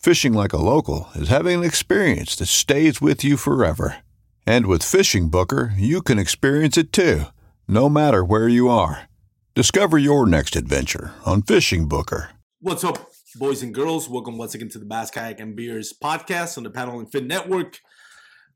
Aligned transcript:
Fishing 0.00 0.32
like 0.32 0.54
a 0.54 0.56
local 0.56 1.10
is 1.14 1.28
having 1.28 1.58
an 1.58 1.64
experience 1.64 2.34
that 2.36 2.46
stays 2.46 3.02
with 3.02 3.22
you 3.22 3.36
forever. 3.36 3.98
And 4.46 4.64
with 4.64 4.82
Fishing 4.82 5.28
Booker, 5.28 5.74
you 5.76 6.00
can 6.00 6.18
experience 6.18 6.78
it 6.78 6.90
too, 6.90 7.24
no 7.68 7.90
matter 7.90 8.24
where 8.24 8.48
you 8.48 8.70
are. 8.70 9.10
Discover 9.54 9.98
your 9.98 10.26
next 10.26 10.56
adventure 10.56 11.12
on 11.26 11.42
Fishing 11.42 11.86
Booker. 11.86 12.30
What's 12.62 12.82
up, 12.82 13.10
boys 13.36 13.62
and 13.62 13.74
girls? 13.74 14.08
Welcome 14.08 14.38
once 14.38 14.54
again 14.54 14.70
to 14.70 14.78
the 14.78 14.86
Bass 14.86 15.10
Kayak 15.10 15.38
and 15.38 15.54
Beers 15.54 15.92
podcast 16.02 16.56
on 16.56 16.64
the 16.64 16.70
Paddle 16.70 16.98
and 16.98 17.12
Fin 17.12 17.26
Network. 17.26 17.78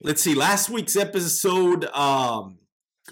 Let's 0.00 0.22
see, 0.22 0.34
last 0.34 0.70
week's 0.70 0.96
episode 0.96 1.84
um, 1.92 2.56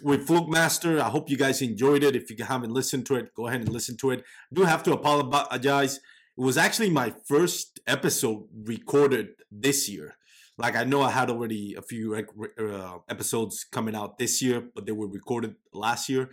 with 0.03 0.27
Fluke 0.27 0.49
Master. 0.49 1.03
I 1.03 1.11
hope 1.11 1.29
you 1.29 1.37
guys 1.37 1.61
enjoyed 1.61 2.03
it. 2.03 2.17
If 2.17 2.31
you 2.31 2.43
haven't 2.47 2.73
listened 2.73 3.05
to 3.09 3.17
it, 3.17 3.35
go 3.35 3.49
ahead 3.49 3.61
and 3.61 3.69
listen 3.69 3.99
to 3.99 4.11
it. 4.11 4.21
I 4.21 4.55
do 4.55 4.63
have 4.63 4.83
to 4.85 4.95
apologize. 4.95 6.01
It 6.37 6.41
was 6.41 6.57
actually 6.57 6.91
my 6.91 7.13
first 7.27 7.81
episode 7.87 8.45
recorded 8.65 9.29
this 9.51 9.89
year. 9.89 10.17
Like 10.59 10.77
I 10.77 10.85
know 10.85 11.03
I 11.03 11.11
had 11.11 11.31
already 11.31 11.75
a 11.77 11.83
few 11.83 12.15
uh, 12.15 12.99
episodes 13.09 13.65
coming 13.65 13.95
out 13.95 14.19
this 14.19 14.41
year, 14.43 14.63
but 14.75 14.87
they 14.87 14.93
were 14.93 15.09
recorded 15.09 15.57
last 15.73 16.09
year. 16.09 16.31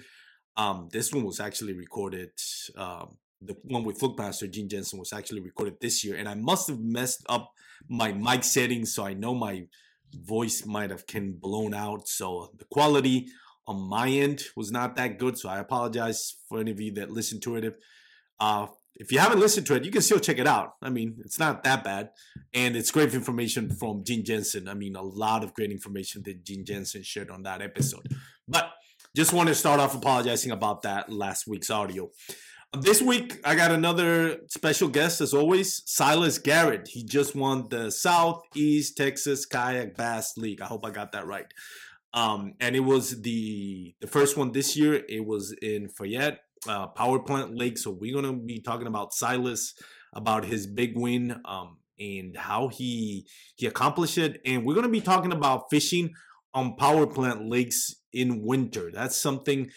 Um, 0.58 0.90
this 0.92 1.14
one 1.14 1.24
was 1.24 1.40
actually 1.40 1.74
recorded 1.74 2.32
um, 2.76 3.18
the 3.42 3.56
one 3.64 3.84
with 3.84 4.02
Master 4.18 4.48
Gene 4.48 4.70
Jensen 4.70 5.00
was 5.00 5.14
actually 5.14 5.42
recorded 5.42 5.76
this 5.80 6.04
year, 6.04 6.16
and 6.16 6.28
I 6.28 6.36
must 6.36 6.68
have 6.68 6.80
messed 6.80 7.26
up 7.30 7.54
my 7.88 8.12
mic 8.12 8.44
settings, 8.44 8.94
so 8.94 9.06
I 9.06 9.14
know 9.14 9.34
my 9.34 9.68
voice 10.14 10.66
might 10.66 10.90
have 10.90 11.06
been 11.08 11.38
blown 11.38 11.74
out. 11.74 12.08
So 12.08 12.52
the 12.58 12.66
quality 12.66 13.28
on 13.68 13.88
my 13.88 14.10
end 14.10 14.44
was 14.56 14.72
not 14.72 14.96
that 14.98 15.20
good. 15.20 15.38
So 15.38 15.48
I 15.48 15.60
apologize 15.60 16.36
for 16.48 16.60
any 16.60 16.72
of 16.72 16.82
you 16.82 16.94
that 16.96 17.12
listened 17.12 17.42
to 17.44 17.56
it. 17.56 17.64
If 17.64 17.76
uh, 18.40 18.68
if 18.96 19.12
you 19.12 19.20
haven't 19.20 19.40
listened 19.40 19.66
to 19.68 19.76
it, 19.76 19.86
you 19.86 19.92
can 19.92 20.02
still 20.02 20.20
check 20.20 20.40
it 20.40 20.48
out. 20.48 20.74
I 20.82 20.90
mean, 20.90 21.18
it's 21.24 21.40
not 21.40 21.64
that 21.64 21.84
bad, 21.84 22.10
and 22.54 22.76
it's 22.76 22.92
great 22.92 23.14
information 23.14 23.70
from 23.70 24.04
Gene 24.04 24.26
Jensen. 24.26 24.68
I 24.68 24.74
mean, 24.74 24.96
a 24.96 25.02
lot 25.02 25.44
of 25.44 25.54
great 25.54 25.72
information 25.72 26.22
that 26.26 26.44
Gene 26.44 26.66
Jensen 26.66 27.04
shared 27.04 27.30
on 27.30 27.44
that 27.44 27.62
episode. 27.62 28.08
But 28.48 28.72
just 29.16 29.34
want 29.34 29.50
to 29.50 29.56
start 29.56 29.80
off 29.80 29.96
apologizing 29.96 30.52
about 30.52 30.82
that 30.84 31.10
last 31.10 31.48
week's 31.48 31.70
audio. 31.70 32.10
This 32.78 33.02
week, 33.02 33.40
I 33.44 33.56
got 33.56 33.72
another 33.72 34.42
special 34.48 34.90
guest, 34.90 35.22
as 35.22 35.34
always, 35.34 35.82
Silas 35.90 36.38
Garrett. 36.38 36.88
He 36.88 37.04
just 37.04 37.36
won 37.36 37.68
the 37.70 37.92
Southeast 37.92 38.96
Texas 38.96 39.46
Kayak 39.46 39.98
Bass 39.98 40.38
League. 40.38 40.62
I 40.62 40.66
hope 40.66 40.86
I 40.86 40.92
got 40.92 41.14
that 41.14 41.26
right. 41.26 41.52
Um, 42.14 42.54
and 42.60 42.76
it 42.76 42.82
was 42.82 43.22
the 43.22 43.96
the 44.02 44.08
first 44.08 44.38
one 44.38 44.52
this 44.52 44.76
year. 44.76 45.04
It 45.08 45.26
was 45.26 45.56
in 45.62 45.90
Fayette 45.90 46.40
uh, 46.68 46.88
Power 46.88 47.20
Plant 47.20 47.56
Lake. 47.56 47.78
So 47.78 47.92
we're 47.92 48.14
gonna 48.14 48.34
be 48.34 48.60
talking 48.60 48.88
about 48.88 49.14
Silas, 49.14 49.74
about 50.14 50.46
his 50.46 50.68
big 50.68 50.98
win, 50.98 51.40
um, 51.46 51.78
and 52.00 52.36
how 52.38 52.68
he 52.68 53.28
he 53.56 53.66
accomplished 53.66 54.18
it. 54.18 54.42
And 54.46 54.66
we're 54.66 54.76
gonna 54.76 54.90
be 54.90 55.02
talking 55.02 55.32
about 55.32 55.70
fishing 55.70 56.12
on 56.54 56.76
power 56.76 57.06
plant 57.06 57.48
lakes 57.48 57.96
in 58.12 58.44
winter. 58.44 58.92
That's 58.92 59.16
something 59.16 59.70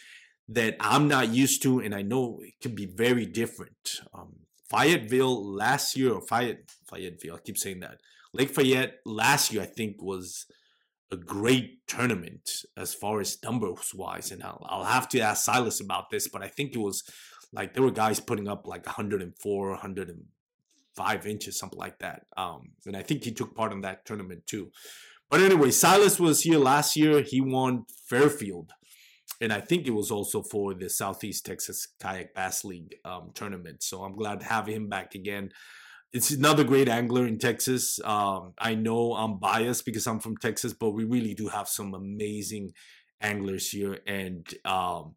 that 0.49 0.77
I'm 0.81 1.09
not 1.09 1.29
used 1.29 1.63
to, 1.63 1.81
and 1.81 1.95
I 1.95 2.03
know 2.03 2.41
it 2.43 2.55
can 2.61 2.75
be 2.75 2.87
very 2.87 3.27
different. 3.27 4.01
Um, 4.15 4.35
Fayetteville 4.71 5.55
last 5.55 5.97
year, 5.97 6.13
or 6.15 6.23
Fayette, 6.23 6.71
Fayetteville, 6.91 7.37
I 7.37 7.39
keep 7.39 7.59
saying 7.59 7.81
that. 7.81 7.99
Lake 8.33 8.51
Fayette 8.51 8.95
last 9.05 9.53
year, 9.53 9.63
I 9.63 9.67
think, 9.67 10.01
was 10.01 10.47
a 11.13 11.17
great 11.17 11.87
tournament 11.87 12.65
as 12.77 12.95
far 12.95 13.21
as 13.21 13.39
numbers 13.45 13.93
wise. 13.95 14.33
And 14.33 14.43
I'll, 14.43 14.67
I'll 14.69 14.85
have 14.85 15.09
to 15.11 15.21
ask 15.21 15.45
Silas 15.45 15.81
about 15.81 16.11
this, 16.11 16.27
but 16.29 16.43
I 16.43 16.49
think 16.49 16.75
it 16.75 16.79
was 16.79 17.05
like 17.53 17.75
there 17.75 17.83
were 17.83 17.91
guys 17.91 18.19
putting 18.19 18.49
up 18.49 18.67
like 18.67 18.87
104, 18.87 19.71
105 19.71 21.27
inches, 21.27 21.59
something 21.59 21.79
like 21.79 21.99
that. 21.99 22.23
Um, 22.37 22.71
and 22.87 22.97
I 22.97 23.03
think 23.03 23.25
he 23.25 23.33
took 23.33 23.55
part 23.55 23.73
in 23.73 23.83
that 23.83 24.05
tournament 24.07 24.47
too. 24.47 24.71
But 25.31 25.41
anyway, 25.41 25.71
Silas 25.71 26.19
was 26.19 26.43
here 26.43 26.59
last 26.59 26.97
year. 26.97 27.23
He 27.23 27.41
won 27.41 27.85
Fairfield 28.09 28.73
and 29.43 29.53
I 29.53 29.61
think 29.61 29.89
it 29.89 29.91
was 29.91 30.13
also 30.13 30.41
for 30.41 30.73
the 30.73 30.89
Southeast 30.89 31.45
Texas 31.45 31.89
Kayak 32.01 32.33
Bass 32.33 32.65
League 32.65 32.95
um, 33.05 33.33
tournament. 33.35 33.83
So 33.83 34.05
I'm 34.05 34.15
glad 34.15 34.39
to 34.39 34.47
have 34.47 34.69
him 34.69 34.89
back 34.89 35.17
again. 35.17 35.51
It's 36.13 36.31
another 36.31 36.63
great 36.63 36.91
angler 36.91 37.27
in 37.27 37.39
Texas. 37.39 37.99
Um, 38.05 38.53
I 38.59 38.75
know 38.75 39.15
I'm 39.15 39.39
biased 39.39 39.87
because 39.87 40.07
I'm 40.07 40.21
from 40.21 40.37
Texas, 40.37 40.75
but 40.75 40.91
we 40.91 41.05
really 41.05 41.33
do 41.33 41.49
have 41.49 41.69
some 41.69 41.95
amazing 41.95 42.73
anglers 43.23 43.71
here, 43.71 43.99
and 44.07 44.47
um, 44.67 45.15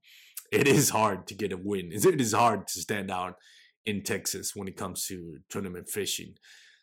it 0.54 0.68
is 0.68 0.92
hard 0.92 1.28
to 1.28 1.36
get 1.36 1.52
a 1.52 1.58
win. 1.58 1.92
It 1.92 2.22
is 2.22 2.34
hard 2.34 2.68
to 2.68 2.80
stand 2.80 3.12
out 3.12 3.36
in 3.86 4.04
Texas 4.04 4.56
when 4.56 4.70
it 4.70 4.78
comes 4.78 5.06
to 5.08 5.40
tournament 5.50 5.90
fishing. 5.90 6.36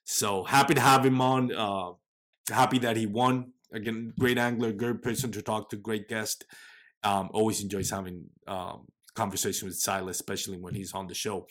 So 0.05 0.44
happy 0.44 0.75
to 0.75 0.81
have 0.81 1.06
him 1.06 1.21
on. 1.23 1.55
Uh, 1.55 1.93
happy 2.50 2.79
that 2.81 2.99
he 2.99 3.06
won. 3.06 3.53
Again, 3.73 4.12
great 4.19 4.37
angler, 4.37 4.73
great 4.73 5.00
person 5.00 5.33
to 5.33 5.41
talk 5.41 5.71
to, 5.71 5.77
great 5.77 6.09
guest. 6.09 6.44
Um, 7.03 7.31
always 7.33 7.62
enjoys 7.62 7.91
having 7.91 8.25
um, 8.47 8.87
conversation 9.15 9.69
with 9.69 9.77
Silas, 9.77 10.17
especially 10.17 10.59
when 10.59 10.75
he's 10.75 10.93
on 10.93 11.06
the 11.06 11.15
show. 11.15 11.47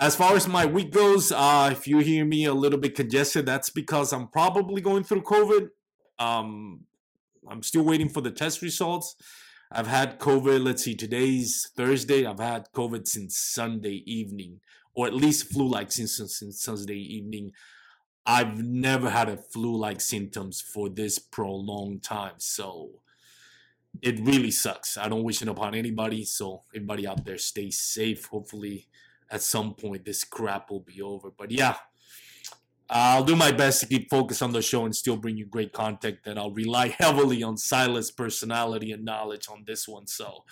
As 0.00 0.16
far 0.16 0.34
as 0.34 0.48
my 0.48 0.64
week 0.64 0.92
goes, 0.92 1.30
uh, 1.30 1.68
if 1.70 1.86
you 1.86 1.98
hear 1.98 2.24
me 2.24 2.46
a 2.46 2.54
little 2.54 2.78
bit 2.78 2.94
congested, 2.94 3.44
that's 3.44 3.68
because 3.68 4.14
I'm 4.14 4.28
probably 4.28 4.80
going 4.80 5.04
through 5.04 5.24
COVID. 5.24 5.68
Um, 6.18 6.86
I'm 7.46 7.62
still 7.62 7.82
waiting 7.82 8.08
for 8.08 8.22
the 8.22 8.30
test 8.30 8.62
results. 8.62 9.14
I've 9.70 9.88
had 9.88 10.18
COVID, 10.18 10.64
let's 10.64 10.84
see, 10.84 10.94
today's 10.94 11.70
Thursday. 11.76 12.24
I've 12.24 12.40
had 12.40 12.72
COVID 12.74 13.06
since 13.06 13.36
Sunday 13.36 14.02
evening, 14.06 14.60
or 14.94 15.06
at 15.06 15.14
least 15.14 15.52
flu 15.52 15.68
like 15.68 15.92
since, 15.92 16.16
since 16.16 16.62
Sunday 16.62 16.96
evening. 16.96 17.52
I've 18.24 18.56
never 18.56 19.10
had 19.10 19.28
a 19.28 19.36
flu 19.36 19.76
like 19.76 20.00
symptoms 20.00 20.62
for 20.62 20.88
this 20.88 21.18
prolonged 21.18 22.02
time. 22.02 22.36
So 22.38 23.02
it 24.00 24.18
really 24.20 24.50
sucks. 24.50 24.96
I 24.96 25.10
don't 25.10 25.24
wish 25.24 25.42
it 25.42 25.48
upon 25.48 25.74
anybody. 25.74 26.24
So 26.24 26.62
everybody 26.74 27.06
out 27.06 27.26
there, 27.26 27.36
stay 27.36 27.70
safe. 27.70 28.24
Hopefully, 28.26 28.86
at 29.30 29.42
some 29.42 29.74
point 29.74 30.04
this 30.04 30.24
crap 30.24 30.70
will 30.70 30.80
be 30.80 31.00
over. 31.00 31.30
But 31.30 31.50
yeah, 31.50 31.76
I'll 32.88 33.24
do 33.24 33.36
my 33.36 33.52
best 33.52 33.80
to 33.80 33.86
keep 33.86 34.10
focused 34.10 34.42
on 34.42 34.52
the 34.52 34.62
show 34.62 34.84
and 34.84 34.94
still 34.94 35.16
bring 35.16 35.36
you 35.36 35.46
great 35.46 35.72
content. 35.72 36.18
And 36.26 36.38
I'll 36.38 36.50
rely 36.52 36.88
heavily 36.98 37.42
on 37.42 37.56
Silas' 37.56 38.10
personality 38.10 38.92
and 38.92 39.04
knowledge 39.04 39.48
on 39.48 39.64
this 39.66 39.86
one. 39.86 40.06
So 40.06 40.44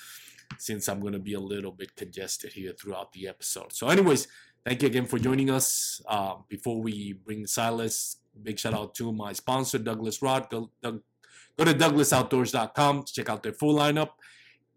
since 0.56 0.88
I'm 0.88 1.00
going 1.00 1.12
to 1.12 1.19
be 1.19 1.34
a 1.34 1.40
little 1.40 1.72
bit 1.72 1.94
congested 1.96 2.52
here 2.52 2.72
throughout 2.72 3.12
the 3.12 3.28
episode. 3.28 3.72
So, 3.72 3.88
anyways, 3.88 4.28
thank 4.64 4.82
you 4.82 4.88
again 4.88 5.06
for 5.06 5.19
joining 5.19 5.50
us. 5.50 6.00
Uh, 6.08 6.36
before 6.48 6.80
we 6.80 7.12
bring 7.12 7.46
Silas, 7.46 8.16
big 8.42 8.58
shout 8.58 8.75
out 8.75 8.94
to 8.96 9.12
my 9.12 9.32
sponsor, 9.32 9.78
Douglas 9.78 10.22
Rod. 10.22 10.48
Doug 10.48 10.70
go 10.82 11.64
to 11.64 11.75
douglasoutdoors.com 11.75 13.02
to 13.02 13.12
check 13.12 13.28
out 13.28 13.42
their 13.42 13.52
full 13.52 13.75
lineup 13.75 14.10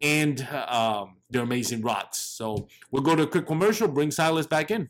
and 0.02 0.48
um, 0.68 1.18
their 1.30 1.44
amazing 1.44 1.82
rods. 1.82 2.18
So 2.18 2.68
we'll 2.92 3.04
go 3.04 3.16
to 3.16 3.24
a 3.24 3.28
quick 3.28 3.48
commercial, 3.48 3.88
bring 3.88 4.12
Silas 4.12 4.48
back 4.48 4.72
in. 4.72 4.90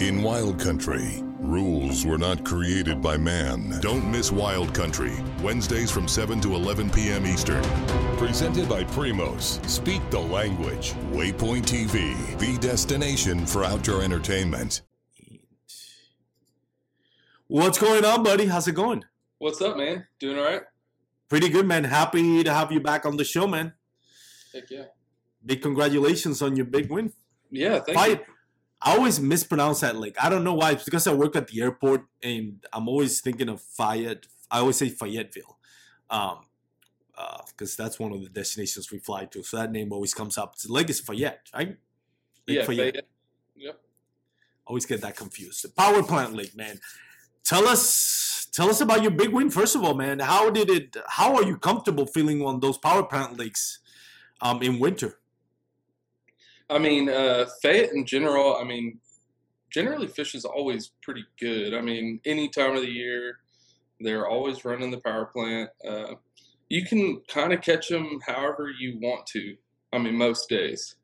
In 0.00 0.22
Wild 0.22 0.58
Country, 0.58 1.22
rules 1.38 2.06
were 2.06 2.16
not 2.16 2.42
created 2.42 3.02
by 3.02 3.18
man. 3.18 3.78
Don't 3.80 4.10
miss 4.10 4.32
Wild 4.32 4.74
Country, 4.74 5.12
Wednesdays 5.42 5.90
from 5.90 6.08
7 6.08 6.40
to 6.40 6.54
11 6.54 6.88
p.m. 6.90 7.26
Eastern. 7.26 7.62
Presented 8.16 8.66
by 8.66 8.82
Primos. 8.84 9.64
Speak 9.68 10.00
the 10.10 10.18
language. 10.18 10.94
Waypoint 11.12 11.66
TV, 11.66 12.16
the 12.38 12.58
destination 12.66 13.44
for 13.44 13.62
outdoor 13.62 14.02
entertainment. 14.02 14.80
What's 17.46 17.78
going 17.78 18.06
on, 18.06 18.22
buddy? 18.22 18.46
How's 18.46 18.66
it 18.66 18.72
going? 18.72 19.04
What's 19.38 19.60
up, 19.60 19.76
man? 19.76 20.06
Doing 20.18 20.38
all 20.38 20.44
right? 20.44 20.62
Pretty 21.28 21.50
good, 21.50 21.66
man. 21.66 21.84
Happy 21.84 22.42
to 22.42 22.52
have 22.52 22.72
you 22.72 22.80
back 22.80 23.04
on 23.04 23.18
the 23.18 23.24
show, 23.24 23.46
man. 23.46 23.74
Heck 24.52 24.70
yeah. 24.70 24.84
Big 25.44 25.60
congratulations 25.60 26.40
on 26.40 26.56
your 26.56 26.66
big 26.66 26.90
win. 26.90 27.12
Yeah, 27.50 27.80
thank 27.80 27.98
Fight. 27.98 28.10
you. 28.26 28.33
I 28.84 28.96
always 28.96 29.18
mispronounce 29.18 29.80
that 29.80 29.96
lake. 29.96 30.14
I 30.22 30.28
don't 30.28 30.44
know 30.44 30.52
why. 30.54 30.72
It's 30.72 30.84
because 30.84 31.06
I 31.06 31.14
work 31.14 31.34
at 31.36 31.48
the 31.48 31.62
airport 31.62 32.04
and 32.22 32.64
I'm 32.70 32.86
always 32.86 33.22
thinking 33.22 33.48
of 33.48 33.62
Fayette. 33.62 34.26
I 34.50 34.58
always 34.58 34.76
say 34.76 34.90
Fayetteville, 34.90 35.56
um, 36.10 36.40
because 37.48 37.76
that's 37.76 37.98
one 37.98 38.12
of 38.12 38.22
the 38.22 38.28
destinations 38.28 38.92
we 38.92 38.98
fly 38.98 39.24
to. 39.24 39.42
So 39.42 39.56
that 39.56 39.72
name 39.72 39.90
always 39.90 40.12
comes 40.12 40.36
up. 40.36 40.58
The 40.58 40.70
lake 40.70 40.90
is 40.90 41.00
Fayette, 41.00 41.48
right? 41.54 41.78
Lake 42.46 42.58
Yeah, 42.58 42.64
Fayette. 42.66 43.06
Yep. 43.56 43.80
Always 44.66 44.84
get 44.84 45.00
that 45.00 45.16
confused. 45.16 45.64
The 45.64 45.70
power 45.70 46.02
plant 46.02 46.34
lake, 46.34 46.54
man. 46.54 46.78
Tell 47.42 47.66
us, 47.66 48.46
tell 48.52 48.68
us 48.68 48.80
about 48.80 49.02
your 49.02 49.10
big 49.12 49.30
win. 49.30 49.50
First 49.50 49.76
of 49.76 49.82
all, 49.82 49.94
man, 49.94 50.18
how 50.18 50.50
did 50.50 50.68
it? 50.68 50.96
How 51.06 51.34
are 51.36 51.44
you 51.44 51.56
comfortable 51.56 52.06
feeling 52.06 52.42
on 52.42 52.60
those 52.60 52.76
power 52.76 53.02
plant 53.02 53.38
lakes, 53.38 53.78
um, 54.42 54.62
in 54.62 54.78
winter? 54.78 55.18
I 56.70 56.78
mean, 56.78 57.08
uh, 57.08 57.46
Fayette 57.62 57.92
in 57.92 58.06
general, 58.06 58.56
I 58.56 58.64
mean, 58.64 58.98
generally 59.70 60.06
fish 60.06 60.34
is 60.34 60.44
always 60.44 60.92
pretty 61.02 61.24
good. 61.38 61.74
I 61.74 61.80
mean, 61.80 62.20
any 62.24 62.48
time 62.48 62.76
of 62.76 62.82
the 62.82 62.90
year, 62.90 63.38
they're 64.00 64.28
always 64.28 64.64
running 64.64 64.90
the 64.90 65.00
power 65.00 65.26
plant. 65.26 65.70
Uh, 65.86 66.14
you 66.68 66.84
can 66.84 67.20
kind 67.28 67.52
of 67.52 67.60
catch 67.60 67.88
them 67.88 68.18
however 68.26 68.70
you 68.70 68.98
want 69.00 69.26
to. 69.28 69.56
I 69.92 69.98
mean, 69.98 70.16
most 70.16 70.48
days. 70.48 70.96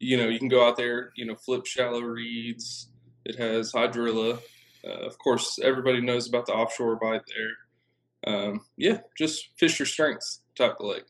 You 0.00 0.16
know, 0.16 0.28
you 0.28 0.38
can 0.38 0.48
go 0.48 0.66
out 0.66 0.76
there, 0.76 1.12
you 1.16 1.26
know, 1.26 1.34
flip 1.34 1.66
shallow 1.66 2.00
reeds. 2.00 2.88
It 3.24 3.36
has 3.36 3.72
hydrilla. 3.72 4.40
Uh, 4.86 5.06
of 5.06 5.18
course, 5.18 5.58
everybody 5.62 6.00
knows 6.00 6.28
about 6.28 6.46
the 6.46 6.52
offshore 6.52 6.96
bite 6.96 7.22
there. 7.26 8.34
Um, 8.34 8.60
yeah, 8.76 9.00
just 9.16 9.50
fish 9.56 9.78
your 9.78 9.86
strengths 9.86 10.40
type 10.56 10.76
of 10.80 10.86
lake. 10.86 11.04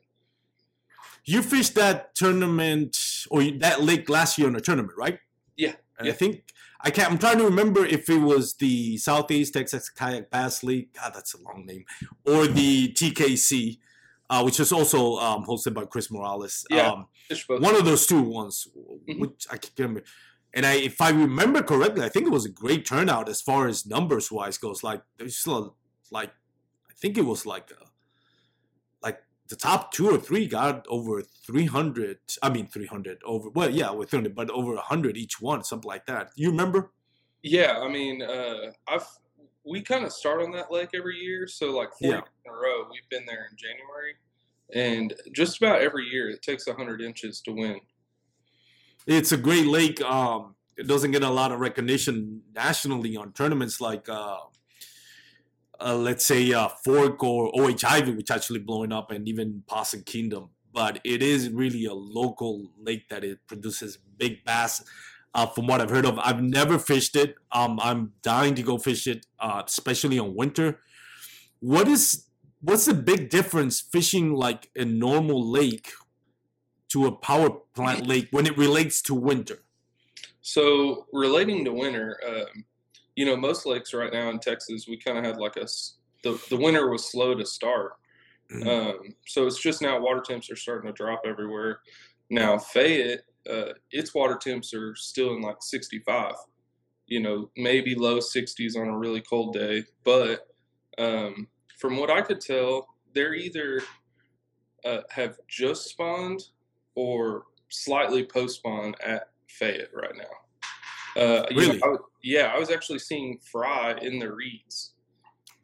You 1.25 1.43
fished 1.43 1.75
that 1.75 2.14
tournament 2.14 2.96
or 3.30 3.42
that 3.58 3.82
lake 3.82 4.08
last 4.08 4.38
year 4.38 4.48
in 4.48 4.56
a 4.56 4.60
tournament, 4.60 4.94
right? 4.96 5.18
Yeah, 5.56 5.74
And 5.98 6.06
yeah. 6.06 6.12
I 6.12 6.16
think 6.16 6.44
I 6.80 6.90
can't. 6.90 7.10
I'm 7.10 7.18
trying 7.18 7.38
to 7.38 7.44
remember 7.44 7.84
if 7.84 8.08
it 8.08 8.18
was 8.18 8.54
the 8.54 8.96
Southeast 8.98 9.54
Texas 9.54 9.90
Kayak 9.90 10.30
Bass 10.30 10.62
League. 10.62 10.92
God, 10.94 11.12
that's 11.14 11.34
a 11.34 11.38
long 11.42 11.66
name. 11.66 11.84
Or 12.24 12.46
the 12.46 12.92
TKC, 12.92 13.78
uh, 14.30 14.42
which 14.42 14.60
is 14.60 14.70
also 14.72 15.16
um, 15.16 15.44
hosted 15.44 15.74
by 15.74 15.84
Chris 15.86 16.10
Morales. 16.10 16.64
Yeah. 16.70 16.90
Um, 16.92 17.06
one 17.48 17.74
of 17.74 17.84
those 17.84 18.06
two 18.06 18.22
ones, 18.22 18.68
Mhm. 19.08 19.18
which 19.18 19.46
I 19.50 19.56
can't 19.56 19.78
remember. 19.78 20.04
And 20.54 20.64
I, 20.64 20.74
if 20.74 21.00
I 21.00 21.10
remember 21.10 21.62
correctly, 21.62 22.04
I 22.04 22.08
think 22.08 22.26
it 22.26 22.32
was 22.32 22.46
a 22.46 22.50
great 22.50 22.86
turnout 22.86 23.28
as 23.28 23.42
far 23.42 23.66
as 23.68 23.84
numbers 23.84 24.30
wise 24.30 24.56
goes. 24.56 24.82
Like 24.82 25.02
there's 25.18 25.36
still 25.36 25.76
like, 26.10 26.30
I 26.88 26.94
think 26.94 27.18
it 27.18 27.24
was 27.26 27.44
like, 27.44 27.70
like 27.70 27.88
the 29.48 29.56
top 29.56 29.92
two 29.92 30.10
or 30.10 30.18
three 30.18 30.46
got 30.46 30.86
over 30.88 31.22
300. 31.22 32.18
I 32.42 32.50
mean 32.50 32.66
300 32.66 33.18
over. 33.24 33.48
Well, 33.50 33.70
yeah, 33.70 33.90
with 33.90 34.10
300, 34.10 34.34
but 34.34 34.50
over 34.50 34.74
100 34.74 35.16
each 35.16 35.40
one, 35.40 35.64
something 35.64 35.88
like 35.88 36.06
that. 36.06 36.30
You 36.36 36.50
remember? 36.50 36.92
Yeah, 37.42 37.78
I 37.78 37.88
mean, 37.88 38.22
uh, 38.22 38.72
I've 38.86 39.06
we 39.64 39.82
kind 39.82 40.04
of 40.04 40.12
start 40.12 40.40
on 40.42 40.50
that 40.52 40.70
lake 40.72 40.90
every 40.94 41.16
year, 41.18 41.46
so 41.46 41.76
like 41.76 41.90
four 42.00 42.10
Yeah. 42.10 42.20
in 42.46 42.50
a 42.50 42.54
row, 42.54 42.86
we've 42.90 43.08
been 43.10 43.26
there 43.26 43.46
in 43.50 43.56
January, 43.56 44.14
and 44.72 45.14
just 45.32 45.58
about 45.58 45.82
every 45.82 46.06
year 46.06 46.30
it 46.30 46.42
takes 46.42 46.66
hundred 46.66 47.00
inches 47.02 47.40
to 47.42 47.52
win. 47.52 47.80
It's 49.06 49.32
a 49.32 49.36
great 49.36 49.66
lake. 49.66 50.00
Um, 50.02 50.54
it 50.76 50.86
doesn't 50.86 51.10
get 51.10 51.22
a 51.22 51.30
lot 51.30 51.52
of 51.52 51.60
recognition 51.60 52.42
nationally 52.54 53.16
on 53.16 53.32
tournaments 53.32 53.80
like, 53.80 54.08
uh, 54.08 54.38
uh, 55.80 55.96
let's 55.96 56.25
say, 56.25 56.52
uh, 56.52 56.69
Fork 56.69 57.22
or 57.22 57.50
O.H. 57.54 57.84
Ivie, 57.84 58.16
which 58.16 58.30
actually 58.30 58.60
blowing 58.60 58.92
up, 58.92 59.10
and 59.10 59.28
even 59.28 59.62
Possum 59.66 60.02
Kingdom. 60.02 60.50
But 60.72 61.00
it 61.04 61.22
is 61.22 61.50
really 61.50 61.84
a 61.86 61.94
local 61.94 62.70
lake 62.78 63.08
that 63.08 63.25
it 63.25 63.38
produces 63.46 63.98
big 64.16 64.44
bass. 64.44 64.84
Uh, 65.34 65.46
from 65.46 65.66
what 65.66 65.80
I've 65.80 65.90
heard 65.90 66.06
of, 66.06 66.19
I've 66.19 66.42
never 66.42 66.78
fished 66.78 67.14
it. 67.14 67.36
Um, 67.52 67.78
I'm 67.80 68.12
dying 68.22 68.54
to 68.54 68.62
go 68.62 68.78
fish 68.78 69.06
it, 69.06 69.26
uh, 69.38 69.62
especially 69.66 70.19
on 70.19 70.34
winter. 70.34 70.80
What 71.60 71.86
is 71.86 72.25
what's 72.60 72.86
the 72.86 72.94
big 72.94 73.30
difference 73.30 73.80
fishing 73.80 74.32
like 74.32 74.70
a 74.75 74.84
normal 74.84 75.48
lake 75.48 75.92
to 76.88 77.06
a 77.06 77.12
power 77.12 77.50
plant 77.75 78.06
lake 78.06 78.28
when 78.30 78.46
it 78.46 78.56
relates 78.56 79.02
to 79.02 79.14
winter? 79.14 79.62
So 80.40 81.06
relating 81.12 81.64
to 81.66 81.72
winter, 81.72 82.19
um, 82.26 82.64
you 83.18 83.24
know, 83.24 83.36
most 83.36 83.66
lakes 83.66 83.92
right 83.92 84.12
now 84.12 84.30
in 84.30 84.38
Texas, 84.38 84.86
we 84.86 84.96
kind 84.96 85.18
of 85.18 85.24
had 85.24 85.38
like 85.38 85.56
a 85.56 85.66
the 86.22 86.40
the 86.50 86.56
winter 86.56 86.88
was 86.88 87.10
slow 87.10 87.34
to 87.34 87.44
start. 87.44 87.94
Um, 88.62 89.16
so 89.26 89.44
it's 89.44 89.60
just 89.60 89.82
now 89.82 90.00
water 90.00 90.20
temps 90.20 90.48
are 90.52 90.56
starting 90.56 90.87
to 90.87 90.92
drop 90.92 91.22
everywhere. 91.26 91.80
Now 92.30 92.58
Fayette, 92.58 93.22
uh, 93.50 93.72
its 93.90 94.14
water 94.14 94.38
temps 94.40 94.72
are 94.72 94.94
still 94.94 95.34
in 95.34 95.42
like 95.42 95.56
65. 95.60 96.34
You 97.08 97.18
know, 97.18 97.50
maybe 97.56 97.96
low 97.96 98.18
60s 98.18 98.76
on 98.76 98.87
a 98.87 98.96
really 98.96 99.22
cold 99.22 99.52
day. 99.52 99.82
But 100.04 100.46
um, 100.96 101.48
from 101.76 101.96
what 101.96 102.10
I 102.10 102.22
could 102.22 102.40
tell, 102.40 102.87
they're 103.14 103.34
either 103.34 103.82
uh, 104.84 105.00
have 105.10 105.38
just 105.48 105.88
spawned 105.88 106.44
or 106.94 107.46
slightly 107.68 108.25
post 108.25 108.58
spawn 108.58 108.94
at 109.04 109.30
Fayette 109.48 109.90
right 109.92 110.16
now. 110.16 110.48
Uh, 111.18 111.46
you 111.50 111.68
know, 111.68 111.78
I 111.84 111.88
was- 111.88 112.00
yeah, 112.22 112.52
I 112.54 112.58
was 112.58 112.70
actually 112.70 112.98
seeing 113.00 113.38
fry 113.38 113.96
in 114.00 114.18
the 114.18 114.32
reeds. 114.32 114.94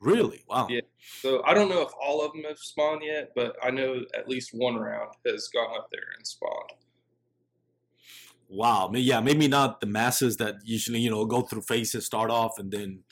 Really? 0.01 0.45
Wow. 0.49 0.67
Yeah. 0.69 0.83
So 1.21 1.43
I 1.45 1.55
don't 1.55 1.69
know 1.71 1.81
if 1.81 1.91
all 2.03 2.23
of 2.25 2.33
them 2.33 2.43
have 2.45 2.59
spawned 2.59 3.03
yet, 3.03 3.33
but 3.35 3.57
I 3.63 3.71
know 3.71 4.03
at 4.15 4.29
least 4.29 4.51
one 4.53 4.77
round 4.77 5.15
has 5.27 5.49
gone 5.49 5.75
up 5.77 5.89
there 5.91 6.09
and 6.17 6.27
spawned. 6.27 6.73
Wow. 8.49 8.91
Yeah, 8.95 9.21
maybe 9.21 9.49
not 9.49 9.81
the 9.81 9.87
masses 9.87 10.37
that 10.37 10.57
usually, 10.65 11.01
you 11.01 11.11
know, 11.11 11.25
go 11.25 11.41
through 11.41 11.63
phases, 11.63 12.05
start 12.05 12.31
off, 12.31 12.59
and 12.59 12.71
then 12.71 13.05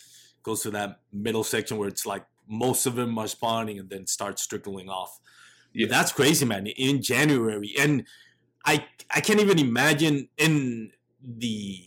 goes 0.42 0.62
to 0.62 0.70
that 0.72 1.00
middle 1.12 1.44
section 1.44 1.78
where 1.78 1.88
it's 1.88 2.04
like 2.04 2.26
most 2.46 2.84
of 2.86 2.94
them 2.96 3.16
are 3.18 3.28
spawning 3.28 3.78
and 3.78 3.88
then 3.88 4.06
starts 4.06 4.46
trickling 4.46 4.88
off. 4.88 5.18
Yeah. 5.72 5.86
That's 5.88 6.12
crazy, 6.12 6.44
man. 6.44 6.66
In 6.66 7.00
January. 7.02 7.72
And 7.78 8.06
I 8.66 8.86
I 9.10 9.20
can't 9.20 9.40
even 9.40 9.58
imagine 9.58 10.28
in 10.36 10.92
the 11.22 11.78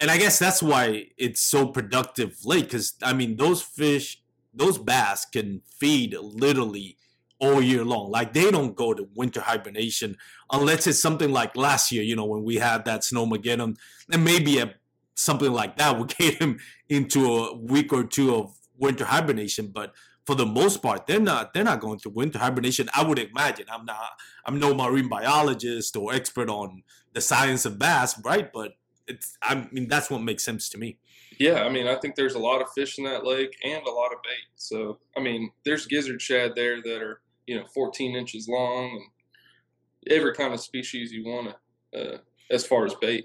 and 0.00 0.10
I 0.10 0.16
guess 0.16 0.38
that's 0.38 0.62
why 0.62 1.08
it's 1.18 1.40
so 1.40 1.66
productive 1.66 2.38
late, 2.44 2.64
because 2.64 2.94
I 3.02 3.12
mean 3.12 3.36
those 3.36 3.62
fish, 3.62 4.22
those 4.54 4.78
bass 4.78 5.26
can 5.26 5.60
feed 5.78 6.16
literally 6.18 6.96
all 7.38 7.60
year 7.60 7.84
long. 7.84 8.10
Like 8.10 8.32
they 8.32 8.50
don't 8.50 8.74
go 8.74 8.94
to 8.94 9.08
winter 9.14 9.40
hibernation 9.40 10.16
unless 10.50 10.86
it's 10.86 11.00
something 11.00 11.30
like 11.30 11.56
last 11.56 11.92
year, 11.92 12.02
you 12.02 12.16
know, 12.16 12.24
when 12.24 12.44
we 12.44 12.56
had 12.56 12.84
that 12.86 13.00
snowmageddon, 13.00 13.76
and 14.10 14.24
maybe 14.24 14.58
a 14.58 14.74
something 15.14 15.52
like 15.52 15.76
that 15.76 15.98
would 15.98 16.08
get 16.18 16.34
him 16.34 16.58
into 16.88 17.26
a 17.26 17.56
week 17.56 17.92
or 17.92 18.04
two 18.04 18.34
of 18.34 18.56
winter 18.78 19.04
hibernation. 19.04 19.68
But 19.68 19.92
for 20.24 20.34
the 20.34 20.46
most 20.46 20.82
part, 20.82 21.06
they're 21.06 21.20
not 21.20 21.52
they're 21.52 21.64
not 21.64 21.80
going 21.80 21.98
through 21.98 22.12
winter 22.12 22.38
hibernation. 22.38 22.88
I 22.94 23.04
would 23.04 23.18
imagine. 23.18 23.66
I'm 23.70 23.84
not 23.84 23.98
I'm 24.46 24.58
no 24.58 24.74
marine 24.74 25.08
biologist 25.08 25.96
or 25.96 26.14
expert 26.14 26.48
on 26.48 26.82
the 27.12 27.20
science 27.20 27.66
of 27.66 27.78
bass, 27.78 28.18
right? 28.24 28.50
But 28.52 28.72
it's 29.10 29.36
I 29.42 29.68
mean 29.70 29.88
that's 29.88 30.10
what 30.10 30.22
makes 30.22 30.44
sense 30.44 30.68
to 30.70 30.78
me. 30.78 30.98
Yeah, 31.38 31.62
I 31.62 31.70
mean, 31.70 31.86
I 31.86 31.96
think 31.96 32.16
there's 32.16 32.34
a 32.34 32.38
lot 32.38 32.60
of 32.60 32.70
fish 32.72 32.98
in 32.98 33.04
that 33.04 33.24
lake 33.24 33.56
and 33.64 33.86
a 33.86 33.90
lot 33.90 34.12
of 34.12 34.22
bait. 34.22 34.46
So, 34.56 34.98
I 35.16 35.20
mean, 35.20 35.50
there's 35.64 35.86
gizzard 35.86 36.20
shad 36.20 36.52
there 36.54 36.82
that 36.82 37.02
are, 37.02 37.22
you 37.46 37.56
know, 37.56 37.64
14 37.72 38.14
inches 38.14 38.46
long 38.46 38.90
and 38.90 40.12
every 40.14 40.34
kind 40.34 40.52
of 40.52 40.60
species 40.60 41.12
you 41.12 41.24
want 41.24 41.54
to, 41.92 42.14
uh, 42.14 42.18
as 42.50 42.66
far 42.66 42.84
as 42.84 42.94
bait. 42.96 43.24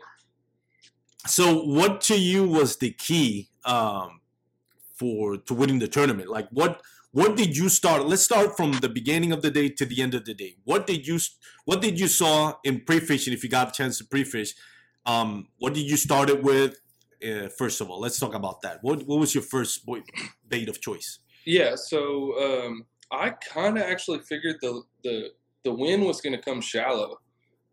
So, 1.28 1.64
what 1.64 2.00
to 2.02 2.18
you 2.18 2.48
was 2.48 2.78
the 2.78 2.92
key 2.92 3.50
um, 3.66 4.22
for 4.94 5.38
to 5.38 5.54
winning 5.54 5.80
the 5.80 5.88
tournament? 5.88 6.30
Like, 6.30 6.48
what 6.52 6.82
what 7.12 7.38
did 7.38 7.56
you 7.56 7.70
start? 7.70 8.06
Let's 8.06 8.24
start 8.24 8.58
from 8.58 8.74
the 8.74 8.90
beginning 8.90 9.32
of 9.32 9.42
the 9.42 9.50
day 9.50 9.70
to 9.70 9.86
the 9.86 10.02
end 10.02 10.14
of 10.14 10.26
the 10.26 10.34
day. 10.34 10.58
What 10.64 10.86
did 10.86 11.08
you 11.08 11.20
what 11.66 11.82
did 11.82 12.00
you 12.00 12.08
saw 12.08 12.54
in 12.64 12.82
pre 12.82 13.00
fishing? 13.00 13.34
If 13.34 13.44
you 13.44 13.50
got 13.50 13.70
a 13.70 13.72
chance 13.72 13.98
to 13.98 14.06
pre 14.06 14.24
fish, 14.24 14.54
um, 15.06 15.48
what 15.60 15.74
did 15.74 15.90
you 15.90 15.98
start 15.98 16.30
it 16.30 16.44
with? 16.44 16.80
Uh, 17.26 17.50
first 17.50 17.82
of 17.82 17.90
all, 17.90 18.00
let's 18.00 18.20
talk 18.20 18.34
about 18.34 18.62
that. 18.62 18.80
What 18.82 19.06
what 19.08 19.20
was 19.20 19.34
your 19.34 19.44
first 19.44 19.88
bait 20.48 20.70
of 20.70 20.82
choice? 20.82 21.20
Yeah, 21.46 21.76
so 21.76 22.66
um, 22.66 22.86
I 23.12 23.30
kind 23.30 23.78
of 23.78 23.84
actually 23.84 24.20
figured 24.20 24.58
the 24.62 24.82
the 25.04 25.30
the 25.64 25.74
wind 25.74 26.04
was 26.04 26.22
going 26.22 26.36
to 26.36 26.42
come 26.42 26.62
shallow. 26.62 27.20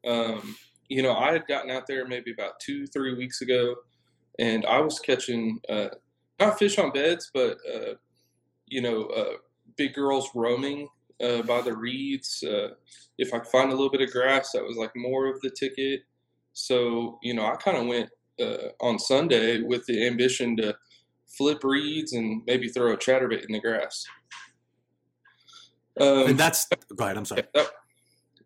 Um, 0.07 0.57
you 0.89 1.03
know, 1.03 1.15
I 1.15 1.33
had 1.33 1.47
gotten 1.47 1.71
out 1.71 1.87
there 1.87 2.07
maybe 2.07 2.33
about 2.33 2.61
two 2.61 2.87
three 2.87 3.15
weeks 3.15 3.41
ago, 3.41 3.75
and 4.39 4.65
I 4.67 4.81
was 4.81 4.99
catching 4.99 5.59
uh, 5.69 5.89
not 6.39 6.59
fish 6.59 6.79
on 6.79 6.93
beds, 6.93 7.31
but 7.33 7.59
uh, 7.73 7.95
you 8.67 8.81
know, 8.81 9.07
uh, 9.07 9.37
big 9.77 9.95
girls 9.95 10.29
roaming 10.35 10.89
uh, 11.23 11.43
by 11.43 11.61
the 11.61 11.77
reeds. 11.77 12.43
Uh, 12.43 12.71
if 13.19 13.33
I 13.33 13.41
find 13.41 13.71
a 13.71 13.75
little 13.75 13.91
bit 13.91 14.01
of 14.01 14.11
grass, 14.11 14.53
that 14.53 14.65
was 14.65 14.77
like 14.77 14.93
more 14.97 15.27
of 15.27 15.41
the 15.41 15.51
ticket. 15.51 16.03
So 16.52 17.18
you 17.23 17.35
know, 17.35 17.47
I 17.47 17.56
kind 17.56 17.76
of 17.76 17.87
went 17.87 18.11
uh, 18.40 18.68
on 18.80 18.99
Sunday 18.99 19.61
with 19.61 19.85
the 19.87 20.06
ambition 20.06 20.56
to 20.59 20.75
flip 21.26 21.64
reeds 21.64 22.12
and 22.12 22.42
maybe 22.47 22.68
throw 22.68 22.92
a 22.92 22.97
chatterbait 22.97 23.44
in 23.44 23.52
the 23.52 23.61
grass. 23.61 24.04
Um, 26.00 26.28
and 26.30 26.38
that's 26.38 26.66
go 26.97 27.04
ahead. 27.04 27.16
I'm 27.16 27.25
sorry. 27.25 27.44
That, 27.54 27.71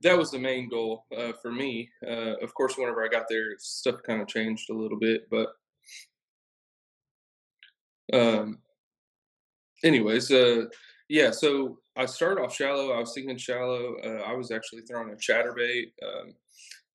that 0.02 0.18
was 0.18 0.30
the 0.30 0.38
main 0.38 0.68
goal 0.68 1.04
uh, 1.16 1.32
for 1.40 1.50
me. 1.50 1.88
Uh, 2.06 2.36
of 2.42 2.54
course, 2.54 2.76
whenever 2.76 3.04
I 3.04 3.08
got 3.08 3.26
there, 3.28 3.54
stuff 3.58 3.96
kind 4.04 4.20
of 4.20 4.28
changed 4.28 4.70
a 4.70 4.74
little 4.74 4.98
bit, 4.98 5.28
but 5.30 5.48
um, 8.12 8.58
anyways, 9.84 10.30
uh, 10.30 10.66
yeah. 11.08 11.30
So 11.30 11.78
I 11.96 12.06
started 12.06 12.42
off 12.42 12.54
shallow. 12.54 12.92
I 12.92 13.00
was 13.00 13.12
thinking 13.14 13.36
shallow. 13.36 13.96
Uh, 14.04 14.22
I 14.26 14.32
was 14.34 14.50
actually 14.50 14.82
throwing 14.82 15.10
a 15.10 15.16
chatterbait. 15.16 15.92
Um, 16.02 16.34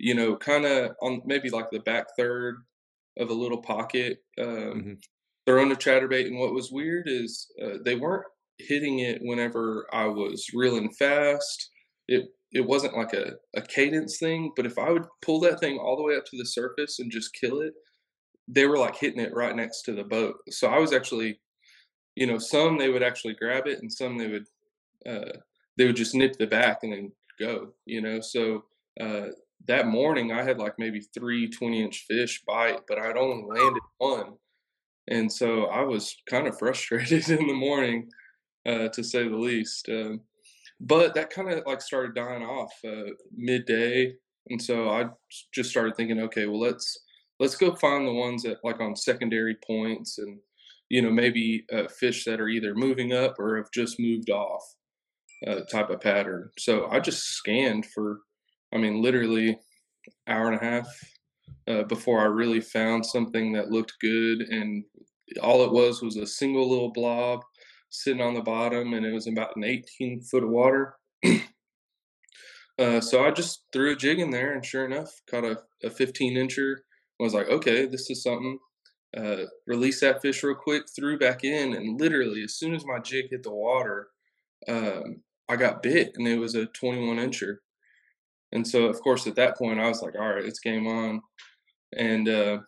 you 0.01 0.15
know, 0.15 0.35
kind 0.35 0.65
of 0.65 0.95
on 1.03 1.21
maybe 1.25 1.51
like 1.51 1.69
the 1.69 1.79
back 1.79 2.07
third 2.17 2.55
of 3.19 3.29
a 3.29 3.33
little 3.33 3.61
pocket, 3.61 4.17
um, 4.39 4.47
mm-hmm. 4.47 4.93
throwing 5.45 5.71
a 5.71 5.75
chatterbait. 5.75 6.25
And 6.25 6.39
what 6.39 6.55
was 6.55 6.71
weird 6.71 7.07
is 7.07 7.47
uh, 7.63 7.77
they 7.85 7.95
weren't 7.95 8.25
hitting 8.57 8.99
it 8.99 9.19
whenever 9.21 9.85
I 9.93 10.05
was 10.05 10.47
reeling 10.55 10.91
fast. 10.91 11.69
It 12.07 12.29
it 12.51 12.65
wasn't 12.65 12.97
like 12.97 13.13
a, 13.13 13.33
a 13.55 13.61
cadence 13.61 14.17
thing, 14.17 14.51
but 14.55 14.65
if 14.65 14.79
I 14.79 14.89
would 14.89 15.05
pull 15.21 15.39
that 15.41 15.59
thing 15.59 15.77
all 15.77 15.95
the 15.95 16.03
way 16.03 16.17
up 16.17 16.25
to 16.25 16.37
the 16.37 16.45
surface 16.45 16.99
and 16.99 17.11
just 17.11 17.33
kill 17.39 17.61
it, 17.61 17.73
they 18.47 18.65
were 18.65 18.77
like 18.77 18.97
hitting 18.97 19.21
it 19.21 19.33
right 19.33 19.55
next 19.55 19.83
to 19.83 19.93
the 19.93 20.03
boat. 20.03 20.35
So 20.49 20.67
I 20.67 20.79
was 20.79 20.93
actually, 20.93 21.39
you 22.15 22.25
know, 22.25 22.39
some 22.39 22.79
they 22.79 22.89
would 22.89 23.03
actually 23.03 23.35
grab 23.35 23.67
it, 23.67 23.79
and 23.79 23.93
some 23.93 24.17
they 24.17 24.27
would 24.27 24.47
uh, 25.07 25.37
they 25.77 25.85
would 25.85 25.95
just 25.95 26.15
nip 26.15 26.37
the 26.39 26.47
back 26.47 26.79
and 26.81 26.91
then 26.91 27.11
go. 27.39 27.73
You 27.85 28.01
know, 28.01 28.19
so 28.19 28.63
uh, 28.99 29.27
that 29.67 29.87
morning 29.87 30.31
I 30.31 30.43
had 30.43 30.59
like 30.59 30.73
maybe 30.77 31.01
three 31.13 31.49
20 31.49 31.83
inch 31.83 32.05
fish 32.07 32.43
bite, 32.47 32.81
but 32.87 32.97
I'd 32.97 33.17
only 33.17 33.43
landed 33.47 33.83
one. 33.97 34.33
And 35.07 35.31
so 35.31 35.65
I 35.65 35.81
was 35.81 36.15
kind 36.29 36.47
of 36.47 36.57
frustrated 36.57 37.29
in 37.29 37.47
the 37.47 37.53
morning, 37.53 38.09
uh, 38.65 38.89
to 38.89 39.03
say 39.03 39.27
the 39.27 39.35
least. 39.35 39.89
Um, 39.89 40.21
but 40.79 41.13
that 41.15 41.29
kind 41.29 41.49
of 41.51 41.63
like 41.65 41.81
started 41.81 42.15
dying 42.15 42.43
off 42.43 42.71
uh, 42.87 43.11
midday. 43.35 44.13
And 44.49 44.61
so 44.61 44.89
I 44.89 45.05
just 45.53 45.69
started 45.69 45.95
thinking, 45.95 46.19
okay, 46.21 46.47
well, 46.47 46.59
let's, 46.59 46.97
let's 47.39 47.55
go 47.55 47.75
find 47.75 48.07
the 48.07 48.13
ones 48.13 48.43
that 48.43 48.57
like 48.63 48.79
on 48.79 48.95
secondary 48.95 49.57
points 49.65 50.17
and, 50.17 50.39
you 50.89 51.01
know, 51.01 51.11
maybe 51.11 51.65
uh, 51.71 51.87
fish 51.87 52.25
that 52.25 52.41
are 52.41 52.49
either 52.49 52.73
moving 52.73 53.13
up 53.13 53.35
or 53.37 53.57
have 53.57 53.71
just 53.71 53.99
moved 53.99 54.29
off 54.31 54.63
uh, 55.47 55.61
type 55.71 55.89
of 55.89 56.01
pattern. 56.01 56.49
So 56.57 56.87
I 56.87 56.99
just 56.99 57.23
scanned 57.23 57.85
for 57.85 58.19
I 58.73 58.77
mean, 58.77 59.01
literally 59.01 59.59
hour 60.27 60.51
and 60.51 60.61
a 60.61 60.63
half 60.63 60.87
uh, 61.67 61.83
before 61.83 62.19
I 62.19 62.25
really 62.25 62.61
found 62.61 63.05
something 63.05 63.53
that 63.53 63.71
looked 63.71 63.93
good. 63.99 64.41
And 64.41 64.83
all 65.41 65.63
it 65.63 65.71
was 65.71 66.01
was 66.01 66.17
a 66.17 66.27
single 66.27 66.69
little 66.69 66.91
blob 66.91 67.41
sitting 67.89 68.21
on 68.21 68.33
the 68.33 68.41
bottom, 68.41 68.93
and 68.93 69.05
it 69.05 69.13
was 69.13 69.27
about 69.27 69.55
an 69.55 69.63
18 69.63 70.21
foot 70.21 70.43
of 70.43 70.49
water. 70.49 70.95
uh, 72.79 73.01
so 73.01 73.23
I 73.23 73.31
just 73.31 73.65
threw 73.71 73.91
a 73.91 73.95
jig 73.95 74.19
in 74.19 74.31
there, 74.31 74.53
and 74.53 74.65
sure 74.65 74.85
enough, 74.85 75.11
caught 75.29 75.43
a, 75.43 75.59
a 75.83 75.89
15 75.89 76.35
incher. 76.35 76.77
Was 77.19 77.33
like, 77.35 77.49
okay, 77.49 77.85
this 77.85 78.09
is 78.09 78.23
something. 78.23 78.57
Uh, 79.15 79.43
release 79.67 79.99
that 79.99 80.21
fish 80.21 80.41
real 80.41 80.55
quick, 80.55 80.83
threw 80.95 81.19
back 81.19 81.43
in, 81.43 81.73
and 81.73 81.99
literally, 81.99 82.43
as 82.43 82.55
soon 82.55 82.73
as 82.73 82.85
my 82.85 82.97
jig 82.97 83.25
hit 83.29 83.43
the 83.43 83.51
water, 83.51 84.07
um, 84.67 85.21
I 85.49 85.57
got 85.57 85.83
bit, 85.83 86.13
and 86.15 86.27
it 86.27 86.39
was 86.39 86.55
a 86.55 86.65
21 86.67 87.17
incher. 87.17 87.57
And 88.51 88.67
so, 88.67 88.85
of 88.85 89.01
course, 89.01 89.27
at 89.27 89.35
that 89.35 89.57
point, 89.57 89.79
I 89.79 89.87
was 89.87 90.01
like, 90.01 90.15
all 90.15 90.29
right, 90.29 90.45
it's 90.45 90.59
game 90.59 90.87
on. 90.87 91.21
And 91.97 92.27
uh, 92.27 92.59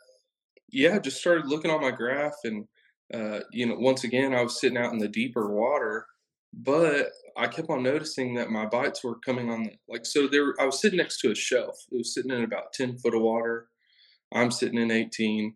yeah, 0.72 1.00
just 1.00 1.20
started 1.20 1.48
looking 1.48 1.72
on 1.72 1.82
my 1.82 1.92
graph. 1.92 2.36
And, 2.44 2.66
uh, 3.14 3.42
you 3.52 3.66
know, 3.66 3.76
once 3.76 4.04
again, 4.04 4.34
I 4.34 4.42
was 4.42 4.60
sitting 4.60 4.78
out 4.78 4.94
in 4.94 5.00
the 5.00 5.08
deeper 5.08 5.54
water, 5.54 6.06
but 6.54 7.10
I 7.36 7.48
kept 7.48 7.70
on 7.70 7.84
noticing 7.84 8.36
that 8.36 8.50
my 8.50 8.66
bites 8.66 9.04
were 9.04 9.20
coming 9.26 9.50
on 9.50 9.64
the, 9.64 9.72
like, 9.90 10.06
so 10.06 10.28
there, 10.28 10.54
I 10.60 10.66
was 10.66 10.80
sitting 10.80 10.98
next 10.98 11.20
to 11.22 11.32
a 11.32 11.36
shelf. 11.36 11.76
It 11.92 11.98
was 11.98 12.14
sitting 12.14 12.32
in 12.32 12.44
about 12.44 12.74
10 12.74 12.98
foot 12.98 13.16
of 13.16 13.22
water. 13.22 13.68
I'm 14.34 14.52
sitting 14.52 14.80
in 14.80 14.92
18. 14.92 15.56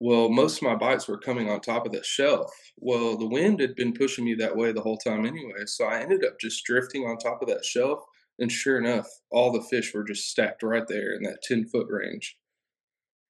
Well, 0.00 0.28
most 0.28 0.58
of 0.58 0.62
my 0.62 0.76
bites 0.76 1.08
were 1.08 1.18
coming 1.18 1.50
on 1.50 1.60
top 1.60 1.84
of 1.84 1.92
that 1.92 2.06
shelf. 2.06 2.52
Well, 2.76 3.16
the 3.16 3.26
wind 3.26 3.58
had 3.58 3.74
been 3.74 3.92
pushing 3.92 4.24
me 4.24 4.34
that 4.34 4.56
way 4.56 4.70
the 4.70 4.80
whole 4.80 4.98
time 4.98 5.26
anyway. 5.26 5.64
So 5.66 5.86
I 5.86 6.00
ended 6.00 6.24
up 6.24 6.38
just 6.40 6.64
drifting 6.64 7.02
on 7.02 7.16
top 7.16 7.42
of 7.42 7.48
that 7.48 7.64
shelf 7.64 8.04
and 8.38 8.50
sure 8.50 8.78
enough, 8.78 9.08
all 9.30 9.52
the 9.52 9.62
fish 9.62 9.92
were 9.92 10.04
just 10.04 10.28
stacked 10.28 10.62
right 10.62 10.86
there 10.88 11.14
in 11.14 11.22
that 11.22 11.42
10 11.42 11.66
foot 11.66 11.86
range. 11.88 12.36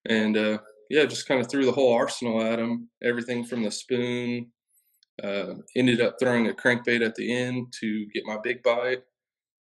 And 0.09 0.37
uh, 0.37 0.59
yeah, 0.91 1.05
just 1.05 1.27
kind 1.27 1.41
of 1.41 1.50
threw 1.50 1.65
the 1.65 1.73
whole 1.73 1.93
arsenal 1.93 2.43
at 2.43 2.57
them. 2.57 2.88
Everything 3.03 3.45
from 3.45 3.62
the 3.62 3.71
spoon, 3.71 4.50
uh, 5.23 5.55
ended 5.77 6.00
up 6.00 6.17
throwing 6.21 6.49
a 6.49 6.53
crankbait 6.53 7.05
at 7.05 7.15
the 7.15 7.35
end 7.35 7.73
to 7.81 8.07
get 8.15 8.25
my 8.27 8.38
big 8.43 8.62
bite. 8.62 9.03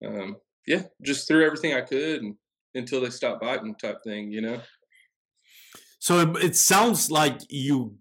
Um, 0.05 0.37
yeah, 0.67 0.83
just 1.03 1.29
threw 1.29 1.45
everything 1.45 1.75
I 1.75 1.83
could 1.83 2.23
and, 2.23 2.35
until 2.75 3.01
they 3.01 3.11
stopped 3.11 3.43
biting, 3.43 3.75
type 3.77 3.99
thing, 4.05 4.33
you 4.33 4.41
know. 4.41 4.61
So 5.99 6.21
it, 6.21 6.45
it 6.45 6.57
sounds 6.57 7.11
like 7.11 7.41
you 7.49 7.99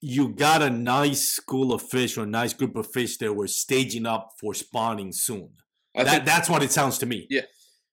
you 0.00 0.28
got 0.28 0.60
a 0.60 0.68
nice 0.68 1.30
school 1.30 1.72
of 1.72 1.80
fish 1.80 2.18
or 2.18 2.24
a 2.24 2.26
nice 2.26 2.52
group 2.52 2.76
of 2.76 2.86
fish 2.92 3.16
that 3.18 3.32
were 3.32 3.46
staging 3.46 4.04
up 4.04 4.32
for 4.38 4.52
spawning 4.52 5.12
soon. 5.12 5.48
I 5.96 6.04
that, 6.04 6.10
think, 6.10 6.24
that's 6.24 6.48
what 6.48 6.62
it 6.62 6.72
sounds 6.72 6.98
to 6.98 7.06
me. 7.06 7.26
Yeah, 7.30 7.42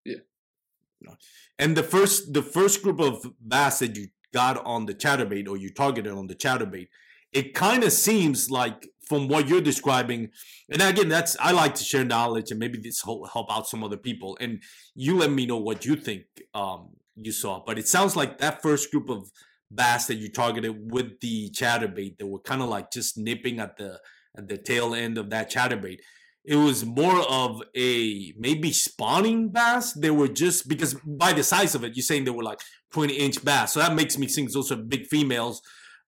yeah. 0.05 1.13
And 1.59 1.77
the 1.77 1.83
first 1.83 2.33
the 2.33 2.41
first 2.41 2.81
group 2.81 2.99
of 2.99 3.25
bass 3.39 3.79
that 3.79 3.95
you 3.95 4.07
got 4.33 4.63
on 4.65 4.85
the 4.85 4.93
chatterbait 4.93 5.47
or 5.47 5.57
you 5.57 5.69
targeted 5.69 6.11
on 6.11 6.27
the 6.27 6.35
chatterbait, 6.35 6.87
it 7.31 7.53
kind 7.53 7.83
of 7.83 7.91
seems 7.91 8.49
like 8.49 8.87
from 9.07 9.27
what 9.27 9.47
you're 9.47 9.61
describing, 9.61 10.29
and 10.69 10.81
again, 10.81 11.09
that's 11.09 11.35
I 11.39 11.51
like 11.51 11.75
to 11.75 11.83
share 11.83 12.05
knowledge 12.05 12.49
and 12.49 12.59
maybe 12.59 12.79
this 12.79 13.05
will 13.05 13.25
help 13.25 13.51
out 13.51 13.67
some 13.67 13.83
other 13.83 13.97
people. 13.97 14.37
And 14.39 14.63
you 14.95 15.17
let 15.17 15.31
me 15.31 15.45
know 15.45 15.57
what 15.57 15.85
you 15.85 15.95
think 15.95 16.23
um, 16.53 16.91
you 17.15 17.31
saw. 17.31 17.61
But 17.65 17.77
it 17.77 17.87
sounds 17.87 18.15
like 18.15 18.37
that 18.37 18.61
first 18.61 18.89
group 18.89 19.09
of 19.09 19.29
bass 19.69 20.07
that 20.07 20.15
you 20.15 20.31
targeted 20.31 20.91
with 20.91 21.19
the 21.19 21.49
chatterbait 21.51 22.17
that 22.17 22.27
were 22.27 22.39
kind 22.39 22.61
of 22.61 22.69
like 22.69 22.91
just 22.91 23.17
nipping 23.17 23.59
at 23.59 23.77
the 23.77 23.99
at 24.37 24.47
the 24.47 24.57
tail 24.57 24.95
end 24.95 25.17
of 25.17 25.29
that 25.29 25.51
chatterbait 25.51 25.97
it 26.43 26.55
was 26.55 26.85
more 26.85 27.21
of 27.29 27.61
a 27.75 28.33
maybe 28.37 28.71
spawning 28.71 29.49
bass. 29.49 29.93
They 29.93 30.09
were 30.09 30.27
just 30.27 30.67
because 30.67 30.95
by 31.05 31.33
the 31.33 31.43
size 31.43 31.75
of 31.75 31.83
it, 31.83 31.95
you're 31.95 32.03
saying 32.03 32.25
they 32.25 32.31
were 32.31 32.43
like 32.43 32.61
20 32.93 33.13
inch 33.13 33.43
bass. 33.45 33.73
So 33.73 33.79
that 33.79 33.95
makes 33.95 34.17
me 34.17 34.27
think 34.27 34.51
those 34.51 34.71
are 34.71 34.75
big 34.75 35.05
females 35.07 35.61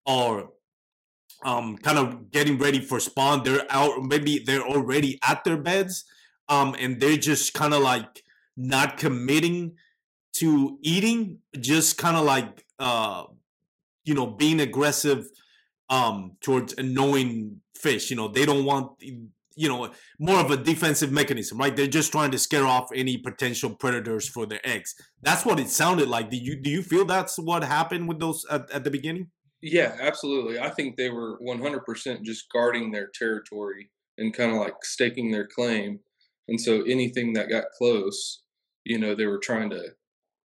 are 0.06 0.50
um 1.46 1.78
kind 1.78 1.98
of 1.98 2.32
getting 2.32 2.58
ready 2.58 2.80
for 2.80 3.00
spawn. 3.00 3.44
They're 3.44 3.66
out, 3.70 4.02
maybe 4.02 4.40
they're 4.40 4.64
already 4.64 5.20
at 5.28 5.44
their 5.44 5.58
beds. 5.58 6.06
Um, 6.50 6.76
and 6.78 7.00
they're 7.00 7.18
just 7.18 7.54
kind 7.54 7.74
of 7.74 7.82
like 7.82 8.24
not 8.58 8.98
committing 8.98 9.76
to 10.34 10.78
eating, 10.82 11.40
just 11.60 11.98
kind 11.98 12.18
of 12.18 12.26
like 12.26 12.66
uh 12.80 13.26
you 14.04 14.16
know, 14.16 14.26
being 14.28 14.60
aggressive 14.60 15.28
um 15.90 16.38
towards 16.42 16.74
annoying 16.74 17.62
fish. 17.78 18.10
You 18.10 18.16
know, 18.16 18.30
they 18.30 18.48
don't 18.48 18.66
want 18.66 18.98
you 19.56 19.68
know 19.68 19.92
more 20.20 20.40
of 20.40 20.52
a 20.52 20.58
defensive 20.58 21.12
mechanism 21.12 21.58
right 21.58 21.76
they're 21.76 21.88
just 21.88 22.12
trying 22.12 22.32
to 22.32 22.40
scare 22.40 22.66
off 22.66 22.90
any 22.96 23.18
potential 23.18 23.76
predators 23.76 24.28
for 24.28 24.46
their 24.46 24.62
eggs 24.66 24.96
that's 25.22 25.46
what 25.46 25.60
it 25.60 25.70
sounded 25.70 26.08
like 26.08 26.30
do 26.30 26.38
you 26.38 26.60
do 26.62 26.70
you 26.70 26.82
feel 26.82 27.06
that's 27.06 27.38
what 27.38 27.64
happened 27.64 28.08
with 28.08 28.20
those 28.20 28.46
at, 28.50 28.70
at 28.72 28.84
the 28.84 28.92
beginning 28.92 29.32
Yeah, 29.62 29.96
absolutely. 30.00 30.60
I 30.60 30.70
think 30.70 30.98
they 30.98 31.10
were 31.10 31.40
100% 31.42 32.24
just 32.26 32.50
guarding 32.52 32.92
their 32.92 33.10
territory 33.14 33.92
and 34.18 34.34
kind 34.34 34.52
of 34.52 34.58
like 34.58 34.76
staking 34.84 35.32
their 35.32 35.48
claim. 35.48 36.00
And 36.48 36.60
so 36.60 36.82
anything 36.84 37.34
that 37.34 37.50
got 37.50 37.66
close, 37.78 38.44
you 38.84 39.00
know, 39.00 39.16
they 39.16 39.26
were 39.26 39.40
trying 39.40 39.70
to 39.70 39.96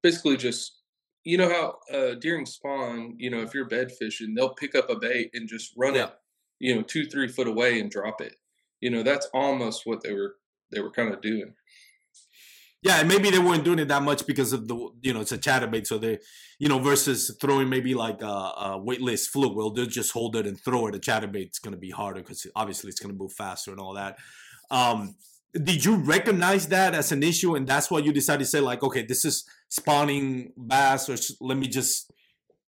basically 0.02 0.36
just, 0.38 0.82
you 1.24 1.38
know, 1.38 1.50
how 1.50 1.96
uh, 1.96 2.14
during 2.16 2.46
spawn, 2.46 3.16
you 3.18 3.30
know, 3.30 3.42
if 3.42 3.54
you're 3.54 3.68
bed 3.68 3.92
fishing, 3.92 4.34
they'll 4.34 4.54
pick 4.54 4.74
up 4.76 4.90
a 4.90 4.96
bait 4.98 5.30
and 5.34 5.48
just 5.48 5.74
run 5.76 5.94
Yeah. 5.94 6.10
it, 6.10 6.12
you 6.60 6.74
know, 6.74 6.82
two, 6.82 7.06
three 7.06 7.28
foot 7.28 7.48
away 7.48 7.80
and 7.80 7.90
drop 7.90 8.20
it. 8.22 8.36
You 8.80 8.90
know, 8.90 9.02
that's 9.02 9.28
almost 9.34 9.82
what 9.84 10.02
they 10.02 10.12
were, 10.12 10.36
they 10.72 10.80
were 10.80 10.90
kind 10.90 11.12
of 11.12 11.20
doing. 11.20 11.54
Yeah, 12.82 13.00
and 13.00 13.08
maybe 13.08 13.28
they 13.28 13.38
weren't 13.38 13.64
doing 13.64 13.78
it 13.78 13.88
that 13.88 14.02
much 14.02 14.26
because 14.26 14.54
of 14.54 14.66
the 14.66 14.88
you 15.02 15.12
know 15.12 15.20
it's 15.20 15.32
a 15.32 15.38
chatterbait, 15.38 15.86
so 15.86 15.98
they 15.98 16.18
you 16.58 16.66
know 16.66 16.78
versus 16.78 17.36
throwing 17.38 17.68
maybe 17.68 17.94
like 17.94 18.22
a, 18.22 18.26
a 18.26 18.78
weightless 18.82 19.26
fluke, 19.26 19.54
well 19.54 19.70
they'll 19.70 19.84
just 19.84 20.12
hold 20.12 20.34
it 20.34 20.46
and 20.46 20.58
throw 20.58 20.86
it. 20.86 20.94
A 20.94 20.98
chatterbait's 20.98 21.58
going 21.58 21.74
to 21.74 21.80
be 21.80 21.90
harder 21.90 22.20
because 22.20 22.46
obviously 22.56 22.88
it's 22.88 22.98
going 22.98 23.14
to 23.14 23.18
move 23.18 23.32
faster 23.34 23.70
and 23.70 23.80
all 23.80 23.94
that. 23.94 24.16
Um, 24.70 25.16
did 25.52 25.84
you 25.84 25.96
recognize 25.96 26.68
that 26.68 26.94
as 26.94 27.12
an 27.12 27.22
issue, 27.22 27.54
and 27.54 27.66
that's 27.66 27.90
why 27.90 27.98
you 27.98 28.12
decided 28.12 28.44
to 28.44 28.50
say 28.50 28.60
like, 28.60 28.82
okay, 28.82 29.02
this 29.02 29.26
is 29.26 29.44
spawning 29.68 30.52
bass, 30.56 31.10
or 31.10 31.16
let 31.40 31.58
me 31.58 31.68
just 31.68 32.10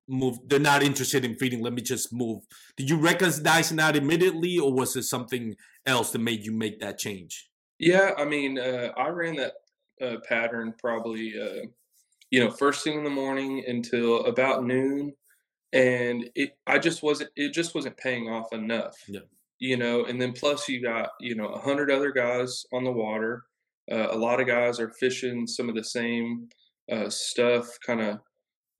move. 0.09 0.39
They're 0.47 0.59
not 0.59 0.83
interested 0.83 1.25
in 1.25 1.37
feeding. 1.37 1.63
Let 1.63 1.73
me 1.73 1.83
just 1.83 2.13
move. 2.13 2.43
Did 2.77 2.91
you 2.91 2.97
recognize 2.97 3.71
that 3.71 3.97
immediately, 3.97 4.59
or 4.59 4.73
was 4.73 4.97
it 4.97 5.05
something 5.05 5.55
else 5.87 6.13
that 6.13 6.21
made 6.21 6.45
you 6.45 6.53
make 6.53 6.81
that 6.81 6.99
change? 6.99 7.49
Yeah, 7.79 8.13
I 8.17 8.25
mean, 8.25 8.59
uh, 8.59 8.93
I 8.97 9.09
ran 9.09 9.37
that 9.37 9.53
uh, 10.01 10.17
pattern 10.29 10.75
probably, 10.81 11.35
uh, 11.41 11.67
you 12.31 12.41
know, 12.41 12.51
first 12.51 12.85
thing 12.85 12.99
in 12.99 13.05
the 13.05 13.11
morning 13.11 13.65
until 13.67 14.25
about 14.27 14.65
noon, 14.65 15.13
and 15.73 16.31
it, 16.35 16.57
I 16.67 16.79
just 16.79 17.03
wasn't, 17.03 17.31
it 17.37 17.53
just 17.53 17.75
wasn't 17.75 17.97
paying 17.97 18.29
off 18.29 18.53
enough. 18.53 18.95
Yeah. 19.09 19.21
You 19.59 19.77
know, 19.77 20.05
and 20.05 20.21
then 20.21 20.33
plus 20.33 20.69
you 20.69 20.83
got, 20.83 21.11
you 21.21 21.35
know, 21.35 21.47
a 21.47 21.61
hundred 21.61 21.91
other 21.91 22.13
guys 22.13 22.65
on 22.73 22.85
the 22.85 22.93
water. 22.93 23.45
Uh, 23.91 24.09
a 24.11 24.17
lot 24.17 24.41
of 24.41 24.47
guys 24.47 24.81
are 24.81 24.93
fishing 24.99 25.47
some 25.47 25.69
of 25.69 25.75
the 25.75 25.85
same 25.85 26.49
uh, 26.91 27.09
stuff, 27.09 27.69
kind 27.87 28.01
of 28.01 28.19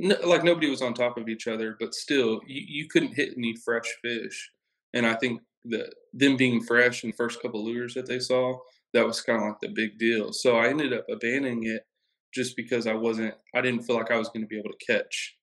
n- 0.03 0.17
like 0.25 0.45
nobody 0.45 0.71
was 0.71 0.83
on 0.83 0.95
top 0.95 1.17
of 1.19 1.29
each 1.29 1.47
other, 1.47 1.77
but 1.79 1.95
still, 1.95 2.41
you, 2.47 2.63
you 2.67 2.89
couldn't 2.89 3.15
hit 3.15 3.35
any 3.37 3.55
fresh 3.57 3.87
fish. 4.03 4.51
And 4.93 5.07
I 5.07 5.15
think 5.15 5.41
that 5.67 5.95
them 6.13 6.37
being 6.37 6.63
fresh 6.63 7.05
in 7.05 7.11
the 7.11 7.17
first 7.17 7.41
couple 7.43 7.65
lures 7.65 7.95
that 7.95 8.07
they 8.07 8.19
saw, 8.19 8.59
that 8.93 9.07
was 9.07 9.21
kind 9.21 9.43
of 9.43 9.49
like 9.49 9.61
the 9.61 9.69
big 9.69 9.99
deal. 9.99 10.33
So 10.33 10.57
I 10.57 10.69
ended 10.69 10.93
up 10.93 11.07
abandoning 11.11 11.65
it 11.65 11.87
just 12.33 12.57
because 12.57 12.87
I 12.87 12.95
wasn't, 12.95 13.35
I 13.55 13.61
didn't 13.61 13.83
feel 13.83 13.97
like 13.97 14.11
I 14.11 14.19
was 14.19 14.29
going 14.29 14.43
to 14.43 14.49
be 14.49 14.59
able 14.59 14.71
to 14.71 14.87
catch, 14.87 15.37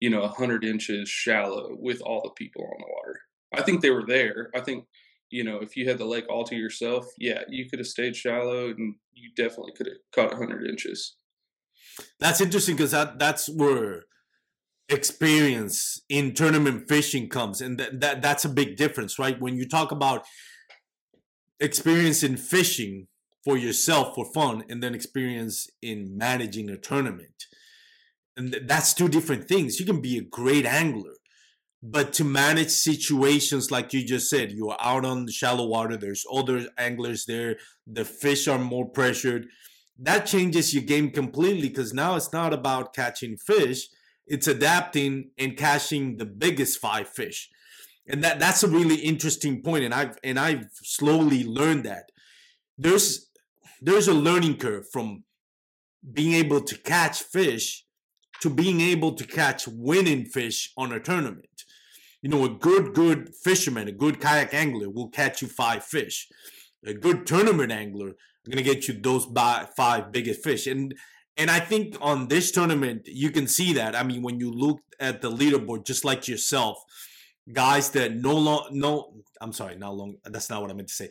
you 0.00 0.10
know, 0.10 0.22
100 0.22 0.64
inches 0.64 1.08
shallow 1.08 1.76
with 1.78 2.00
all 2.00 2.22
the 2.22 2.30
people 2.30 2.64
on 2.64 2.78
the 2.78 2.86
water. 2.86 3.20
I 3.54 3.62
think 3.62 3.80
they 3.80 3.90
were 3.90 4.06
there. 4.06 4.50
I 4.54 4.60
think, 4.60 4.86
you 5.30 5.44
know, 5.44 5.58
if 5.58 5.76
you 5.76 5.88
had 5.88 5.98
the 5.98 6.04
lake 6.04 6.26
all 6.28 6.44
to 6.44 6.56
yourself, 6.56 7.06
yeah, 7.18 7.42
you 7.48 7.68
could 7.68 7.78
have 7.78 7.88
stayed 7.88 8.16
shallow 8.16 8.68
and 8.68 8.94
you 9.14 9.30
definitely 9.36 9.72
could 9.76 9.86
have 9.86 9.96
caught 10.14 10.30
100 10.38 10.68
inches. 10.68 11.16
That's 12.20 12.40
interesting 12.40 12.76
because 12.76 12.92
that 12.92 13.18
that's 13.18 13.48
where 13.48 14.04
experience 14.88 16.00
in 16.08 16.34
tournament 16.34 16.88
fishing 16.88 17.28
comes, 17.28 17.60
and 17.60 17.78
that, 17.78 18.00
that 18.00 18.22
that's 18.22 18.44
a 18.44 18.48
big 18.48 18.76
difference, 18.76 19.18
right? 19.18 19.40
When 19.40 19.56
you 19.56 19.68
talk 19.68 19.92
about 19.92 20.24
experience 21.60 22.22
in 22.22 22.36
fishing 22.36 23.08
for 23.44 23.56
yourself 23.56 24.14
for 24.14 24.26
fun, 24.32 24.64
and 24.68 24.82
then 24.82 24.94
experience 24.94 25.68
in 25.82 26.16
managing 26.16 26.68
a 26.70 26.76
tournament, 26.76 27.46
and 28.36 28.52
th- 28.52 28.64
that's 28.66 28.94
two 28.94 29.08
different 29.08 29.48
things. 29.48 29.80
You 29.80 29.86
can 29.86 30.00
be 30.00 30.18
a 30.18 30.22
great 30.22 30.66
angler, 30.66 31.14
but 31.82 32.12
to 32.14 32.24
manage 32.24 32.70
situations 32.70 33.70
like 33.70 33.92
you 33.92 34.04
just 34.04 34.28
said, 34.28 34.52
you 34.52 34.68
are 34.70 34.78
out 34.80 35.04
on 35.04 35.26
the 35.26 35.32
shallow 35.32 35.66
water. 35.66 35.96
There's 35.96 36.26
other 36.32 36.66
anglers 36.76 37.24
there. 37.26 37.56
The 37.86 38.04
fish 38.04 38.48
are 38.48 38.58
more 38.58 38.88
pressured 38.88 39.46
that 39.98 40.26
changes 40.26 40.74
your 40.74 40.82
game 40.82 41.10
completely 41.10 41.68
because 41.68 41.94
now 41.94 42.16
it's 42.16 42.32
not 42.32 42.52
about 42.52 42.94
catching 42.94 43.36
fish 43.36 43.88
it's 44.26 44.48
adapting 44.48 45.30
and 45.38 45.56
catching 45.56 46.16
the 46.16 46.26
biggest 46.26 46.80
five 46.80 47.08
fish. 47.08 47.48
And 48.08 48.22
that 48.24 48.38
that's 48.38 48.62
a 48.62 48.68
really 48.68 48.96
interesting 48.96 49.62
point 49.62 49.84
and 49.84 49.92
i've 49.92 50.16
and 50.22 50.38
i've 50.38 50.68
slowly 50.74 51.44
learned 51.44 51.84
that. 51.84 52.10
There's 52.78 53.30
there's 53.80 54.08
a 54.08 54.14
learning 54.14 54.58
curve 54.58 54.88
from 54.92 55.24
being 56.12 56.34
able 56.34 56.60
to 56.60 56.76
catch 56.78 57.22
fish 57.22 57.84
to 58.42 58.50
being 58.50 58.80
able 58.80 59.14
to 59.14 59.24
catch 59.24 59.66
winning 59.66 60.24
fish 60.24 60.72
on 60.76 60.92
a 60.92 61.00
tournament. 61.00 61.64
You 62.22 62.30
know 62.30 62.44
a 62.44 62.50
good 62.50 62.94
good 62.94 63.34
fisherman 63.34 63.88
a 63.88 63.92
good 63.92 64.20
kayak 64.20 64.54
angler 64.54 64.90
will 64.90 65.08
catch 65.08 65.42
you 65.42 65.48
five 65.48 65.84
fish. 65.84 66.28
A 66.84 66.94
good 66.94 67.26
tournament 67.26 67.72
angler 67.72 68.12
going 68.50 68.64
to 68.64 68.74
get 68.74 68.88
you 68.88 68.94
those 68.94 69.26
bi- 69.26 69.66
five 69.76 70.12
biggest 70.12 70.42
fish. 70.42 70.66
And 70.66 70.94
and 71.36 71.50
i 71.50 71.60
think 71.60 71.96
on 72.00 72.28
this 72.28 72.50
tournament 72.50 73.02
you 73.06 73.30
can 73.30 73.46
see 73.46 73.72
that. 73.74 73.94
I 73.94 74.02
mean 74.02 74.22
when 74.22 74.40
you 74.40 74.50
look 74.50 74.80
at 74.98 75.20
the 75.20 75.30
leaderboard 75.30 75.86
just 75.86 76.04
like 76.04 76.28
yourself 76.28 76.78
guys 77.52 77.90
that 77.90 78.14
no 78.14 78.34
long 78.34 78.68
no 78.72 79.12
i'm 79.40 79.52
sorry 79.52 79.76
not 79.76 79.94
long 79.94 80.16
that's 80.24 80.50
not 80.50 80.62
what 80.62 80.70
i 80.70 80.74
meant 80.74 80.88
to 80.88 80.94
say. 80.94 81.08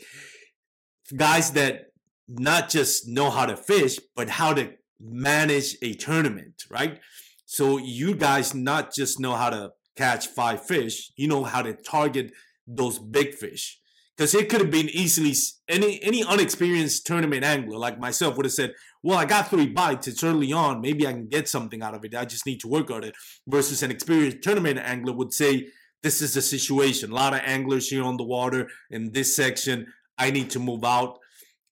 Guys 1.16 1.52
that 1.52 1.92
not 2.28 2.70
just 2.70 3.08
know 3.08 3.30
how 3.30 3.46
to 3.46 3.56
fish 3.56 4.00
but 4.16 4.30
how 4.30 4.54
to 4.54 4.74
manage 5.00 5.78
a 5.82 5.94
tournament 5.94 6.64
right? 6.70 7.00
So 7.46 7.78
you 7.78 8.16
guys 8.16 8.56
not 8.56 8.94
just 8.94 9.20
know 9.20 9.36
how 9.36 9.52
to 9.52 9.72
catch 9.96 10.28
five 10.28 10.66
fish 10.66 11.12
you 11.16 11.28
know 11.28 11.44
how 11.44 11.62
to 11.62 11.74
target 11.74 12.32
those 12.68 12.98
big 12.98 13.36
fish 13.36 13.80
because 14.16 14.34
it 14.34 14.50
could 14.50 14.62
have 14.62 14.72
been 14.72 14.90
easily 14.90 15.34
any 15.68 16.02
any 16.04 16.24
unexperienced 16.24 17.06
tournament 17.06 17.44
angler 17.44 17.78
like 17.78 18.00
myself 18.00 18.38
would 18.38 18.46
have 18.46 18.54
said, 18.54 18.74
"Well, 19.04 19.18
I 19.18 19.26
got 19.26 19.50
three 19.50 19.68
bites. 19.68 20.08
It's 20.08 20.24
early 20.24 20.54
on. 20.54 20.82
Maybe 20.82 21.06
I 21.06 21.12
can 21.12 21.28
get 21.28 21.50
something 21.50 21.82
out 21.82 21.96
of 21.96 22.06
it. 22.06 22.16
I 22.16 22.26
just 22.26 22.46
need 22.46 22.60
to 22.62 22.68
work 22.68 22.90
on 22.92 23.04
it." 23.04 23.16
Versus 23.48 23.84
an 23.84 23.92
experienced 23.92 24.42
tournament 24.42 24.80
angler 24.80 25.14
would 25.14 25.34
say, 25.34 25.68
"This 26.04 26.22
is 26.22 26.34
the 26.34 26.42
situation. 26.42 27.12
A 27.12 27.16
lot 27.16 27.34
of 27.34 27.42
anglers 27.44 27.90
here 27.90 28.04
on 28.04 28.18
the 28.18 28.24
water 28.24 28.70
in 28.90 29.12
this 29.12 29.36
section. 29.36 29.94
I 30.18 30.32
need 30.32 30.50
to 30.52 30.60
move 30.60 30.86
out 30.86 31.20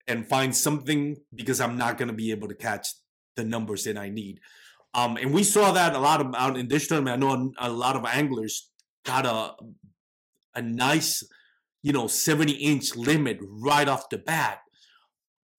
and 0.08 0.28
find 0.28 0.54
something 0.54 1.18
because 1.34 1.62
I'm 1.62 1.78
not 1.78 1.98
going 1.98 2.10
to 2.10 2.14
be 2.14 2.32
able 2.32 2.50
to 2.50 2.56
catch 2.56 2.90
the 3.36 3.46
numbers 3.46 3.86
that 3.86 3.98
I 3.98 4.10
need." 4.10 4.40
Um, 4.96 5.18
and 5.18 5.34
we 5.34 5.44
saw 5.44 5.72
that 5.72 5.96
a 5.96 6.00
lot 6.00 6.22
of 6.22 6.36
out 6.36 6.58
in 6.58 6.68
this 6.68 6.88
tournament. 6.88 7.16
I 7.16 7.26
know 7.26 7.54
a, 7.58 7.70
a 7.70 7.72
lot 7.72 7.96
of 7.96 8.06
anglers 8.06 8.70
got 9.06 9.26
a 9.26 9.56
a 10.56 10.62
nice 10.62 11.24
you 11.84 11.94
know 11.94 12.08
70 12.08 12.54
inch 12.54 12.96
limit 12.96 13.38
right 13.42 13.88
off 13.88 14.10
the 14.10 14.18
bat 14.18 14.60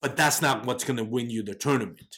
but 0.05 0.19
that's 0.19 0.43
not 0.43 0.67
what's 0.67 0.85
going 0.85 0.99
to 0.99 1.05
win 1.05 1.31
you 1.31 1.43
the 1.43 1.55
tournament. 1.55 2.17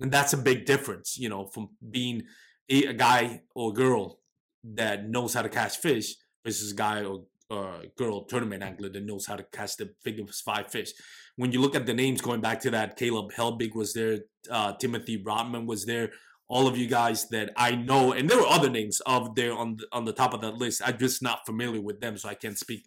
And 0.00 0.10
that's 0.10 0.32
a 0.32 0.36
big 0.36 0.64
difference 0.64 1.18
you 1.18 1.28
know 1.28 1.46
from 1.46 1.68
being 1.90 2.22
a, 2.68 2.86
a 2.86 2.92
guy 2.94 3.42
or 3.54 3.70
a 3.70 3.74
girl 3.74 4.20
that 4.64 5.08
knows 5.08 5.34
how 5.34 5.42
to 5.42 5.48
catch 5.48 5.76
fish 5.76 6.14
versus 6.44 6.72
a 6.72 6.74
guy 6.74 7.04
or 7.04 7.24
uh, 7.50 7.82
girl 7.96 8.24
tournament 8.24 8.62
angler 8.62 8.88
that 8.88 9.04
knows 9.04 9.26
how 9.26 9.36
to 9.36 9.44
catch 9.52 9.76
the 9.76 9.90
biggest 10.04 10.44
five 10.44 10.70
fish. 10.70 10.92
When 11.36 11.52
you 11.52 11.60
look 11.60 11.76
at 11.76 11.86
the 11.86 11.94
names 11.94 12.20
going 12.20 12.40
back 12.40 12.60
to 12.60 12.70
that 12.72 12.96
caleb 12.96 13.32
helbig 13.32 13.74
was 13.74 13.92
there 13.94 14.18
uh, 14.50 14.72
timothy 14.74 15.16
rodman 15.22 15.66
was 15.66 15.84
there 15.84 16.10
all 16.48 16.66
of 16.66 16.76
you 16.76 16.86
guys 16.86 17.28
that 17.28 17.50
i 17.56 17.70
know 17.74 18.12
and 18.12 18.28
there 18.28 18.38
were 18.38 18.46
other 18.46 18.70
names 18.70 19.00
of 19.06 19.34
there 19.34 19.52
on 19.52 19.76
the, 19.76 19.86
on 19.92 20.04
the 20.04 20.12
top 20.12 20.34
of 20.34 20.40
that 20.40 20.54
list. 20.54 20.82
I'm 20.84 20.98
just 20.98 21.22
not 21.22 21.46
familiar 21.46 21.80
with 21.80 22.00
them 22.00 22.16
so 22.16 22.28
i 22.28 22.34
can't 22.34 22.58
speak 22.58 22.84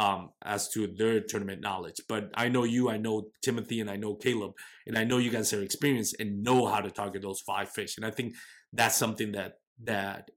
um, 0.00 0.30
as 0.42 0.70
to 0.70 0.86
their 0.86 1.20
tournament 1.20 1.60
knowledge. 1.60 2.00
But 2.08 2.30
I 2.34 2.48
know 2.48 2.64
you, 2.64 2.88
I 2.88 2.96
know 2.96 3.26
Timothy, 3.42 3.80
and 3.80 3.90
I 3.90 3.96
know 3.96 4.14
Caleb, 4.14 4.52
and 4.86 4.96
I 4.96 5.04
know 5.04 5.18
you 5.18 5.30
guys 5.30 5.52
are 5.52 5.62
experienced 5.62 6.16
and 6.18 6.42
know 6.42 6.66
how 6.66 6.80
to 6.80 6.90
target 6.90 7.20
those 7.20 7.42
five 7.42 7.68
fish. 7.68 7.98
And 7.98 8.06
I 8.06 8.10
think 8.10 8.32
that's 8.72 8.96
something 8.96 9.32
that 9.32 9.58
that 9.84 10.30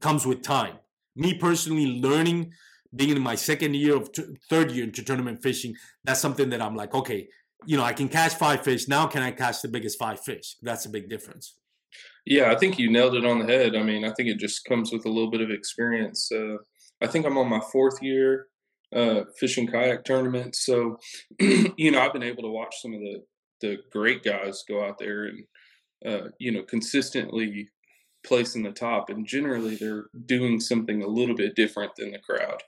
comes 0.00 0.26
with 0.26 0.42
time. 0.42 0.78
Me 1.14 1.34
personally, 1.34 2.00
learning, 2.00 2.52
being 2.96 3.10
in 3.10 3.22
my 3.22 3.36
second 3.36 3.76
year 3.76 3.96
of 3.96 4.10
t- 4.10 4.24
third 4.50 4.72
year 4.72 4.82
into 4.82 5.04
tournament 5.04 5.40
fishing, 5.40 5.74
that's 6.02 6.20
something 6.20 6.50
that 6.50 6.60
I'm 6.60 6.74
like, 6.74 6.94
okay, 6.94 7.28
you 7.64 7.76
know, 7.76 7.84
I 7.84 7.92
can 7.92 8.08
catch 8.08 8.34
five 8.34 8.64
fish. 8.64 8.88
Now, 8.88 9.06
can 9.06 9.22
I 9.22 9.30
catch 9.30 9.62
the 9.62 9.68
biggest 9.68 10.00
five 10.00 10.18
fish? 10.18 10.56
That's 10.62 10.84
a 10.84 10.90
big 10.90 11.08
difference. 11.08 11.58
Yeah, 12.26 12.50
I 12.50 12.56
think 12.56 12.76
you 12.76 12.90
nailed 12.90 13.14
it 13.14 13.24
on 13.24 13.38
the 13.38 13.52
head. 13.52 13.76
I 13.76 13.84
mean, 13.84 14.04
I 14.04 14.12
think 14.14 14.28
it 14.28 14.38
just 14.38 14.64
comes 14.64 14.90
with 14.92 15.04
a 15.06 15.08
little 15.08 15.30
bit 15.30 15.42
of 15.42 15.50
experience. 15.50 16.32
Uh, 16.32 16.56
I 17.02 17.06
think 17.06 17.26
I'm 17.26 17.38
on 17.38 17.48
my 17.48 17.60
fourth 17.72 18.02
year 18.02 18.46
uh, 18.94 19.22
fishing 19.38 19.66
kayak 19.66 20.04
tournament, 20.04 20.54
so 20.54 20.98
you 21.40 21.90
know 21.90 22.00
I've 22.00 22.12
been 22.12 22.22
able 22.22 22.42
to 22.42 22.50
watch 22.50 22.76
some 22.80 22.94
of 22.94 23.00
the 23.00 23.22
the 23.60 23.78
great 23.92 24.22
guys 24.22 24.64
go 24.68 24.84
out 24.84 24.98
there 24.98 25.24
and 25.24 25.44
uh, 26.06 26.28
you 26.38 26.52
know 26.52 26.62
consistently 26.62 27.68
place 28.24 28.54
in 28.54 28.62
the 28.62 28.70
top, 28.70 29.10
and 29.10 29.26
generally 29.26 29.76
they're 29.76 30.06
doing 30.26 30.60
something 30.60 31.02
a 31.02 31.08
little 31.08 31.34
bit 31.34 31.56
different 31.56 31.92
than 31.96 32.12
the 32.12 32.18
crowd. 32.18 32.62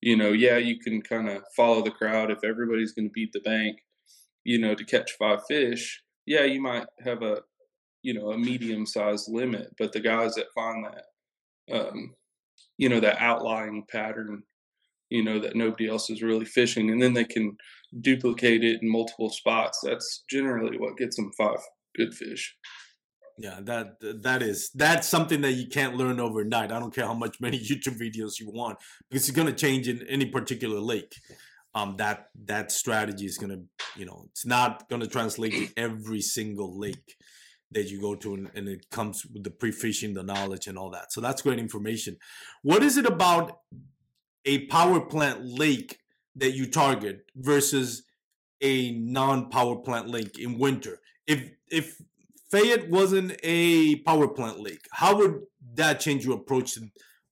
You 0.00 0.16
know, 0.16 0.32
yeah, 0.32 0.56
you 0.56 0.78
can 0.80 1.02
kind 1.02 1.28
of 1.28 1.42
follow 1.54 1.82
the 1.82 1.90
crowd 1.90 2.30
if 2.30 2.42
everybody's 2.42 2.92
going 2.92 3.08
to 3.08 3.12
beat 3.12 3.32
the 3.32 3.40
bank. 3.40 3.80
You 4.44 4.58
know, 4.58 4.74
to 4.74 4.84
catch 4.84 5.12
five 5.18 5.40
fish, 5.46 6.02
yeah, 6.26 6.44
you 6.44 6.60
might 6.60 6.86
have 7.04 7.22
a 7.22 7.42
you 8.02 8.14
know 8.14 8.30
a 8.30 8.38
medium 8.38 8.86
sized 8.86 9.28
limit, 9.30 9.74
but 9.78 9.92
the 9.92 10.00
guys 10.00 10.34
that 10.34 10.46
find 10.54 10.86
that 10.86 11.04
um, 11.76 12.14
you 12.80 12.88
know, 12.88 12.98
that 12.98 13.20
outlying 13.20 13.84
pattern, 13.92 14.42
you 15.10 15.22
know, 15.22 15.38
that 15.38 15.54
nobody 15.54 15.86
else 15.86 16.08
is 16.08 16.22
really 16.22 16.46
fishing, 16.46 16.90
and 16.90 17.00
then 17.00 17.12
they 17.12 17.24
can 17.24 17.54
duplicate 18.00 18.64
it 18.64 18.80
in 18.80 18.90
multiple 18.90 19.28
spots. 19.28 19.80
That's 19.84 20.24
generally 20.30 20.78
what 20.78 20.96
gets 20.96 21.16
them 21.16 21.30
five 21.36 21.58
good 21.94 22.14
fish. 22.14 22.56
Yeah, 23.36 23.60
that 23.64 23.96
that 24.22 24.42
is 24.42 24.70
that's 24.74 25.06
something 25.06 25.42
that 25.42 25.52
you 25.52 25.68
can't 25.68 25.96
learn 25.96 26.20
overnight. 26.20 26.72
I 26.72 26.80
don't 26.80 26.94
care 26.94 27.04
how 27.04 27.12
much 27.12 27.36
many 27.38 27.58
YouTube 27.70 28.00
videos 28.00 28.40
you 28.40 28.50
want 28.50 28.78
because 29.10 29.28
it's 29.28 29.36
gonna 29.36 29.52
change 29.52 29.86
in 29.86 30.06
any 30.08 30.24
particular 30.24 30.80
lake. 30.80 31.12
Um, 31.74 31.96
that 31.98 32.28
that 32.46 32.72
strategy 32.72 33.26
is 33.26 33.36
gonna, 33.36 33.60
you 33.94 34.06
know, 34.06 34.24
it's 34.30 34.46
not 34.46 34.88
gonna 34.88 35.06
translate 35.06 35.52
to 35.52 35.68
every 35.76 36.22
single 36.22 36.78
lake 36.78 37.16
that 37.72 37.88
you 37.88 38.00
go 38.00 38.14
to, 38.16 38.34
and, 38.34 38.50
and 38.54 38.68
it 38.68 38.90
comes 38.90 39.24
with 39.26 39.44
the 39.44 39.50
pre-fishing, 39.50 40.14
the 40.14 40.22
knowledge, 40.22 40.66
and 40.66 40.76
all 40.76 40.90
that. 40.90 41.12
So 41.12 41.20
that's 41.20 41.42
great 41.42 41.58
information. 41.58 42.16
What 42.62 42.82
is 42.82 42.96
it 42.96 43.06
about 43.06 43.60
a 44.44 44.66
power 44.66 45.00
plant 45.00 45.44
lake 45.44 45.98
that 46.36 46.52
you 46.52 46.70
target 46.70 47.26
versus 47.36 48.02
a 48.60 48.92
non-power 48.92 49.76
plant 49.76 50.08
lake 50.08 50.38
in 50.38 50.58
winter? 50.58 51.00
If 51.26 51.50
if 51.70 52.00
Fayette 52.50 52.90
wasn't 52.90 53.38
a 53.44 53.96
power 54.00 54.26
plant 54.26 54.60
lake, 54.60 54.86
how 54.92 55.16
would 55.18 55.42
that 55.74 56.00
change 56.00 56.24
your 56.26 56.36
approach 56.36 56.76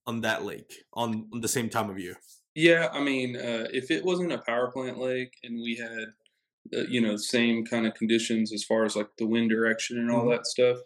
on 0.07 0.21
that 0.21 0.45
lake 0.45 0.73
on, 0.93 1.27
on 1.33 1.41
the 1.41 1.47
same 1.47 1.69
time 1.69 1.89
of 1.89 1.99
year? 1.99 2.15
Yeah, 2.55 2.87
I 2.91 3.01
mean, 3.01 3.35
uh, 3.35 3.67
if 3.71 3.91
it 3.91 4.03
wasn't 4.03 4.31
a 4.31 4.39
power 4.39 4.71
plant 4.71 4.97
lake 4.97 5.35
and 5.43 5.61
we 5.61 5.75
had, 5.75 6.07
uh, 6.75 6.85
you 6.87 7.01
know, 7.01 7.15
same 7.15 7.65
kind 7.65 7.85
of 7.85 7.93
conditions 7.93 8.53
as 8.53 8.63
far 8.63 8.85
as 8.85 8.95
like 8.95 9.09
the 9.17 9.27
wind 9.27 9.49
direction 9.49 9.97
and 9.97 10.11
all 10.11 10.21
mm-hmm. 10.21 10.31
that 10.31 10.47
stuff, 10.47 10.77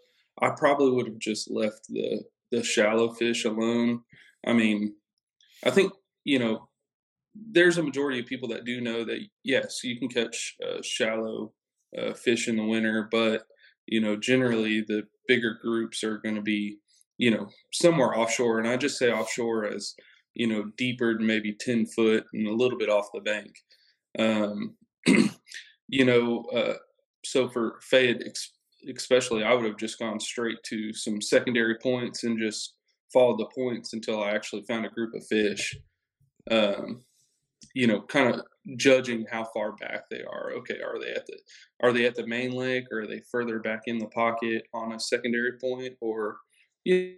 I 0.41 0.49
probably 0.51 0.91
would 0.91 1.07
have 1.07 1.19
just 1.19 1.49
left 1.51 1.87
the 1.89 2.23
the 2.51 2.63
shallow 2.63 3.13
fish 3.13 3.45
alone. 3.45 4.01
I 4.45 4.53
mean, 4.53 4.95
I 5.65 5.71
think 5.71 5.93
you 6.23 6.39
know, 6.39 6.69
there's 7.35 7.77
a 7.77 7.83
majority 7.83 8.19
of 8.19 8.25
people 8.25 8.49
that 8.49 8.65
do 8.65 8.81
know 8.81 9.03
that 9.05 9.19
yes, 9.43 9.83
you 9.83 9.97
can 9.99 10.09
catch 10.09 10.55
uh, 10.65 10.81
shallow 10.81 11.53
uh, 11.97 12.13
fish 12.13 12.47
in 12.47 12.57
the 12.57 12.65
winter, 12.65 13.07
but 13.11 13.43
you 13.85 14.01
know, 14.01 14.15
generally 14.15 14.81
the 14.81 15.03
bigger 15.27 15.57
groups 15.61 16.03
are 16.03 16.17
going 16.17 16.35
to 16.35 16.41
be, 16.41 16.77
you 17.17 17.31
know, 17.31 17.49
somewhere 17.71 18.17
offshore. 18.17 18.59
And 18.59 18.67
I 18.67 18.77
just 18.77 18.97
say 18.97 19.11
offshore 19.11 19.65
as, 19.65 19.93
you 20.33 20.47
know, 20.47 20.71
deeper 20.77 21.13
than 21.13 21.27
maybe 21.27 21.55
10 21.59 21.85
foot 21.87 22.25
and 22.33 22.47
a 22.47 22.53
little 22.53 22.77
bit 22.77 22.89
off 22.89 23.09
the 23.13 23.21
bank. 23.21 23.51
Um, 24.17 24.75
you 25.93 26.05
know, 26.05 26.43
uh, 26.45 26.73
so 27.23 27.47
for 27.47 27.79
Fayette, 27.81 28.23
especially, 28.97 29.43
I 29.43 29.53
would 29.53 29.65
have 29.65 29.77
just 29.77 29.99
gone 29.99 30.19
straight 30.19 30.57
to 30.63 30.91
some 30.91 31.21
secondary 31.21 31.75
points 31.77 32.23
and 32.23 32.39
just 32.39 32.73
followed 33.13 33.37
the 33.37 33.45
points 33.53 33.93
until 33.93 34.23
I 34.23 34.31
actually 34.31 34.63
found 34.63 34.87
a 34.87 34.89
group 34.89 35.13
of 35.13 35.23
fish. 35.27 35.77
Um, 36.49 37.03
you 37.75 37.85
know, 37.85 38.01
kind 38.01 38.33
of 38.33 38.41
judging 38.75 39.27
how 39.31 39.43
far 39.53 39.73
back 39.73 40.09
they 40.09 40.23
are. 40.23 40.53
Okay, 40.53 40.81
are 40.81 40.99
they 40.99 41.11
at 41.11 41.27
the 41.27 41.37
are 41.83 41.93
they 41.93 42.07
at 42.07 42.15
the 42.15 42.25
main 42.25 42.53
lake 42.53 42.85
or 42.91 43.01
are 43.01 43.07
they 43.07 43.21
further 43.31 43.59
back 43.59 43.83
in 43.85 43.99
the 43.99 44.07
pocket 44.07 44.63
on 44.73 44.93
a 44.93 44.99
secondary 44.99 45.59
point 45.61 45.93
or 46.01 46.37
yeah. 46.83 47.09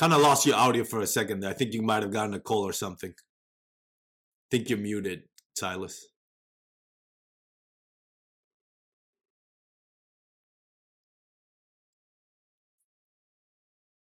Kind 0.00 0.12
of 0.12 0.20
lost 0.20 0.46
your 0.46 0.56
audio 0.56 0.82
for 0.82 1.00
a 1.00 1.06
second 1.06 1.40
there. 1.40 1.50
I 1.50 1.54
think 1.54 1.74
you 1.74 1.82
might 1.82 2.02
have 2.02 2.12
gotten 2.12 2.34
a 2.34 2.40
call 2.40 2.62
or 2.62 2.72
something. 2.72 3.14
think 4.50 4.68
you're 4.68 4.78
muted, 4.78 5.27
Silas. 5.58 6.06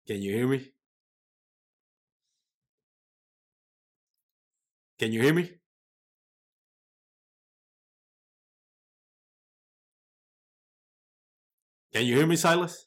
Can 0.06 0.20
you 0.22 0.32
hear 0.36 0.48
me? 0.48 0.72
Can 4.98 5.12
you 5.12 5.20
hear 5.22 5.34
me? 5.34 5.50
Can 11.92 12.06
you 12.06 12.16
hear 12.16 12.26
me, 12.26 12.36
Silas? 12.36 12.86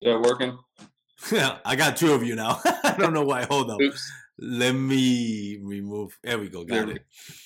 Yeah, 0.00 0.16
working. 0.16 0.58
Yeah, 1.30 1.58
I 1.64 1.76
got 1.76 1.96
two 1.96 2.12
of 2.12 2.22
you 2.22 2.34
now. 2.34 2.60
I 2.64 2.94
don't 2.98 3.14
know 3.14 3.24
why. 3.24 3.44
Hold 3.44 3.70
up. 3.70 3.80
Oops. 3.80 4.12
Let 4.38 4.72
me 4.72 5.58
remove. 5.62 6.18
There 6.22 6.38
we 6.38 6.48
go. 6.48 6.64
Got 6.64 6.90
it. 6.90 7.04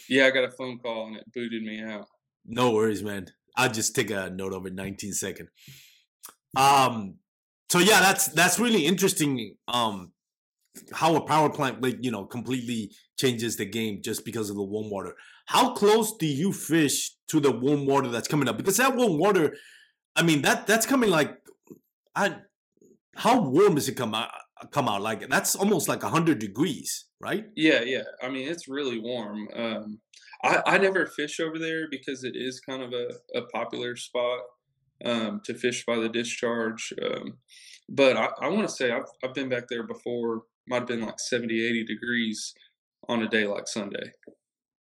Yeah, 0.09 0.27
I 0.27 0.31
got 0.31 0.45
a 0.45 0.51
phone 0.51 0.79
call 0.79 1.09
and 1.09 1.17
it 1.17 1.25
booted 1.33 1.63
me 1.63 1.83
out. 1.83 2.07
No 2.47 2.73
worries, 2.73 3.03
man. 3.03 3.27
I'll 3.57 3.71
just 3.71 3.95
take 3.95 4.11
a 4.11 4.31
note 4.31 4.53
of 4.53 4.67
it. 4.67 4.75
19 4.75 5.13
second. 5.13 5.49
Um. 6.57 7.17
So 7.71 7.81
yeah, 7.81 8.01
that's 8.01 8.29
that's 8.29 8.61
really 8.61 8.87
interesting. 8.87 9.57
Um, 9.67 10.13
how 10.93 11.17
a 11.17 11.21
power 11.21 11.51
plant 11.51 11.83
like 11.83 11.99
you 12.01 12.11
know 12.11 12.25
completely 12.25 12.93
changes 13.19 13.57
the 13.57 13.65
game 13.65 14.01
just 14.03 14.25
because 14.25 14.51
of 14.51 14.57
the 14.57 14.63
warm 14.63 14.91
water. 14.91 15.15
How 15.47 15.73
close 15.73 16.17
do 16.17 16.27
you 16.27 16.53
fish 16.53 17.13
to 17.29 17.41
the 17.41 17.51
warm 17.51 17.87
water 17.87 18.09
that's 18.09 18.29
coming 18.29 18.49
up? 18.49 18.57
Because 18.57 18.77
that 18.77 18.97
warm 18.97 19.19
water, 19.19 19.57
I 20.17 20.23
mean 20.23 20.43
that 20.43 20.67
that's 20.67 20.87
coming 20.87 21.11
like, 21.11 21.37
I, 22.15 22.37
how 23.17 23.41
warm 23.41 23.77
is 23.77 23.89
it 23.89 23.95
come 23.95 24.15
out? 24.15 24.31
come 24.71 24.89
out 24.89 25.03
like? 25.03 25.29
That's 25.29 25.55
almost 25.57 25.89
like 25.89 26.03
100 26.03 26.39
degrees 26.39 27.07
right? 27.25 27.47
Yeah 27.57 27.81
yeah. 27.83 28.03
I 28.23 28.29
mean 28.29 28.49
it's 28.49 28.69
really 28.69 29.01
warm. 29.01 29.49
Um 29.57 30.01
i 30.45 30.63
i 30.67 30.79
never 30.79 31.07
fish 31.07 31.41
over 31.41 31.59
there 31.59 31.89
because 31.91 32.23
it 32.23 32.35
is 32.37 32.61
kind 32.61 32.83
of 32.83 32.93
a, 32.93 33.09
a 33.39 33.43
popular 33.47 33.97
spot 33.97 34.41
um 35.05 35.41
to 35.45 35.55
fish 35.55 35.85
by 35.87 35.97
the 35.97 36.09
discharge 36.09 36.93
um 37.03 37.35
but 37.89 38.17
i, 38.17 38.29
I 38.41 38.49
want 38.49 38.69
to 38.69 38.75
say 38.75 38.93
I've, 38.93 39.11
I've 39.23 39.35
been 39.35 39.49
back 39.49 39.69
there 39.69 39.83
before. 39.83 40.43
Might 40.67 40.81
have 40.81 40.89
been 40.89 41.03
like 41.03 41.21
70 41.21 41.63
80 41.67 41.85
degrees 41.85 42.55
on 43.09 43.23
a 43.23 43.29
day 43.29 43.47
like 43.47 43.69
sunday. 43.69 44.13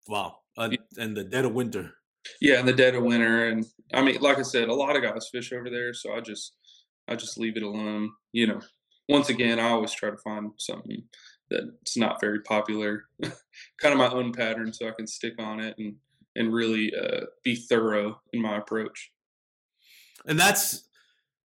Wow 0.08 0.38
uh, 0.58 0.70
in 0.98 1.14
the 1.14 1.24
dead 1.24 1.44
of 1.44 1.54
winter. 1.54 1.94
Yeah 2.40 2.60
in 2.60 2.66
the 2.66 2.72
dead 2.72 2.94
of 2.94 3.02
winter 3.02 3.48
and 3.48 3.64
i 3.94 4.02
mean 4.02 4.20
like 4.20 4.38
i 4.38 4.42
said 4.42 4.68
a 4.68 4.74
lot 4.74 4.96
of 4.96 5.02
guys 5.02 5.28
fish 5.30 5.52
over 5.52 5.70
there 5.70 5.92
so 5.94 6.14
i 6.14 6.20
just 6.20 6.54
i 7.08 7.14
just 7.14 7.38
leave 7.38 7.56
it 7.56 7.62
alone 7.62 8.10
you 8.32 8.46
know 8.46 8.60
once 9.08 9.28
again, 9.28 9.58
I 9.58 9.70
always 9.70 9.92
try 9.92 10.10
to 10.10 10.16
find 10.16 10.52
something 10.58 11.02
that's 11.50 11.96
not 11.96 12.20
very 12.20 12.40
popular, 12.40 13.04
kind 13.80 13.92
of 13.92 13.98
my 13.98 14.08
own 14.08 14.32
pattern, 14.32 14.72
so 14.72 14.88
I 14.88 14.92
can 14.92 15.06
stick 15.06 15.34
on 15.38 15.60
it 15.60 15.76
and 15.78 15.96
and 16.34 16.52
really 16.52 16.92
uh, 16.96 17.26
be 17.44 17.54
thorough 17.54 18.18
in 18.32 18.40
my 18.40 18.56
approach. 18.56 19.12
And 20.26 20.40
that's 20.40 20.88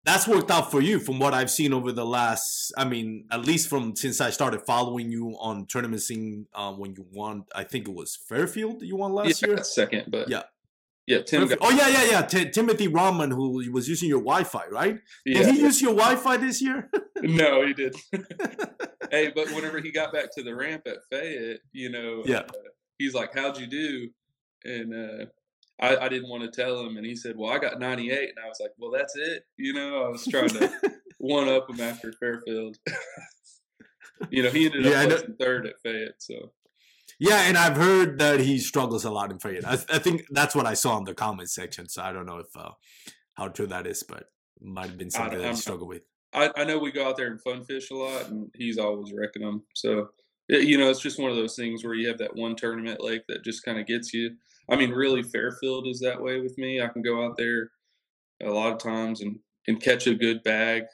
that's 0.05 0.29
worked 0.29 0.53
out 0.53 0.71
for 0.71 0.81
you 0.81 1.01
from 1.01 1.19
what 1.19 1.35
I've 1.35 1.51
seen 1.51 1.73
over 1.73 1.91
the 1.91 2.07
last. 2.07 2.73
I 2.77 2.85
mean, 2.85 3.25
at 3.33 3.45
least 3.45 3.69
from 3.69 3.97
since 3.97 4.21
I 4.21 4.31
started 4.31 4.63
following 4.65 5.11
you 5.11 5.37
on 5.41 5.67
tournament 5.67 6.03
scene 6.03 6.47
um, 6.55 6.79
when 6.79 6.93
you 6.93 7.05
won. 7.11 7.45
I 7.55 7.65
think 7.65 7.89
it 7.89 7.95
was 7.95 8.17
Fairfield 8.29 8.83
you 8.83 8.97
won 8.97 9.13
last 9.13 9.43
yeah, 9.43 9.49
year. 9.49 9.65
Second, 9.65 10.05
but 10.09 10.29
yeah, 10.29 10.43
yeah, 11.07 11.23
Tim. 11.23 11.47
Got- 11.47 11.59
oh 11.61 11.71
yeah, 11.71 11.89
yeah, 11.89 12.11
yeah. 12.11 12.23
T- 12.23 12.51
Timothy 12.51 12.89
Rahman, 12.89 13.31
who 13.31 13.71
was 13.71 13.89
using 13.89 14.09
your 14.09 14.21
Wi-Fi, 14.21 14.67
right? 14.71 14.99
Yeah, 15.25 15.43
Did 15.43 15.55
he 15.55 15.61
use 15.61 15.81
your 15.81 15.95
Wi-Fi 15.95 16.37
this 16.39 16.61
year? 16.61 16.91
no, 17.23 17.65
he 17.65 17.73
did. 17.73 17.95
hey, 19.11 19.33
but 19.35 19.51
whenever 19.53 19.81
he 19.81 19.93
got 19.93 20.13
back 20.13 20.35
to 20.37 20.43
the 20.43 20.55
ramp 20.55 20.83
at 20.87 20.97
Fayette, 21.11 21.61
you 21.73 21.91
know, 21.91 22.23
yeah, 22.27 22.39
uh, 22.41 22.71
he's 22.99 23.15
like, 23.15 23.35
"How'd 23.35 23.59
you 23.59 23.67
do?" 23.69 24.09
And 24.65 24.95
uh, 24.95 25.27
I, 25.81 26.07
I 26.07 26.09
didn't 26.09 26.29
want 26.29 26.43
to 26.43 26.51
tell 26.51 26.81
him, 26.81 26.97
and 26.97 27.07
he 27.07 27.15
said, 27.15 27.37
"Well, 27.37 27.53
I 27.53 27.59
got 27.59 27.79
98," 27.79 28.11
and 28.19 28.45
I 28.45 28.49
was 28.49 28.59
like, 28.61 28.73
"Well, 28.79 28.91
that's 28.91 29.15
it." 29.17 29.45
You 29.57 29.75
know, 29.75 30.05
I 30.05 30.09
was 30.09 30.27
trying 30.27 30.49
to 30.49 30.73
one 31.19 31.49
up 31.49 31.71
him 31.71 31.81
after 31.81 32.13
Fairfield. 32.15 32.77
you 34.31 34.43
know, 34.43 34.51
he 34.51 34.67
ended 34.67 34.87
up 34.87 34.93
yeah, 34.93 35.19
third 35.39 35.67
at 35.67 35.75
Fayette, 35.85 36.15
so 36.19 36.53
yeah, 37.19 37.43
and 37.43 37.57
I've 37.57 37.77
heard 37.77 38.19
that 38.19 38.41
he 38.41 38.59
struggles 38.59 39.05
a 39.05 39.11
lot 39.11 39.31
in 39.31 39.39
Fayette. 39.39 39.67
I, 39.67 39.75
I 39.93 39.99
think 39.99 40.27
that's 40.31 40.55
what 40.55 40.67
I 40.67 40.75
saw 40.75 40.99
in 40.99 41.05
the 41.05 41.15
comment 41.15 41.51
section. 41.51 41.89
So 41.89 42.03
I 42.03 42.13
don't 42.13 42.27
know 42.27 42.39
if 42.39 42.49
uh, 42.57 42.71
how 43.35 43.49
true 43.49 43.67
that 43.69 43.87
is, 43.87 44.03
but 44.03 44.25
might 44.61 44.89
have 44.89 44.99
been 44.99 45.11
something 45.11 45.39
that 45.39 45.51
he 45.51 45.57
struggled 45.57 45.89
with. 45.89 46.03
I, 46.35 46.51
I 46.57 46.65
know 46.65 46.79
we 46.79 46.93
go 46.93 47.09
out 47.09 47.17
there 47.17 47.29
and 47.29 47.41
fun 47.41 47.65
fish 47.65 47.91
a 47.91 47.95
lot, 47.95 48.29
and 48.29 48.51
he's 48.55 48.79
always 48.79 49.13
wrecking 49.15 49.43
them. 49.43 49.63
So 49.75 50.09
you 50.49 50.79
know, 50.79 50.91
it's 50.91 51.01
just 51.01 51.19
one 51.19 51.31
of 51.31 51.37
those 51.37 51.57
things 51.57 51.83
where 51.83 51.95
you 51.95 52.09
have 52.09 52.19
that 52.19 52.37
one 52.37 52.55
tournament 52.55 53.03
lake 53.03 53.23
that 53.29 53.45
just 53.45 53.65
kind 53.65 53.79
of 53.79 53.87
gets 53.87 54.13
you. 54.13 54.31
I 54.71 54.77
mean, 54.77 54.91
really, 54.91 55.23
Fairfield 55.23 55.89
is 55.89 56.01
that 56.01 56.23
way 56.23 56.41
with 56.41 56.57
me. 56.59 56.81
I 56.81 56.89
can 56.89 57.03
go 57.03 57.25
out 57.25 57.37
there 57.37 57.71
a 58.43 58.51
lot 58.51 58.73
of 58.73 58.79
times 58.79 59.23
and 59.23 59.39
and 59.67 59.83
catch 59.83 60.07
a 60.07 60.15
good 60.15 60.43
bag. 60.43 60.85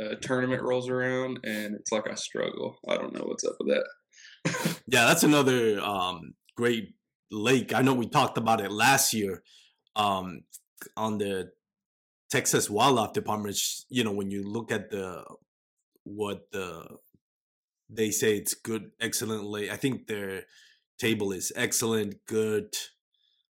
A 0.00 0.14
tournament 0.14 0.62
rolls 0.62 0.88
around, 0.88 1.40
and 1.42 1.74
it's 1.74 1.90
like 1.90 2.08
I 2.08 2.14
struggle. 2.14 2.78
I 2.88 2.96
don't 2.96 3.12
know 3.12 3.24
what's 3.26 3.44
up 3.44 3.56
with 3.58 3.68
that 3.74 3.84
yeah, 4.44 5.06
that's 5.06 5.22
another 5.22 5.80
um, 5.80 6.34
great 6.56 6.94
lake. 7.30 7.74
I 7.74 7.82
know 7.82 7.94
we 7.94 8.08
talked 8.08 8.38
about 8.38 8.60
it 8.60 8.70
last 8.70 9.12
year 9.12 9.42
um, 9.96 10.40
on 10.96 11.18
the 11.18 11.50
Texas 12.30 12.70
Wildlife 12.70 13.12
Department. 13.12 13.58
You 13.88 14.04
know, 14.04 14.12
when 14.12 14.30
you 14.30 14.48
look 14.48 14.72
at 14.72 14.90
the 14.90 15.24
what 16.04 16.50
the 16.52 16.98
they 17.90 18.10
say 18.10 18.36
it's 18.36 18.54
good, 18.54 18.90
excellent 19.00 19.44
lake. 19.44 19.70
I 19.70 19.76
think 19.76 20.06
their 20.06 20.44
table 20.98 21.32
is 21.32 21.52
excellent, 21.56 22.16
good, 22.26 22.74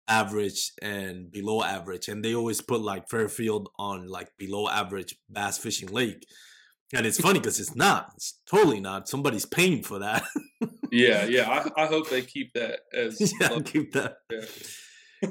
average, 0.06 0.72
and 0.82 1.30
below 1.30 1.62
average. 1.62 2.08
And 2.08 2.24
they 2.24 2.34
always 2.34 2.60
put 2.60 2.80
like 2.80 3.08
Fairfield 3.08 3.70
on 3.78 4.06
like 4.08 4.30
below 4.36 4.68
average 4.68 5.16
bass 5.30 5.58
fishing 5.58 5.88
lake. 5.88 6.26
And 6.94 7.04
it's 7.06 7.20
funny 7.20 7.38
because 7.38 7.60
it's 7.60 7.76
not. 7.76 8.12
It's 8.16 8.40
totally 8.50 8.80
not. 8.80 9.08
Somebody's 9.08 9.44
paying 9.44 9.82
for 9.82 9.98
that. 9.98 10.24
Yeah, 10.90 11.24
yeah. 11.28 11.48
I, 11.76 11.84
I 11.84 11.86
hope 11.86 12.08
they 12.08 12.22
keep 12.22 12.54
that 12.54 12.80
as 12.94 13.34
yeah, 13.40 13.58
keep 13.64 13.92
that. 13.92 14.18
Yeah. 14.30 14.40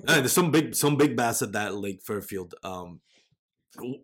There's 0.06 0.34
some 0.34 0.52
big 0.52 0.76
some 0.76 0.98
big 0.98 1.15
bass 1.15 1.41
at 1.41 1.54
that 1.54 1.76
lake 1.76 2.02
Fairfield. 2.06 2.54
Um, 2.63 3.00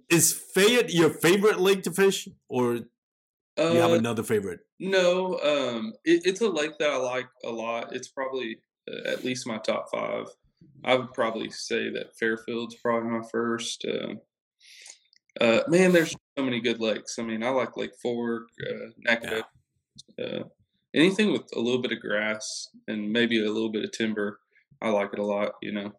is 0.10 0.34
Fayette 0.34 0.94
your 0.94 1.10
favorite 1.10 1.60
lake 1.60 1.84
to 1.84 1.92
fish, 1.92 2.28
or 2.48 2.76
do 2.76 2.86
you 3.58 3.80
have 3.80 3.92
Uh, 3.92 3.96
another 3.96 4.24
favorite? 4.24 4.62
No, 4.80 5.40
um, 5.40 5.94
it, 6.06 6.22
it's 6.26 6.42
a 6.42 6.50
lake 6.50 6.78
that 6.80 6.90
I 6.90 6.98
like 6.98 7.28
a 7.44 7.50
lot. 7.50 7.96
It's 7.96 8.08
probably 8.08 8.58
uh, 8.90 9.10
at 9.10 9.24
least 9.24 9.46
my 9.48 9.58
top 9.58 9.88
five. 9.92 10.28
I 10.84 10.96
would 10.96 11.14
probably 11.14 11.50
say 11.50 11.90
that 11.92 12.18
Fairfield's 12.18 12.76
probably 12.76 13.10
my 13.10 13.26
first. 13.32 13.86
Uh, 13.86 14.16
uh, 15.44 15.62
man, 15.68 15.92
there's 15.92 16.16
so 16.38 16.44
many 16.44 16.60
good 16.60 16.80
lakes. 16.80 17.18
I 17.20 17.24
mean, 17.24 17.44
I 17.44 17.50
like 17.50 17.78
Lake 17.78 17.96
Fork, 18.02 18.48
uh, 18.68 18.90
Nacogdoches, 18.98 19.44
uh, 20.20 20.44
anything 20.94 21.32
with 21.32 21.44
a 21.56 21.60
little 21.60 21.82
bit 21.82 21.92
of 21.92 22.00
grass 22.00 22.70
and 22.88 23.12
maybe 23.12 23.44
a 23.44 23.52
little 23.52 23.72
bit 23.72 23.84
of 23.84 23.92
timber. 23.92 24.40
I 24.82 24.90
like 24.90 25.10
it 25.14 25.20
a 25.20 25.26
lot. 25.26 25.54
You 25.62 25.74
know. 25.74 25.92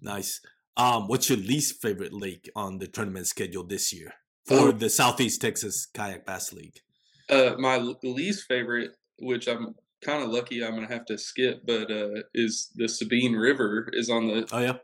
Nice. 0.00 0.40
Um, 0.76 1.08
what's 1.08 1.28
your 1.28 1.38
least 1.38 1.82
favorite 1.82 2.12
lake 2.12 2.48
on 2.56 2.78
the 2.78 2.86
tournament 2.86 3.26
schedule 3.26 3.64
this 3.64 3.92
year 3.92 4.14
for 4.46 4.68
Oh. 4.68 4.72
the 4.72 4.88
Southeast 4.88 5.40
Texas 5.40 5.86
Kayak 5.92 6.24
Bass 6.24 6.52
League? 6.52 6.80
Uh, 7.28 7.54
my 7.58 7.76
least 8.02 8.46
favorite, 8.48 8.92
which 9.18 9.48
I'm 9.48 9.74
kind 10.00 10.22
of 10.22 10.30
lucky 10.30 10.64
I'm 10.64 10.74
gonna 10.74 10.88
have 10.88 11.04
to 11.06 11.18
skip, 11.18 11.62
but 11.66 11.90
uh, 11.90 12.22
is 12.34 12.70
the 12.74 12.88
Sabine 12.88 13.34
River 13.34 13.88
is 13.92 14.08
on 14.08 14.28
the 14.28 14.48
Oh 14.52 14.58
yeah. 14.60 14.78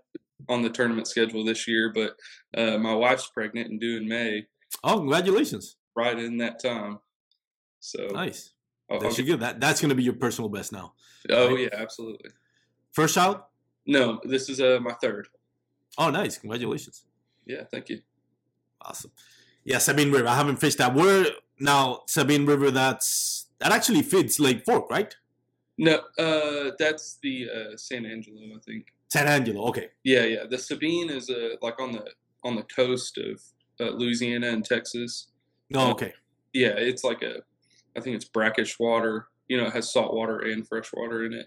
On 0.49 0.63
the 0.63 0.71
tournament 0.71 1.07
schedule 1.09 1.45
this 1.45 1.67
year. 1.67 1.93
But 1.95 2.17
uh, 2.57 2.79
my 2.79 2.95
wife's 2.95 3.27
pregnant 3.29 3.71
and 3.71 3.81
due 3.81 3.97
in 3.97 4.09
May, 4.09 4.47
Oh, 4.85 4.99
congratulations! 4.99 5.77
right 5.97 6.19
in 6.19 6.39
that 6.39 6.61
time. 6.63 6.99
So 7.81 8.07
Nice. 8.13 8.53
I'll- 8.91 9.01
That's 9.01 9.19
I'll. 9.19 9.37
That 9.39 9.61
that's 9.61 9.81
gonna 9.81 9.95
be 9.95 10.03
your 10.05 10.15
personal 10.15 10.49
best 10.49 10.73
now. 10.73 10.95
oh 11.31 11.49
right. 11.49 11.61
yeah, 11.61 11.69
absolutely. 11.73 12.31
First 12.93 13.15
child? 13.15 13.41
No, 13.87 14.21
this 14.25 14.49
is 14.49 14.61
uh, 14.61 14.79
my 14.83 14.93
third. 14.95 15.29
Oh, 15.97 16.11
nice. 16.11 16.39
Congratulations. 16.39 17.05
Yeah, 17.47 17.65
thank 17.71 17.89
you. 17.89 18.01
Awesome. 18.81 19.11
Yeah, 19.65 19.79
Sabine 19.79 20.13
River. 20.13 20.29
I 20.29 20.35
haven't 20.37 20.57
fished 20.57 20.79
that. 20.79 20.95
Where 20.95 21.27
now 21.59 22.03
Sabine 22.07 22.47
River? 22.47 22.71
That's 22.71 23.47
that 23.59 23.73
actually 23.73 24.03
fits 24.03 24.39
Lake 24.39 24.65
Fork, 24.65 24.91
right? 24.91 25.15
No, 25.77 26.01
uh, 26.19 26.71
that's 26.79 27.19
the 27.23 27.49
uh, 27.51 27.77
San 27.77 28.05
Angelo, 28.07 28.41
I 28.57 28.59
think. 28.65 28.87
San 29.09 29.27
Angelo. 29.27 29.67
Okay. 29.69 29.89
Yeah, 30.05 30.25
yeah. 30.25 30.45
The 30.49 30.59
Sabine 30.59 31.11
is 31.11 31.31
uh, 31.31 31.57
like 31.63 31.81
on 31.81 31.93
the 31.93 32.05
on 32.45 32.55
the 32.55 32.63
coast 32.63 33.19
of 33.19 33.41
uh, 33.81 33.91
Louisiana 33.97 34.49
and 34.49 34.65
Texas. 34.65 35.29
No. 35.71 35.91
Okay. 35.91 36.13
Yeah, 36.53 36.75
it's 36.77 37.05
like 37.05 37.23
a, 37.23 37.43
I 37.97 38.01
think 38.01 38.17
it's 38.17 38.25
brackish 38.25 38.79
water. 38.79 39.29
You 39.49 39.57
know, 39.59 39.67
it 39.67 39.73
has 39.73 39.93
salt 39.93 40.15
water 40.15 40.39
and 40.41 40.67
fresh 40.67 40.91
water 40.93 41.25
in 41.25 41.33
it. 41.33 41.47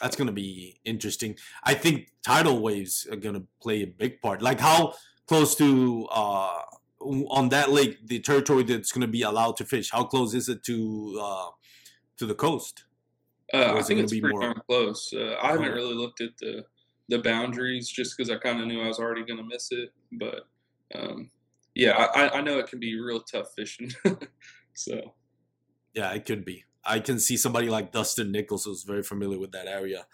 That's 0.00 0.14
gonna 0.14 0.32
be 0.32 0.80
interesting. 0.84 1.36
I 1.64 1.74
think 1.74 2.12
tidal 2.24 2.60
waves 2.60 3.06
are 3.10 3.16
gonna 3.16 3.42
play 3.60 3.82
a 3.82 3.86
big 3.86 4.22
part. 4.22 4.42
Like 4.42 4.60
how 4.60 4.94
close 5.26 5.56
to 5.56 6.06
uh 6.10 6.62
on 7.00 7.48
that 7.48 7.70
lake, 7.70 8.06
the 8.06 8.20
territory 8.20 8.62
that's 8.62 8.92
gonna 8.92 9.08
be 9.08 9.22
allowed 9.22 9.56
to 9.56 9.64
fish. 9.64 9.90
How 9.90 10.04
close 10.04 10.34
is 10.34 10.48
it 10.48 10.62
to 10.64 11.18
uh 11.20 11.50
to 12.18 12.26
the 12.26 12.34
coast? 12.34 12.84
Uh, 13.54 13.56
I 13.58 13.78
is 13.78 13.84
it 13.84 13.88
think 13.88 14.00
it's 14.00 14.12
be 14.12 14.20
pretty 14.20 14.34
more- 14.36 14.42
darn 14.42 14.60
close. 14.66 15.12
Uh, 15.14 15.36
I 15.42 15.52
haven't 15.52 15.72
really 15.72 15.94
looked 15.94 16.20
at 16.20 16.36
the 16.38 16.64
the 17.08 17.18
boundaries 17.20 17.88
just 17.88 18.14
because 18.16 18.30
I 18.30 18.36
kind 18.36 18.60
of 18.60 18.66
knew 18.66 18.82
I 18.82 18.86
was 18.88 18.98
already 18.98 19.24
going 19.24 19.38
to 19.38 19.42
miss 19.44 19.68
it. 19.72 19.90
But 20.12 20.46
um, 20.94 21.30
yeah, 21.74 21.92
I, 21.92 22.38
I- 22.38 22.40
know 22.42 22.58
it 22.58 22.68
can 22.68 22.78
be 22.80 23.00
real 23.00 23.20
tough 23.20 23.48
fishing. 23.56 23.92
so 24.74 25.14
Yeah, 25.94 26.12
it 26.12 26.26
could 26.26 26.44
be. 26.44 26.64
I 26.84 27.00
can 27.00 27.18
see 27.18 27.36
somebody 27.36 27.68
like 27.68 27.92
Dustin 27.92 28.30
Nichols, 28.32 28.64
who's 28.64 28.82
very 28.84 29.02
familiar 29.02 29.38
with 29.38 29.52
that 29.52 29.66
area, 29.66 30.06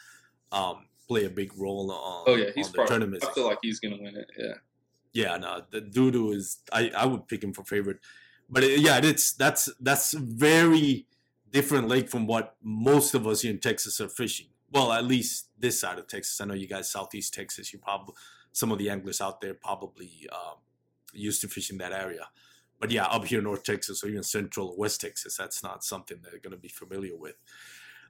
um, 0.52 0.86
play 1.08 1.24
a 1.24 1.30
big 1.30 1.52
role 1.56 1.90
on. 1.90 2.24
oh 2.26 2.34
yeah, 2.36 2.50
he's 2.54 2.68
probably. 2.68 2.88
tournaments. 2.88 3.26
I 3.26 3.32
feel 3.32 3.46
like 3.46 3.58
he's 3.62 3.80
going 3.80 3.96
to 3.96 4.02
win 4.02 4.16
it. 4.16 4.30
Yeah. 4.38 4.54
Yeah, 5.12 5.36
no, 5.36 5.62
the 5.70 5.80
Dudu 5.80 6.34
is. 6.34 6.58
I 6.72 6.90
I 6.96 7.06
would 7.06 7.28
pick 7.28 7.42
him 7.44 7.52
for 7.52 7.62
favorite, 7.64 7.98
but 8.50 8.64
it, 8.64 8.80
yeah, 8.80 8.98
it's 9.02 9.32
that's 9.32 9.68
that's 9.80 10.12
very 10.12 11.06
different 11.54 11.86
lake 11.86 12.10
from 12.10 12.26
what 12.26 12.56
most 12.62 13.14
of 13.14 13.28
us 13.28 13.42
here 13.42 13.52
in 13.52 13.60
Texas 13.60 14.00
are 14.00 14.08
fishing. 14.08 14.48
Well, 14.72 14.92
at 14.92 15.04
least 15.04 15.50
this 15.56 15.78
side 15.78 16.00
of 16.00 16.08
Texas. 16.08 16.40
I 16.40 16.46
know 16.46 16.54
you 16.54 16.66
guys 16.66 16.90
southeast 16.90 17.32
Texas. 17.32 17.72
You 17.72 17.78
probably 17.78 18.14
some 18.50 18.72
of 18.72 18.78
the 18.78 18.90
anglers 18.90 19.20
out 19.20 19.40
there 19.40 19.54
probably 19.54 20.28
um, 20.32 20.58
used 21.12 21.40
to 21.42 21.48
fish 21.48 21.70
in 21.70 21.78
that 21.78 21.92
area. 21.92 22.28
But 22.80 22.90
yeah, 22.90 23.04
up 23.04 23.24
here 23.24 23.38
in 23.38 23.44
North 23.44 23.62
Texas 23.62 24.02
or 24.02 24.08
even 24.08 24.24
Central 24.24 24.70
or 24.70 24.76
West 24.76 25.00
Texas, 25.00 25.36
that's 25.36 25.62
not 25.62 25.84
something 25.84 26.18
they're 26.22 26.40
going 26.40 26.50
to 26.52 26.56
be 26.56 26.68
familiar 26.68 27.16
with. 27.16 27.36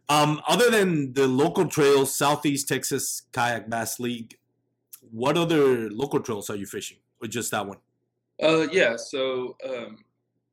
Um, 0.08 0.40
other 0.48 0.70
than 0.70 1.12
the 1.12 1.28
local 1.28 1.66
trails, 1.66 2.16
Southeast 2.16 2.66
Texas 2.66 3.22
Kayak 3.32 3.68
Bass 3.68 4.00
League, 4.00 4.38
what 5.10 5.36
other 5.36 5.90
local 5.90 6.20
trails 6.20 6.48
are 6.48 6.56
you 6.56 6.66
fishing, 6.66 6.98
or 7.20 7.28
just 7.28 7.50
that 7.50 7.66
one? 7.66 7.78
Uh, 8.42 8.66
yeah. 8.72 8.96
So 8.96 9.56
um, 9.68 9.98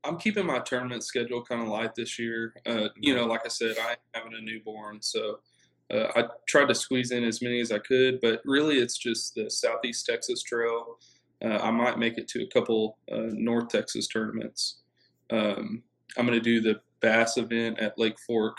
I'm 0.03 0.17
keeping 0.17 0.45
my 0.45 0.59
tournament 0.59 1.03
schedule 1.03 1.43
kind 1.43 1.61
of 1.61 1.67
light 1.67 1.93
this 1.95 2.17
year. 2.17 2.53
Uh, 2.65 2.89
you 2.95 3.15
know, 3.15 3.25
like 3.25 3.41
I 3.45 3.49
said, 3.49 3.75
I 3.79 3.91
am 3.91 3.97
having 4.13 4.33
a 4.37 4.41
newborn, 4.41 5.01
so 5.01 5.39
uh, 5.93 6.07
I 6.15 6.23
tried 6.47 6.69
to 6.69 6.75
squeeze 6.75 7.11
in 7.11 7.23
as 7.23 7.41
many 7.41 7.59
as 7.59 7.71
I 7.71 7.79
could. 7.79 8.19
But 8.21 8.41
really, 8.45 8.77
it's 8.77 8.97
just 8.97 9.35
the 9.35 9.49
Southeast 9.49 10.05
Texas 10.05 10.41
Trail. 10.41 10.97
Uh, 11.43 11.57
I 11.57 11.71
might 11.71 11.99
make 11.99 12.17
it 12.17 12.27
to 12.29 12.43
a 12.43 12.47
couple 12.47 12.97
uh, 13.11 13.29
North 13.31 13.69
Texas 13.69 14.07
tournaments. 14.07 14.81
Um, 15.29 15.83
I'm 16.17 16.25
going 16.25 16.37
to 16.37 16.43
do 16.43 16.61
the 16.61 16.81
Bass 16.99 17.37
event 17.37 17.79
at 17.79 17.97
Lake 17.97 18.17
Fork 18.25 18.57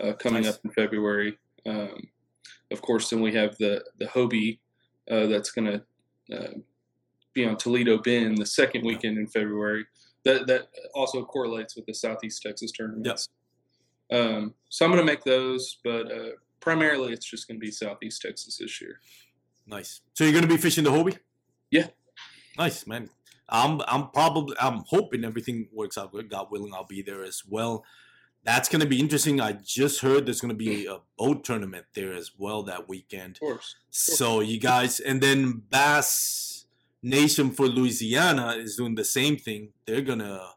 uh, 0.00 0.12
coming 0.14 0.42
Nice. 0.44 0.54
up 0.54 0.60
in 0.64 0.70
February. 0.70 1.38
Um, 1.66 2.08
of 2.70 2.82
course, 2.82 3.10
then 3.10 3.20
we 3.20 3.32
have 3.34 3.56
the 3.58 3.84
the 3.98 4.06
Hobie 4.06 4.58
uh, 5.10 5.26
that's 5.26 5.50
going 5.50 5.66
to 5.66 6.62
be 7.34 7.44
on 7.46 7.56
Toledo 7.56 7.98
Bend 7.98 8.38
the 8.38 8.46
second 8.46 8.84
weekend 8.84 9.18
in 9.18 9.26
February. 9.26 9.86
That 10.28 10.46
that 10.46 10.68
also 10.94 11.24
correlates 11.24 11.74
with 11.76 11.86
the 11.86 11.94
Southeast 11.94 12.42
Texas 12.42 12.70
tournaments. 12.72 13.28
Um, 14.10 14.54
so 14.68 14.84
I'm 14.84 14.90
going 14.90 15.04
to 15.04 15.12
make 15.12 15.24
those, 15.24 15.78
but 15.84 16.10
uh, 16.10 16.30
primarily 16.60 17.12
it's 17.12 17.28
just 17.28 17.46
going 17.48 17.60
to 17.60 17.64
be 17.64 17.70
Southeast 17.70 18.22
Texas 18.22 18.58
this 18.58 18.80
year. 18.80 19.00
Nice. 19.68 20.00
So 20.14 20.24
you're 20.24 20.32
gonna 20.32 20.46
be 20.46 20.56
fishing 20.56 20.84
the 20.84 20.90
Hobie? 20.90 21.18
Yeah. 21.70 21.88
Nice, 22.56 22.86
man. 22.86 23.10
I'm 23.48 23.80
I'm 23.86 24.08
probably 24.10 24.56
I'm 24.58 24.82
hoping 24.88 25.24
everything 25.24 25.68
works 25.72 25.98
out 25.98 26.12
good. 26.12 26.30
God 26.30 26.48
willing, 26.50 26.72
I'll 26.74 26.86
be 26.86 27.02
there 27.02 27.22
as 27.22 27.42
well. 27.46 27.84
That's 28.44 28.68
gonna 28.68 28.86
be 28.86 28.98
interesting. 28.98 29.40
I 29.40 29.52
just 29.52 30.00
heard 30.00 30.26
there's 30.26 30.40
gonna 30.40 30.54
be 30.54 30.86
a 30.86 31.00
boat 31.18 31.44
tournament 31.44 31.86
there 31.94 32.14
as 32.14 32.32
well 32.38 32.62
that 32.62 32.88
weekend. 32.88 33.36
Of 33.36 33.40
course. 33.40 33.76
So 33.90 34.40
you 34.40 34.58
guys, 34.58 35.00
and 35.00 35.20
then 35.20 35.62
Bass 35.68 36.57
Nation 37.02 37.50
for 37.50 37.66
Louisiana 37.66 38.56
is 38.58 38.76
doing 38.76 38.94
the 38.94 39.04
same 39.04 39.36
thing. 39.36 39.70
They're 39.86 40.02
gonna 40.02 40.48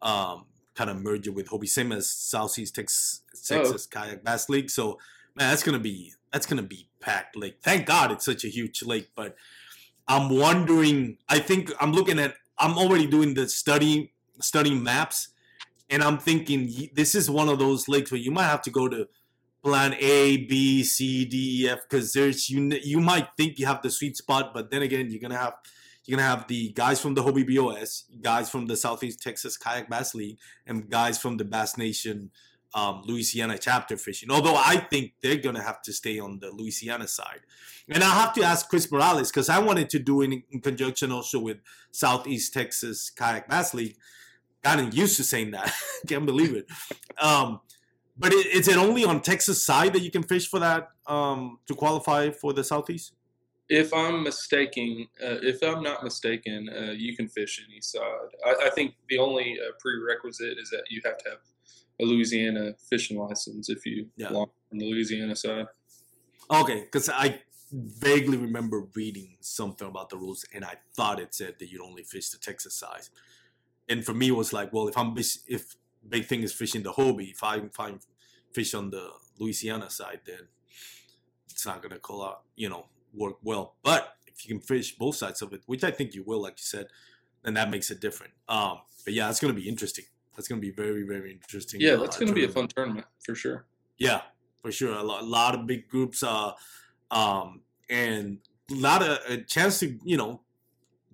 um, 0.00 0.46
kind 0.74 0.90
of 0.90 1.02
merge 1.02 1.26
it 1.26 1.34
with 1.34 1.48
Hobie, 1.48 1.68
same 1.68 1.92
as 1.92 2.10
Southeast 2.10 2.74
Texas, 2.74 3.22
Texas 3.46 3.86
Kayak 3.86 4.24
Bass 4.24 4.48
League. 4.48 4.70
So 4.70 4.98
man, 5.34 5.50
that's 5.50 5.62
gonna 5.62 5.78
be 5.78 6.12
that's 6.32 6.46
gonna 6.46 6.62
be 6.62 6.88
packed 7.00 7.36
lake. 7.36 7.58
Thank 7.62 7.86
God 7.86 8.10
it's 8.10 8.24
such 8.24 8.44
a 8.44 8.48
huge 8.48 8.82
lake, 8.82 9.10
but 9.14 9.36
I'm 10.08 10.30
wondering. 10.30 11.18
I 11.28 11.38
think 11.38 11.70
I'm 11.80 11.92
looking 11.92 12.18
at. 12.18 12.34
I'm 12.58 12.78
already 12.78 13.06
doing 13.06 13.34
the 13.34 13.48
study 13.48 14.12
studying 14.40 14.82
maps, 14.82 15.28
and 15.90 16.02
I'm 16.02 16.18
thinking 16.18 16.90
this 16.94 17.14
is 17.14 17.30
one 17.30 17.48
of 17.48 17.58
those 17.58 17.88
lakes 17.88 18.10
where 18.10 18.20
you 18.20 18.30
might 18.30 18.44
have 18.44 18.62
to 18.62 18.70
go 18.70 18.88
to 18.88 19.08
plan 19.62 19.94
A, 20.00 20.38
B, 20.38 20.82
C, 20.82 21.24
D, 21.24 21.64
E, 21.64 21.68
F 21.68 21.80
because 21.88 22.12
there's 22.12 22.50
you. 22.50 22.70
You 22.82 23.00
might 23.00 23.28
think 23.36 23.58
you 23.58 23.66
have 23.66 23.82
the 23.82 23.90
sweet 23.90 24.16
spot, 24.16 24.52
but 24.54 24.70
then 24.70 24.82
again, 24.82 25.10
you're 25.10 25.20
gonna 25.20 25.36
have 25.36 25.54
you're 26.12 26.18
gonna 26.18 26.28
have 26.28 26.46
the 26.46 26.68
guys 26.72 27.00
from 27.00 27.14
the 27.14 27.22
Hobie 27.22 27.56
BOS, 27.56 28.04
guys 28.20 28.50
from 28.50 28.66
the 28.66 28.76
Southeast 28.76 29.22
Texas 29.22 29.56
Kayak 29.56 29.88
Bass 29.88 30.14
League, 30.14 30.36
and 30.66 30.90
guys 30.90 31.16
from 31.18 31.38
the 31.38 31.44
Bass 31.44 31.78
Nation 31.78 32.30
um, 32.74 33.00
Louisiana 33.06 33.56
chapter 33.56 33.96
fishing. 33.96 34.30
Although 34.30 34.56
I 34.56 34.76
think 34.76 35.14
they're 35.22 35.38
gonna 35.38 35.62
have 35.62 35.80
to 35.82 35.92
stay 35.94 36.18
on 36.18 36.38
the 36.38 36.50
Louisiana 36.50 37.08
side, 37.08 37.40
and 37.88 38.04
I 38.04 38.10
have 38.10 38.34
to 38.34 38.42
ask 38.42 38.68
Chris 38.68 38.92
Morales 38.92 39.30
because 39.30 39.48
I 39.48 39.58
wanted 39.58 39.88
to 39.88 39.98
do 39.98 40.20
it 40.20 40.26
in, 40.26 40.42
in 40.50 40.60
conjunction 40.60 41.12
also 41.12 41.40
with 41.40 41.56
Southeast 41.92 42.52
Texas 42.52 43.08
Kayak 43.08 43.48
Bass 43.48 43.72
League. 43.72 43.96
Gotten 44.62 44.92
used 44.92 45.16
to 45.16 45.24
saying 45.24 45.52
that, 45.52 45.72
can't 46.06 46.26
believe 46.26 46.54
it. 46.54 46.66
Um, 47.22 47.60
but 48.18 48.34
is 48.34 48.68
it 48.68 48.76
only 48.76 49.06
on 49.06 49.22
Texas 49.22 49.64
side 49.64 49.94
that 49.94 50.02
you 50.02 50.10
can 50.10 50.24
fish 50.24 50.46
for 50.46 50.60
that 50.60 50.90
um, 51.06 51.58
to 51.68 51.74
qualify 51.74 52.30
for 52.30 52.52
the 52.52 52.62
Southeast? 52.62 53.14
If 53.72 53.94
I'm 53.94 54.22
mistaken, 54.22 55.08
uh, 55.22 55.38
if 55.40 55.62
I'm 55.62 55.82
not 55.82 56.04
mistaken, 56.04 56.68
uh, 56.68 56.92
you 56.92 57.16
can 57.16 57.26
fish 57.26 57.64
any 57.66 57.80
side. 57.80 58.28
I, 58.44 58.66
I 58.66 58.70
think 58.70 58.94
the 59.08 59.16
only 59.16 59.56
uh, 59.58 59.72
prerequisite 59.80 60.58
is 60.58 60.68
that 60.68 60.84
you 60.90 61.00
have 61.06 61.16
to 61.16 61.30
have 61.30 61.38
a 61.98 62.04
Louisiana 62.04 62.74
fishing 62.90 63.18
license 63.18 63.70
if 63.70 63.86
you 63.86 64.10
Yeah. 64.18 64.28
belong 64.28 64.50
on 64.70 64.76
the 64.78 64.84
Louisiana 64.84 65.34
side. 65.34 65.68
Okay, 66.50 66.80
because 66.82 67.08
I 67.08 67.40
vaguely 67.72 68.36
remember 68.36 68.88
reading 68.94 69.38
something 69.40 69.88
about 69.88 70.10
the 70.10 70.18
rules, 70.18 70.44
and 70.54 70.66
I 70.66 70.74
thought 70.94 71.18
it 71.18 71.34
said 71.34 71.58
that 71.58 71.70
you'd 71.70 71.80
only 71.80 72.02
fish 72.02 72.28
the 72.28 72.36
Texas 72.36 72.74
side. 72.74 73.08
And 73.88 74.04
for 74.04 74.12
me, 74.12 74.28
it 74.28 74.36
was 74.36 74.52
like, 74.52 74.70
well, 74.74 74.86
if 74.88 74.98
I'm 74.98 75.16
if 75.48 75.76
big 76.06 76.26
thing 76.26 76.42
is 76.42 76.52
fishing 76.52 76.82
the 76.82 76.92
Hobie, 76.92 77.30
if 77.30 77.42
I 77.42 77.58
find 77.68 78.00
fish 78.52 78.74
on 78.74 78.90
the 78.90 79.12
Louisiana 79.38 79.88
side, 79.88 80.20
then 80.26 80.48
it's 81.50 81.64
not 81.64 81.80
gonna 81.82 81.98
call 81.98 82.22
out, 82.22 82.42
you 82.54 82.68
know, 82.68 82.84
work 83.14 83.36
well. 83.42 83.76
But 83.82 84.14
if 84.26 84.46
you 84.46 84.54
can 84.54 84.60
fish 84.60 84.96
both 84.96 85.16
sides 85.16 85.42
of 85.42 85.52
it, 85.52 85.62
which 85.66 85.84
I 85.84 85.90
think 85.90 86.14
you 86.14 86.22
will, 86.24 86.42
like 86.42 86.54
you 86.58 86.64
said, 86.64 86.88
then 87.42 87.54
that 87.54 87.70
makes 87.70 87.90
it 87.90 88.00
different. 88.00 88.32
Um, 88.48 88.80
but 89.04 89.14
yeah, 89.14 89.28
it's 89.28 89.40
gonna 89.40 89.54
be 89.54 89.68
interesting. 89.68 90.04
That's 90.36 90.48
gonna 90.48 90.60
be 90.60 90.70
very, 90.70 91.02
very 91.02 91.32
interesting. 91.32 91.80
Yeah, 91.80 91.92
uh, 91.92 92.00
that's 92.00 92.16
going 92.16 92.28
to 92.28 92.34
be 92.34 92.44
a 92.44 92.48
fun 92.48 92.68
tournament 92.68 93.06
for 93.24 93.34
sure. 93.34 93.66
Yeah, 93.98 94.22
for 94.62 94.72
sure. 94.72 94.94
A 94.94 95.02
lot, 95.02 95.22
a 95.22 95.26
lot 95.26 95.54
of 95.54 95.66
big 95.66 95.88
groups, 95.88 96.22
uh, 96.22 96.52
um, 97.10 97.60
and 97.90 98.38
a 98.70 98.74
lot 98.74 99.02
of 99.02 99.18
a 99.28 99.38
chance 99.38 99.80
to 99.80 99.98
you 100.04 100.16
know 100.16 100.41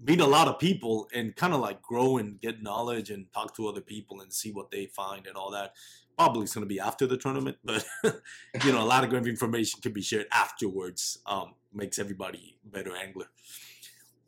meet 0.06 0.20
a 0.20 0.26
lot 0.26 0.48
of 0.48 0.58
people 0.58 1.08
and 1.14 1.34
kind 1.34 1.52
of 1.54 1.60
like 1.60 1.82
grow 1.82 2.18
and 2.18 2.40
get 2.40 2.62
knowledge 2.62 3.10
and 3.10 3.32
talk 3.32 3.54
to 3.56 3.68
other 3.68 3.80
people 3.80 4.20
and 4.20 4.32
see 4.32 4.52
what 4.52 4.70
they 4.70 4.86
find 4.86 5.26
and 5.26 5.36
all 5.36 5.50
that. 5.50 5.72
Probably 6.16 6.42
it's 6.42 6.54
going 6.54 6.66
to 6.66 6.68
be 6.68 6.80
after 6.80 7.06
the 7.06 7.16
tournament, 7.16 7.58
but 7.64 7.84
you 8.04 8.72
know, 8.72 8.82
a 8.82 8.84
lot 8.84 9.04
of 9.04 9.10
good 9.10 9.26
information 9.26 9.80
can 9.80 9.92
be 9.92 10.02
shared 10.02 10.26
afterwards. 10.32 11.18
Um, 11.26 11.54
makes 11.72 11.98
everybody 11.98 12.58
better 12.64 12.94
angler. 12.96 13.26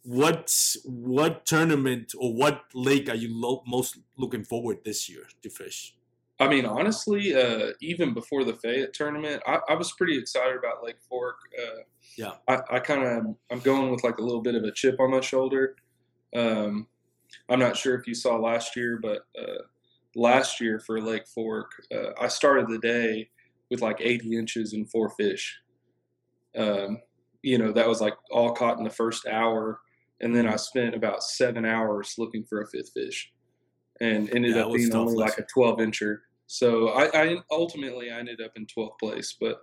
What 0.02 0.54
what 0.84 1.44
tournament 1.44 2.12
or 2.18 2.32
what 2.32 2.62
lake 2.74 3.08
are 3.08 3.14
you 3.14 3.28
lo- 3.32 3.62
most 3.66 3.98
looking 4.16 4.44
forward 4.44 4.78
this 4.84 5.08
year 5.08 5.24
to 5.42 5.50
fish? 5.50 5.94
I 6.40 6.48
mean, 6.48 6.64
honestly, 6.64 7.34
uh, 7.34 7.72
even 7.82 8.14
before 8.14 8.44
the 8.44 8.54
Fayette 8.54 8.94
tournament, 8.94 9.42
I, 9.46 9.60
I 9.68 9.74
was 9.74 9.92
pretty 9.92 10.16
excited 10.18 10.56
about 10.56 10.82
Lake 10.82 11.00
Fork. 11.06 11.36
Uh, 11.58 11.82
Yeah. 12.16 12.32
I, 12.48 12.60
I 12.76 12.78
kind 12.80 13.02
of 13.02 13.36
I'm 13.50 13.60
going 13.60 13.90
with 13.90 14.02
like 14.02 14.18
a 14.18 14.22
little 14.22 14.40
bit 14.40 14.54
of 14.54 14.64
a 14.64 14.72
chip 14.72 14.98
on 15.00 15.10
my 15.10 15.20
shoulder. 15.20 15.76
Um, 16.34 16.88
I'm 17.48 17.58
not 17.58 17.76
sure 17.76 17.94
if 17.94 18.06
you 18.06 18.14
saw 18.14 18.36
last 18.36 18.74
year, 18.74 18.98
but 19.02 19.22
uh, 19.38 19.64
last 20.16 20.60
year 20.60 20.80
for 20.80 21.00
Lake 21.00 21.26
Fork, 21.28 21.70
uh, 21.94 22.12
I 22.20 22.28
started 22.28 22.68
the 22.68 22.78
day 22.78 23.30
with 23.70 23.82
like 23.82 24.00
80 24.00 24.36
inches 24.38 24.72
and 24.72 24.90
four 24.90 25.10
fish. 25.10 25.58
Um, 26.56 26.98
you 27.42 27.58
know, 27.58 27.72
that 27.72 27.88
was 27.88 28.00
like 28.00 28.14
all 28.30 28.52
caught 28.52 28.78
in 28.78 28.84
the 28.84 28.90
first 28.90 29.26
hour, 29.26 29.80
and 30.20 30.34
then 30.34 30.46
I 30.46 30.56
spent 30.56 30.94
about 30.94 31.22
seven 31.22 31.64
hours 31.64 32.14
looking 32.18 32.44
for 32.44 32.62
a 32.62 32.66
fifth 32.66 32.92
fish, 32.92 33.32
and 34.00 34.28
ended 34.34 34.56
Yeah, 34.56 34.64
up 34.64 34.72
being 34.72 34.94
only 34.94 35.14
like 35.14 35.38
a 35.38 35.44
12 35.44 35.78
incher. 35.78 36.18
So 36.50 36.88
I, 36.88 37.08
I 37.14 37.36
ultimately 37.52 38.10
I 38.10 38.18
ended 38.18 38.40
up 38.40 38.50
in 38.56 38.66
12th 38.66 38.98
place, 38.98 39.36
but 39.40 39.60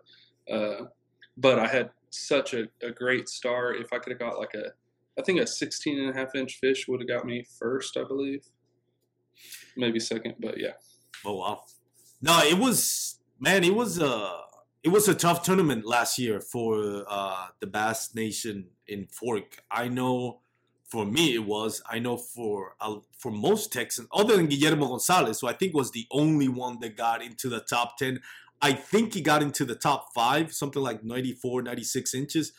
uh, 0.50 0.86
but 1.36 1.60
I 1.60 1.68
had 1.68 1.90
such 2.12 2.54
a, 2.54 2.70
a 2.82 2.92
great 2.92 3.28
start. 3.28 3.76
If 3.82 3.92
I 3.92 4.00
could 4.00 4.12
have 4.12 4.20
got 4.20 4.40
like 4.40 4.54
a, 4.54 4.72
I 5.20 5.22
think 5.22 5.42
a 5.42 5.46
16 5.46 6.00
and 6.00 6.10
a 6.10 6.18
half 6.18 6.34
inch 6.34 6.60
fish 6.62 6.88
would 6.88 7.02
have 7.02 7.10
got 7.10 7.26
me 7.26 7.44
first, 7.60 7.98
I 7.98 8.06
believe, 8.06 8.46
maybe 9.76 10.00
second, 10.00 10.36
but 10.40 10.62
yeah. 10.62 10.76
Oh 11.26 11.36
wow. 11.36 11.64
No, 12.22 12.40
it 12.40 12.58
was 12.58 13.20
man, 13.38 13.66
it 13.66 13.76
was 13.76 14.02
uh 14.02 14.40
it 14.82 14.88
was 14.88 15.10
a 15.10 15.14
tough 15.14 15.44
tournament 15.44 15.86
last 15.86 16.18
year 16.18 16.40
for 16.40 17.04
uh 17.10 17.48
the 17.60 17.68
Bass 17.68 18.16
Nation 18.16 18.70
in 18.88 19.08
Fork. 19.08 19.62
I 19.70 19.90
know 19.90 20.40
for 20.88 21.06
me 21.06 21.36
it 21.36 21.46
was. 21.46 21.82
I 21.90 22.00
know 22.00 22.18
for 22.18 22.76
uh, 22.80 22.98
for 23.18 23.32
most 23.32 23.72
Texans, 23.72 24.08
other 24.14 24.38
than 24.38 24.48
Guillermo 24.48 24.88
Gonzalez, 24.88 25.42
who 25.42 25.48
I 25.48 25.54
think 25.54 25.74
was 25.74 25.92
the 25.92 26.08
only 26.12 26.48
one 26.48 26.80
that 26.80 26.98
got 26.98 27.22
into 27.22 27.50
the 27.50 27.60
top 27.60 27.98
10. 27.98 28.22
I 28.62 28.74
think 28.74 29.14
he 29.14 29.22
got 29.22 29.44
into 29.44 29.66
the 29.66 29.76
top 29.76 30.08
five, 30.16 30.52
something 30.52 30.82
like 30.82 31.04
94, 31.04 31.62
96 31.62 32.16
inches. 32.16 32.54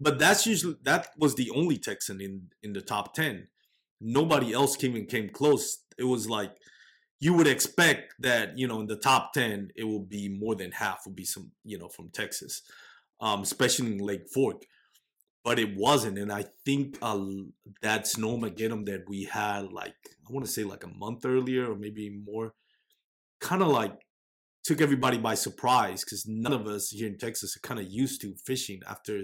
But 0.00 0.18
that's 0.18 0.46
usually 0.46 0.76
that 0.84 1.08
was 1.18 1.34
the 1.34 1.50
only 1.50 1.76
Texan 1.78 2.20
in 2.20 2.48
in 2.62 2.72
the 2.72 2.80
top 2.80 3.14
10. 3.14 3.48
Nobody 4.00 4.52
else 4.52 4.76
came 4.76 4.96
and 4.96 5.08
came 5.08 5.28
close. 5.28 5.78
It 5.98 6.04
was 6.04 6.28
like 6.28 6.56
you 7.20 7.32
would 7.32 7.46
expect 7.46 8.14
that 8.18 8.58
you 8.58 8.66
know 8.68 8.80
in 8.80 8.86
the 8.86 8.96
top 8.96 9.32
10 9.32 9.70
it 9.76 9.84
will 9.84 10.04
be 10.04 10.28
more 10.28 10.54
than 10.54 10.72
half 10.72 11.06
will 11.06 11.12
be 11.12 11.24
some 11.24 11.50
you 11.64 11.78
know 11.78 11.88
from 11.88 12.10
texas 12.10 12.62
um 13.20 13.40
especially 13.42 13.92
in 13.92 13.98
lake 13.98 14.28
fork 14.28 14.64
but 15.44 15.58
it 15.58 15.76
wasn't 15.76 16.18
and 16.18 16.32
i 16.32 16.44
think 16.64 16.98
uh 17.02 17.18
that 17.82 18.04
snowmageddon 18.04 18.84
that 18.86 19.04
we 19.08 19.24
had 19.24 19.72
like 19.72 19.94
i 20.28 20.32
want 20.32 20.44
to 20.44 20.50
say 20.50 20.64
like 20.64 20.84
a 20.84 20.98
month 20.98 21.24
earlier 21.24 21.70
or 21.70 21.76
maybe 21.76 22.10
more 22.10 22.54
kind 23.40 23.62
of 23.62 23.68
like 23.68 23.92
took 24.64 24.80
everybody 24.80 25.18
by 25.18 25.34
surprise 25.34 26.02
because 26.02 26.26
none 26.26 26.52
of 26.52 26.66
us 26.66 26.90
here 26.90 27.06
in 27.06 27.18
texas 27.18 27.56
are 27.56 27.66
kind 27.66 27.80
of 27.80 27.86
used 27.86 28.20
to 28.20 28.34
fishing 28.44 28.80
after 28.88 29.22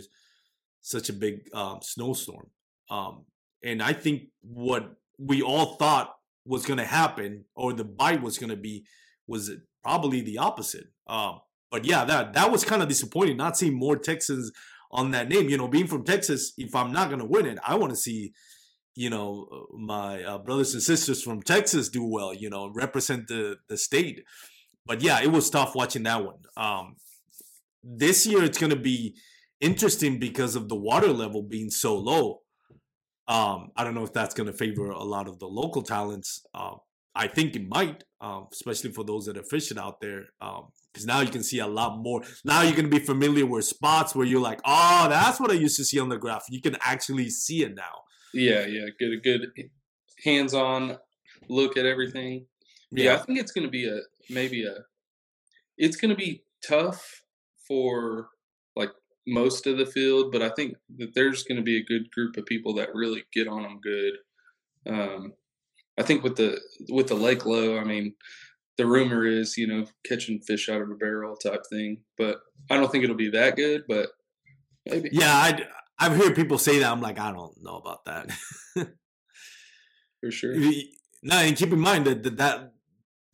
such 0.83 1.09
a 1.09 1.13
big 1.13 1.41
um, 1.55 1.79
snowstorm 1.83 2.51
um 2.91 3.25
and 3.63 3.83
i 3.83 3.93
think 3.93 4.25
what 4.43 4.97
we 5.19 5.43
all 5.43 5.77
thought 5.77 6.15
was 6.47 6.65
going 6.65 6.79
to 6.79 6.85
happen 6.85 7.45
or 7.55 7.73
the 7.73 7.85
bite 7.85 8.23
was 8.23 8.39
going 8.39 8.51
to 8.51 8.57
be 8.57 8.85
was 9.27 9.51
probably 9.83 10.21
the 10.21 10.39
opposite. 10.39 10.87
Um, 11.07 11.41
but 11.71 11.85
yeah, 11.85 12.05
that 12.05 12.33
that 12.35 12.51
was 12.51 12.65
kind 12.65 12.83
of 12.83 12.89
disappointing 12.89 13.37
not 13.37 13.57
seeing 13.57 13.75
more 13.75 13.97
Texans 13.97 14.51
on 14.91 15.11
that 15.13 15.29
name. 15.29 15.49
You 15.49 15.59
know, 15.59 15.69
being 15.69 15.87
from 15.87 16.05
Texas, 16.05 16.53
if 16.57 16.75
I'm 16.75 16.93
not 16.93 17.09
going 17.09 17.21
to 17.21 17.27
win 17.27 17.47
it, 17.47 17.59
I 17.67 17.77
want 17.77 17.91
to 17.91 17.97
see 17.97 18.33
you 18.97 19.11
know 19.11 19.67
my 19.79 20.23
uh, 20.23 20.39
brothers 20.39 20.75
and 20.75 20.83
sisters 20.83 21.23
from 21.23 21.43
Texas 21.43 21.89
do 21.89 22.05
well. 22.05 22.35
You 22.35 22.51
know, 22.51 22.71
represent 22.75 23.29
the 23.29 23.57
the 23.69 23.77
state. 23.77 24.25
But 24.87 25.03
yeah, 25.03 25.21
it 25.23 25.31
was 25.31 25.51
tough 25.51 25.75
watching 25.75 26.05
that 26.05 26.25
one. 26.25 26.39
Um, 26.57 26.97
this 27.83 28.27
year 28.27 28.43
it's 28.43 28.59
going 28.59 28.71
to 28.71 28.77
be 28.77 29.17
interesting 29.61 30.19
because 30.19 30.57
of 30.57 30.69
the 30.69 30.77
water 30.77 31.13
level 31.13 31.43
being 31.43 31.71
so 31.71 31.97
low. 31.97 32.41
Um, 33.29 33.71
I 33.77 33.85
don't 33.85 33.95
know 33.95 34.03
if 34.03 34.13
that's 34.13 34.35
going 34.35 34.49
to 34.49 34.53
favor 34.57 34.91
a 34.91 35.05
lot 35.05 35.29
of 35.29 35.39
the 35.39 35.47
local 35.47 35.83
talents. 35.83 36.45
Uh, 36.53 36.77
I 37.15 37.27
think 37.27 37.57
it 37.57 37.69
might, 37.69 38.05
um, 38.21 38.47
especially 38.53 38.93
for 38.93 39.05
those 39.05 39.27
that 39.27 39.37
are 39.37 39.43
fishing 39.43 39.79
out 39.79 40.01
there, 40.01 40.27
because 40.39 41.07
now 41.07 41.21
you 41.21 41.31
can 41.31 41.43
see 41.43 41.59
a 41.59 41.67
lot 41.67 41.99
more. 41.99 42.23
Now 42.45 42.63
you're 42.63 42.77
going 42.77 42.91
to 42.91 42.99
be 42.99 43.05
familiar 43.05 43.47
with 43.47 43.65
spots 43.65 44.15
where 44.15 44.27
you're 44.27 44.41
like, 44.41 44.61
oh, 44.65 45.09
that's 45.09 45.41
what 45.41 45.51
I 45.51 45.55
used 45.55 45.77
to 45.79 45.85
see 45.85 45.99
on 45.99 46.09
the 46.09 46.19
graph. 46.19 46.45
You 46.49 46.61
can 46.61 46.77
actually 46.85 47.31
see 47.31 47.63
it 47.65 47.75
now. 47.75 48.03
Yeah, 48.33 48.65
yeah, 48.67 48.87
get 48.99 49.11
a 49.11 49.17
good 49.17 49.47
hands-on 50.25 50.99
look 51.49 51.77
at 51.77 51.85
everything. 51.85 52.47
Yeah, 52.93 53.15
I 53.15 53.19
think 53.19 53.39
it's 53.39 53.53
going 53.53 53.67
to 53.67 53.71
be 53.71 53.89
a 53.89 53.99
maybe 54.29 54.65
a. 54.65 54.75
It's 55.77 55.97
going 55.97 56.11
to 56.11 56.17
be 56.17 56.45
tough 56.67 57.23
for 57.67 58.29
like 58.77 58.91
most 59.27 59.67
of 59.67 59.79
the 59.79 59.87
field, 59.87 60.33
but 60.33 60.43
I 60.43 60.51
think 60.51 60.75
that 60.99 61.15
there's 61.15 61.43
going 61.43 61.57
to 61.57 61.63
be 61.63 61.79
a 61.79 61.85
good 61.85 62.11
group 62.13 62.37
of 62.37 62.47
people 62.47 62.75
that 62.75 62.95
really 62.95 63.25
get 63.33 63.49
on 63.49 63.63
them 63.63 63.81
good. 63.83 64.13
Um, 64.87 65.33
I 66.01 66.03
think 66.03 66.25
with 66.25 66.37
the 66.37 66.59
with 66.89 67.09
the 67.09 67.15
lake 67.15 67.45
low, 67.45 67.79
I 67.79 67.85
mean, 67.85 68.15
the 68.79 68.87
rumor 68.87 69.27
is 69.27 69.57
you 69.59 69.67
know 69.67 69.87
catching 70.09 70.41
fish 70.41 70.69
out 70.71 70.81
of 70.81 70.91
a 70.91 70.95
barrel 70.95 71.37
type 71.37 71.63
thing, 71.71 71.99
but 72.17 72.41
I 72.71 72.77
don't 72.79 72.91
think 72.91 73.05
it'll 73.05 73.17
be 73.17 73.31
that 73.31 73.55
good. 73.57 73.85
But 73.87 74.09
maybe. 74.89 75.11
Yeah, 75.13 75.33
I 75.33 75.67
I've 75.99 76.17
heard 76.17 76.35
people 76.35 76.57
say 76.57 76.79
that. 76.79 76.91
I'm 76.91 77.03
like, 77.03 77.19
I 77.21 77.31
don't 77.33 77.55
know 77.63 77.77
about 77.77 78.05
that. 78.07 78.31
for 80.21 80.31
sure. 80.31 80.55
No, 81.23 81.37
and 81.37 81.55
keep 81.55 81.71
in 81.71 81.81
mind 81.81 82.07
that 82.07 82.23
that 82.23 82.37
that, 82.39 82.73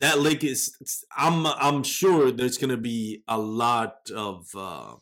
that 0.01 0.19
lake 0.19 0.43
is. 0.43 0.75
I'm 1.15 1.45
I'm 1.47 1.83
sure 1.83 2.33
there's 2.33 2.57
gonna 2.57 2.75
be 2.75 3.23
a 3.29 3.37
lot 3.37 4.11
of 4.13 4.45
uh, 4.53 4.95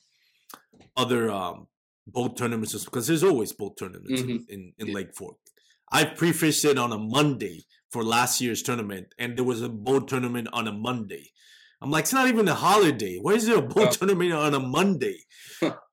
other 0.96 1.32
um, 1.32 1.66
boat 2.06 2.38
tournaments 2.38 2.86
because 2.86 3.08
there's 3.08 3.24
always 3.24 3.54
boat 3.54 3.76
tournaments 3.80 4.22
in, 4.22 4.46
in, 4.50 4.74
in 4.78 4.88
Yeah. 4.88 4.94
Lake 4.94 5.16
Fork. 5.16 5.38
I 5.92 6.06
pre-fished 6.06 6.66
it 6.66 6.78
on 6.78 6.92
a 6.92 6.98
Monday 6.98 7.66
for 7.90 8.04
last 8.04 8.42
year's 8.42 8.62
tournament, 8.62 9.14
and 9.18 9.38
there 9.38 9.46
was 9.46 9.62
a 9.62 9.70
boat 9.70 10.08
tournament 10.08 10.48
on 10.52 10.68
a 10.68 10.72
Monday. 10.72 11.32
I'm 11.82 11.92
like, 11.92 12.04
it's 12.04 12.14
not 12.14 12.28
even 12.28 12.48
a 12.48 12.56
holiday. 12.56 13.18
Why 13.22 13.34
is 13.34 13.46
there 13.46 13.58
a 13.58 13.62
boat 13.62 13.92
tournament 13.92 14.34
on 14.34 14.54
a 14.54 14.60
Monday? 14.60 15.20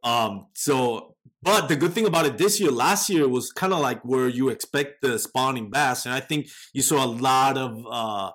um, 0.03 0.47
so, 0.55 1.17
but 1.43 1.69
the 1.69 1.77
good 1.77 1.93
thing 1.93 2.07
about 2.07 2.27
it 2.27 2.39
this 2.39 2.61
year, 2.61 2.71
last 2.71 3.11
year 3.11 3.29
was 3.29 3.53
kind 3.53 3.73
of 3.73 3.81
like 3.81 4.03
where 4.03 4.29
you 4.29 4.49
expect 4.49 5.03
the 5.03 5.19
spawning 5.19 5.71
bass, 5.71 6.07
and 6.07 6.15
I 6.15 6.21
think 6.21 6.49
you 6.73 6.83
saw 6.83 7.05
a 7.05 7.07
lot 7.07 7.59
of 7.59 7.85
uh, 7.91 8.31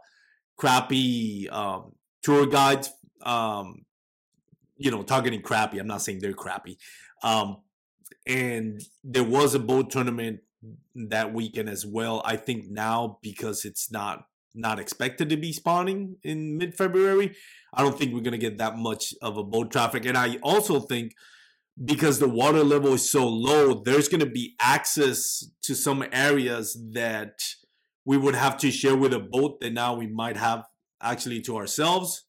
crappy 0.57 1.49
um, 1.49 1.93
tour 2.21 2.45
guides. 2.45 2.91
Um, 3.23 3.85
you 4.77 4.91
know, 4.91 5.01
targeting 5.01 5.41
crappy. 5.41 5.79
I'm 5.79 5.87
not 5.87 6.03
saying 6.03 6.19
they're 6.19 6.33
crappy. 6.33 6.77
Um, 7.23 7.57
and 8.27 8.81
there 9.03 9.23
was 9.23 9.55
a 9.55 9.59
boat 9.59 9.89
tournament 9.89 10.41
that 10.95 11.33
weekend 11.33 11.69
as 11.69 11.85
well. 11.85 12.21
I 12.25 12.35
think 12.35 12.69
now 12.69 13.19
because 13.21 13.65
it's 13.65 13.91
not 13.91 14.25
not 14.55 14.79
expected 14.79 15.29
to 15.29 15.37
be 15.37 15.53
spawning 15.53 16.15
in 16.23 16.57
mid 16.57 16.75
February, 16.75 17.35
I 17.73 17.83
don't 17.83 17.97
think 17.97 18.13
we're 18.13 18.21
gonna 18.21 18.37
get 18.37 18.57
that 18.57 18.77
much 18.77 19.13
of 19.21 19.37
a 19.37 19.43
boat 19.43 19.71
traffic. 19.71 20.05
And 20.05 20.17
I 20.17 20.37
also 20.41 20.79
think 20.79 21.13
because 21.83 22.19
the 22.19 22.29
water 22.29 22.63
level 22.63 22.93
is 22.93 23.09
so 23.09 23.27
low, 23.27 23.81
there's 23.83 24.07
to 24.21 24.25
be 24.25 24.55
access 24.59 25.47
to 25.63 25.75
some 25.75 26.03
areas 26.11 26.77
that 26.93 27.39
we 28.03 28.17
would 28.17 28.35
have 28.35 28.57
to 28.57 28.71
share 28.71 28.95
with 28.95 29.13
a 29.13 29.19
boat 29.19 29.59
that 29.59 29.73
now 29.73 29.93
we 29.93 30.07
might 30.07 30.37
have 30.37 30.63
actually 31.01 31.41
to 31.41 31.57
ourselves. 31.57 32.23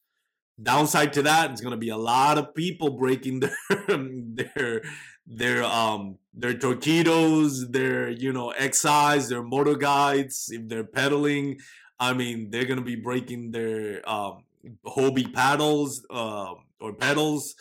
Downside 0.61 1.13
to 1.13 1.23
that, 1.23 1.53
it's 1.53 1.61
to 1.71 1.77
be 1.77 1.89
a 1.89 1.97
lot 1.97 2.37
of 2.37 2.55
people 2.55 2.99
breaking 2.99 3.41
their 3.41 3.53
their 3.89 4.83
their 5.29 5.63
um 5.63 6.19
their 6.33 6.55
Torqeedos, 6.55 7.71
their 7.71 8.09
you 8.09 8.33
know 8.33 8.51
excise, 8.51 9.29
their 9.29 9.43
motor 9.43 9.77
guides 9.77 10.49
if 10.51 10.69
they're 10.69 10.85
pedaling. 10.85 11.59
I 12.01 12.15
mean, 12.15 12.51
they're 12.51 12.65
going 12.65 12.79
to 12.79 12.85
be 12.85 12.97
breaking 12.97 13.51
their 13.51 14.09
um 14.09 14.45
Hobie 14.87 15.33
paddles 15.33 16.05
uh, 16.11 16.55
or 16.81 16.93
pedals 16.95 17.55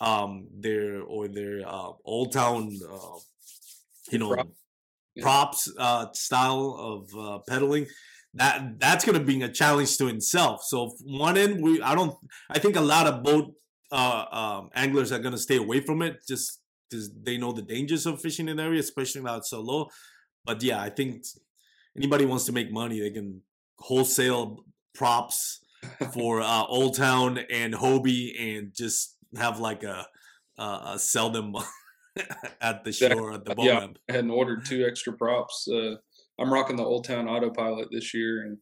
um 0.00 0.48
their 0.58 1.02
or 1.02 1.28
their 1.28 1.62
uh, 1.66 1.92
old 2.04 2.32
town 2.32 2.76
uh, 2.92 3.18
you 4.10 4.18
know 4.18 4.34
Prop. 4.34 4.48
yeah. 5.14 5.22
props 5.22 5.72
uh, 5.78 6.06
style 6.12 6.76
of 6.78 7.16
uh, 7.16 7.38
pedaling 7.48 7.86
that 8.34 8.80
that's 8.80 9.04
going 9.04 9.18
to 9.18 9.24
be 9.24 9.40
a 9.42 9.48
challenge 9.48 9.96
to 9.98 10.08
itself 10.08 10.64
so 10.64 10.94
one 11.04 11.36
end 11.36 11.62
we 11.62 11.80
i 11.82 11.94
don't 11.94 12.16
i 12.50 12.58
think 12.58 12.76
a 12.76 12.80
lot 12.80 13.06
of 13.06 13.22
boat 13.22 13.54
uh, 13.92 14.24
um, 14.32 14.70
anglers 14.74 15.12
are 15.12 15.18
going 15.18 15.32
to 15.32 15.38
stay 15.38 15.56
away 15.56 15.78
from 15.80 16.02
it 16.02 16.16
just 16.26 16.61
because 16.92 17.10
they 17.22 17.38
know 17.38 17.52
the 17.52 17.62
dangers 17.62 18.06
of 18.06 18.20
fishing 18.20 18.48
in 18.48 18.58
the 18.58 18.62
area 18.62 18.80
especially 18.80 19.22
now 19.22 19.36
it's 19.36 19.50
so 19.50 19.60
low 19.60 19.88
but 20.44 20.62
yeah 20.62 20.80
i 20.80 20.90
think 20.90 21.24
anybody 21.96 22.26
wants 22.26 22.44
to 22.44 22.52
make 22.52 22.70
money 22.70 23.00
they 23.00 23.10
can 23.10 23.40
wholesale 23.78 24.64
props 24.94 25.60
for 26.12 26.40
uh, 26.40 26.64
Old 26.64 26.96
Town 26.96 27.38
and 27.50 27.74
Hobie 27.74 28.58
and 28.58 28.74
just 28.74 29.16
have 29.36 29.58
like 29.58 29.82
a, 29.82 30.06
uh, 30.58 30.96
sell 30.96 31.30
them 31.30 31.54
at 32.60 32.84
the 32.84 32.92
shore 32.92 33.32
at 33.32 33.44
the 33.44 33.54
boat 33.54 33.64
yeah, 33.64 33.86
I 34.08 34.12
hadn't 34.12 34.30
ordered 34.30 34.64
two 34.64 34.86
extra 34.86 35.12
props. 35.12 35.66
Uh, 35.68 35.96
I'm 36.38 36.52
rocking 36.52 36.76
the 36.76 36.84
Old 36.84 37.04
Town 37.04 37.28
Autopilot 37.28 37.88
this 37.90 38.14
year 38.14 38.42
and 38.44 38.58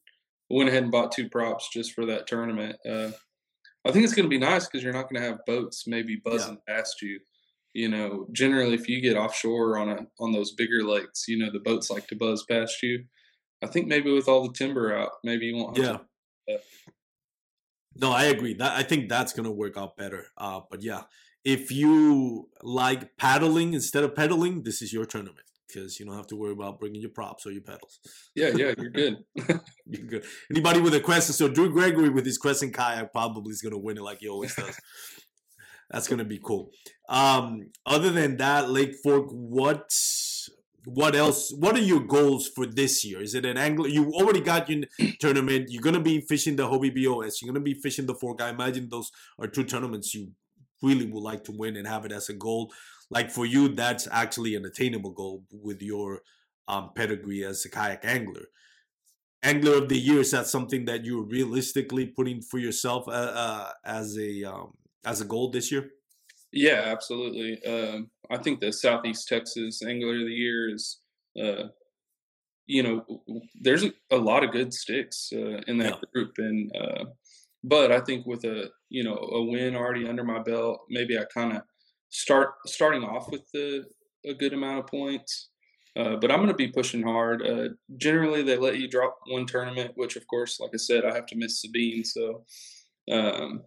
went 0.49 0.69
ahead 0.69 0.83
and 0.83 0.93
bought 0.93 1.13
two 1.13 1.29
props 1.29 1.69
just 1.73 1.93
for 1.93 2.07
that 2.07 2.27
tournament. 2.27 2.77
Uh, 2.89 3.11
I 3.87 3.93
think 3.93 4.05
it's 4.05 4.15
going 4.15 4.25
to 4.25 4.31
be 4.31 4.39
nice 4.39 4.67
because 4.67 4.83
you're 4.83 4.93
not 4.93 5.11
going 5.11 5.23
to 5.23 5.29
have 5.29 5.45
boats 5.47 5.87
maybe 5.87 6.21
buzzing 6.25 6.59
yeah. 6.69 6.75
past 6.77 7.03
you. 7.03 7.19
You 7.73 7.89
know, 7.89 8.27
generally, 8.33 8.75
if 8.75 8.89
you 8.89 9.01
get 9.01 9.17
offshore 9.17 9.79
on 9.79 9.89
a 9.89 10.07
on 10.19 10.33
those 10.33 10.53
bigger 10.53 10.83
lakes, 10.83 11.27
you 11.29 11.39
know 11.39 11.51
the 11.53 11.61
boats 11.61 11.91
like 11.91 12.07
to 12.09 12.17
buzz 12.17 12.45
past 12.51 12.83
you. 12.83 13.05
I 13.63 13.67
think 13.67 13.87
maybe 13.87 14.13
with 14.13 14.29
all 14.29 14.43
the 14.47 14.53
timber 14.53 14.97
out, 14.97 15.11
maybe 15.23 15.47
you 15.47 15.57
won't. 15.57 15.77
yeah. 15.77 15.99
To, 16.49 16.59
no, 17.97 18.13
I 18.13 18.25
agree. 18.25 18.55
That 18.55 18.73
I 18.77 18.83
think 18.83 19.09
that's 19.09 19.33
gonna 19.33 19.53
work 19.53 19.77
out 19.77 19.97
better. 19.97 20.27
Uh, 20.37 20.61
but 20.71 20.83
yeah, 20.83 21.03
if 21.45 21.71
you 21.71 22.49
like 22.63 23.17
paddling 23.17 23.75
instead 23.75 24.05
of 24.05 24.15
pedaling, 24.15 24.63
this 24.63 24.83
is 24.83 24.93
your 24.93 25.07
tournament 25.07 25.47
because 25.69 25.99
you 26.01 26.07
don't 26.07 26.17
have 26.17 26.27
to 26.27 26.37
worry 26.37 26.53
about 26.53 26.81
bringing 26.81 27.01
your 27.01 27.11
props 27.11 27.47
or 27.47 27.53
your 27.53 27.63
pedals. 27.63 28.01
Yeah, 28.35 28.49
yeah, 28.49 28.75
you're 28.77 28.91
good. 28.91 29.19
you're 29.87 30.07
good. 30.07 30.25
Anybody 30.51 30.81
with 30.81 30.95
a 30.95 31.01
question? 31.01 31.33
So 31.33 31.49
Drew 31.49 31.71
Gregory 31.71 32.09
with 32.09 32.27
his 32.27 32.39
Crescent 32.39 32.75
kayak 32.75 33.13
probably 33.13 33.53
is 33.53 33.63
gonna 33.63 33.79
win 33.79 33.99
it 33.99 34.03
like 34.03 34.19
he 34.21 34.29
always 34.29 34.55
does. 34.55 34.79
That's 35.91 36.09
gonna 36.09 36.25
be 36.25 36.41
cool. 36.43 36.71
Um, 37.09 37.71
other 37.85 38.11
than 38.11 38.37
that, 38.37 38.71
Lake 38.71 38.95
Fork, 39.03 39.27
what 39.31 39.91
what 40.85 41.15
else 41.15 41.53
what 41.53 41.77
are 41.77 41.81
your 41.81 42.01
goals 42.01 42.49
for 42.49 42.67
this 42.67 43.05
year? 43.05 43.21
Is 43.21 43.35
it 43.35 43.45
an 43.45 43.57
angler 43.57 43.89
you 43.89 44.13
already 44.13 44.41
got 44.41 44.69
your 44.69 44.85
tournament 45.21 45.71
you're 45.71 45.83
going 45.83 45.95
to 45.95 46.01
be 46.01 46.21
fishing 46.21 46.57
the 46.57 46.67
hobie 46.67 46.95
bos 46.95 47.43
you're 47.43 47.53
going 47.53 47.63
to 47.63 47.75
be 47.75 47.79
fishing 47.79 48.07
the 48.07 48.15
fork. 48.15 48.41
I 48.41 48.49
imagine 48.51 48.89
those 48.89 49.11
are 49.39 49.47
two 49.47 49.65
tournaments 49.65 50.15
you 50.15 50.31
really 50.83 51.07
would 51.07 51.23
like 51.23 51.45
to 51.45 51.53
win 51.53 51.77
and 51.77 51.87
have 51.87 52.07
it 52.07 52.13
as 52.13 52.29
a 52.29 52.35
goal. 52.35 52.73
Like 53.11 53.31
for 53.31 53.45
you 53.45 53.69
that's 53.69 54.09
actually 54.11 54.55
an 54.55 54.65
attainable 54.65 55.11
goal 55.11 55.45
with 55.51 55.83
your 55.83 56.23
um, 56.69 56.93
pedigree 56.95 57.45
as 57.45 57.65
a 57.65 57.71
kayak 57.71 58.05
angler. 58.05 58.47
Angler 59.43 59.79
of 59.79 59.89
the 59.89 59.99
year 59.99 60.21
is 60.21 60.31
that 60.31 60.47
something 60.47 60.85
that 60.85 61.05
you're 61.05 61.25
realistically 61.25 62.07
putting 62.07 62.43
for 62.43 62.59
yourself 62.59 63.09
uh, 63.09 63.11
uh, 63.11 63.71
as 63.85 64.17
a 64.19 64.45
um, 64.45 64.73
as 65.05 65.21
a 65.21 65.25
goal 65.25 65.51
this 65.51 65.71
year 65.71 65.91
yeah, 66.53 66.83
absolutely. 66.87 67.65
Um, 67.65 68.11
I 68.31 68.39
think 68.39 68.61
the 68.61 68.73
Southeast 68.73 69.29
Texas 69.29 69.83
Angler 69.83 70.15
of 70.15 70.27
the 70.27 70.33
Year 70.33 70.75
is, 70.75 70.99
uh, 71.41 71.69
you 72.67 72.83
know, 72.83 73.23
there's 73.61 73.85
a, 73.85 73.93
a, 74.11 74.17
lot 74.17 74.45
of 74.45 74.53
good 74.53 74.73
sticks 74.73 75.31
uh, 75.33 75.61
in 75.67 75.79
that 75.79 75.95
yeah. 75.95 76.01
group, 76.13 76.33
and 76.39 76.71
uh, 76.77 77.05
but 77.65 77.93
I 77.93 78.01
think 78.01 78.27
with 78.27 78.45
a 78.45 78.71
you 78.89 79.05
know 79.05 79.17
a 79.17 79.43
win 79.43 79.77
already 79.77 80.09
under 80.09 80.25
my 80.25 80.41
belt, 80.41 80.81
maybe 80.89 81.19
I 81.19 81.25
kind 81.33 81.57
of 81.57 81.63
start 82.11 82.55
starting 82.67 83.03
off 83.03 83.31
with 83.31 83.43
the 83.53 83.85
a 84.27 84.35
good 84.35 84.53
amount 84.53 84.81
of 84.81 84.87
points. 84.87 85.49
Uh, 85.97 86.15
but 86.21 86.31
I'm 86.31 86.39
going 86.39 86.49
to 86.49 86.55
be 86.55 86.69
pushing 86.69 87.03
hard. 87.03 87.45
Uh, 87.45 87.71
generally, 87.97 88.43
they 88.43 88.57
let 88.57 88.79
you 88.79 88.89
drop 88.89 89.19
one 89.27 89.45
tournament, 89.45 89.91
which, 89.97 90.15
of 90.15 90.25
course, 90.29 90.61
like 90.61 90.71
I 90.73 90.77
said, 90.77 91.05
I 91.05 91.13
have 91.13 91.27
to 91.27 91.37
miss 91.37 91.61
Sabine. 91.61 92.05
So, 92.05 92.45
um, 93.11 93.63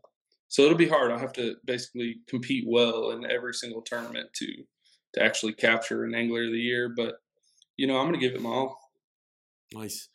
so 0.54 0.62
it'll 0.62 0.78
be 0.78 0.88
hard. 0.88 1.12
I 1.12 1.18
have 1.18 1.34
to 1.34 1.56
basically 1.66 2.18
compete 2.28 2.66
well 2.68 3.10
in 3.10 3.26
every 3.26 3.56
single 3.56 3.82
tournament 3.82 4.30
to 4.36 4.46
to 5.16 5.24
actually 5.24 5.54
capture 5.54 6.04
an 6.04 6.14
angler 6.14 6.44
of 6.44 6.52
the 6.52 6.60
year. 6.60 6.94
But 6.96 7.16
you 7.76 7.88
know, 7.88 7.98
I'm 7.98 8.08
going 8.08 8.20
to 8.20 8.20
give 8.20 8.36
it 8.36 8.42
my 8.42 8.52
all. 8.52 8.78
Nice. 9.74 10.10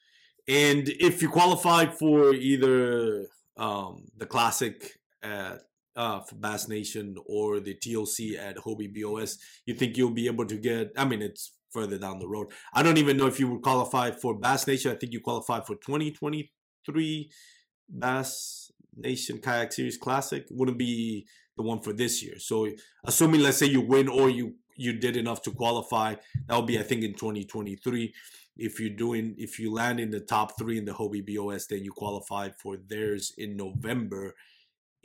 And 0.46 0.88
if 0.88 1.22
you 1.22 1.28
qualify 1.28 1.86
for 1.86 2.32
either 2.34 3.26
um, 3.56 4.04
the 4.16 4.26
classic 4.26 5.00
at 5.24 5.62
uh, 5.96 6.20
Bass 6.36 6.68
Nation 6.68 7.16
or 7.26 7.58
the 7.58 7.74
TOC 7.74 8.40
at 8.40 8.58
Hobie 8.58 8.94
BOS, 8.94 9.38
you 9.66 9.74
think 9.74 9.96
you'll 9.96 10.12
be 10.12 10.28
able 10.28 10.46
to 10.46 10.56
get? 10.56 10.92
I 10.96 11.04
mean, 11.04 11.20
it's 11.20 11.52
further 11.72 11.98
down 11.98 12.20
the 12.20 12.28
road. 12.28 12.52
I 12.72 12.84
don't 12.84 12.98
even 12.98 13.16
know 13.16 13.26
if 13.26 13.40
you 13.40 13.50
would 13.50 13.62
qualify 13.62 14.12
for 14.12 14.38
Bass 14.38 14.68
Nation. 14.68 14.92
I 14.92 14.94
think 14.94 15.12
you 15.12 15.20
qualify 15.20 15.62
for 15.62 15.74
2023 15.74 17.30
Bass 17.88 18.70
Nation 18.98 19.38
Kayak 19.38 19.72
Series 19.72 19.96
Classic 19.96 20.44
wouldn't 20.50 20.78
be 20.78 21.26
the 21.56 21.62
one 21.62 21.80
for 21.80 21.92
this 21.92 22.22
year. 22.22 22.38
So 22.38 22.68
assuming 23.04 23.42
let's 23.42 23.58
say 23.58 23.66
you 23.66 23.80
win 23.80 24.08
or 24.08 24.30
you 24.30 24.54
you 24.76 24.92
did 24.92 25.16
enough 25.16 25.42
to 25.42 25.50
qualify, 25.50 26.14
that 26.46 26.54
will 26.54 26.62
be 26.62 26.78
I 26.78 26.82
think 26.82 27.02
in 27.02 27.14
2023. 27.14 28.14
If 28.56 28.80
you're 28.80 28.90
doing 28.90 29.34
if 29.38 29.58
you 29.58 29.72
land 29.72 30.00
in 30.00 30.10
the 30.10 30.20
top 30.20 30.58
three 30.58 30.78
in 30.78 30.84
the 30.84 30.92
Hobie 30.92 31.24
BOS, 31.24 31.66
then 31.66 31.84
you 31.84 31.92
qualify 31.92 32.50
for 32.50 32.76
theirs 32.76 33.32
in 33.38 33.56
November 33.56 34.34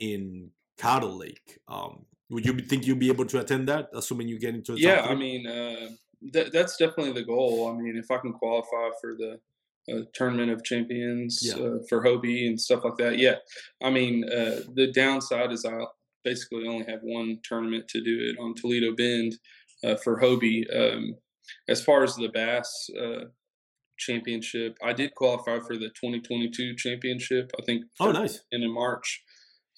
in 0.00 0.50
Cattle 0.76 1.16
Lake. 1.16 1.58
Um, 1.68 2.06
would 2.30 2.44
you 2.44 2.58
think 2.60 2.86
you'll 2.86 2.96
be 2.96 3.08
able 3.08 3.26
to 3.26 3.40
attend 3.40 3.68
that, 3.68 3.90
assuming 3.94 4.28
you 4.28 4.38
get 4.38 4.54
into? 4.54 4.72
It? 4.72 4.80
Yeah, 4.80 5.06
I 5.08 5.14
mean, 5.14 5.46
uh, 5.46 5.90
th- 6.32 6.50
that's 6.52 6.76
definitely 6.76 7.12
the 7.12 7.24
goal. 7.24 7.68
I 7.68 7.80
mean, 7.80 7.96
if 7.96 8.10
I 8.10 8.18
can 8.18 8.32
qualify 8.32 8.90
for 9.00 9.14
the 9.16 9.38
a 9.88 10.02
tournament 10.14 10.50
of 10.50 10.64
champions 10.64 11.40
yeah. 11.42 11.54
uh, 11.54 11.78
for 11.88 12.02
Hobie 12.02 12.46
and 12.46 12.60
stuff 12.60 12.84
like 12.84 12.96
that. 12.98 13.18
Yeah, 13.18 13.36
I 13.82 13.90
mean 13.90 14.24
uh, 14.24 14.60
the 14.74 14.90
downside 14.94 15.52
is 15.52 15.64
I 15.64 15.84
basically 16.24 16.66
only 16.66 16.86
have 16.86 17.00
one 17.02 17.38
tournament 17.44 17.86
to 17.88 18.02
do 18.02 18.18
it 18.20 18.40
on 18.40 18.54
Toledo 18.54 18.94
Bend 18.96 19.34
uh, 19.84 19.96
for 19.96 20.20
Hobie. 20.20 20.64
Um, 20.74 21.16
as 21.68 21.82
far 21.84 22.02
as 22.02 22.16
the 22.16 22.28
Bass 22.28 22.88
uh, 22.98 23.26
Championship, 23.98 24.76
I 24.82 24.94
did 24.94 25.14
qualify 25.14 25.58
for 25.58 25.76
the 25.76 25.88
2022 25.88 26.74
championship. 26.76 27.50
I 27.58 27.62
think. 27.64 27.84
Oh, 28.00 28.10
nice! 28.10 28.40
And 28.50 28.64
in 28.64 28.72
March, 28.72 29.22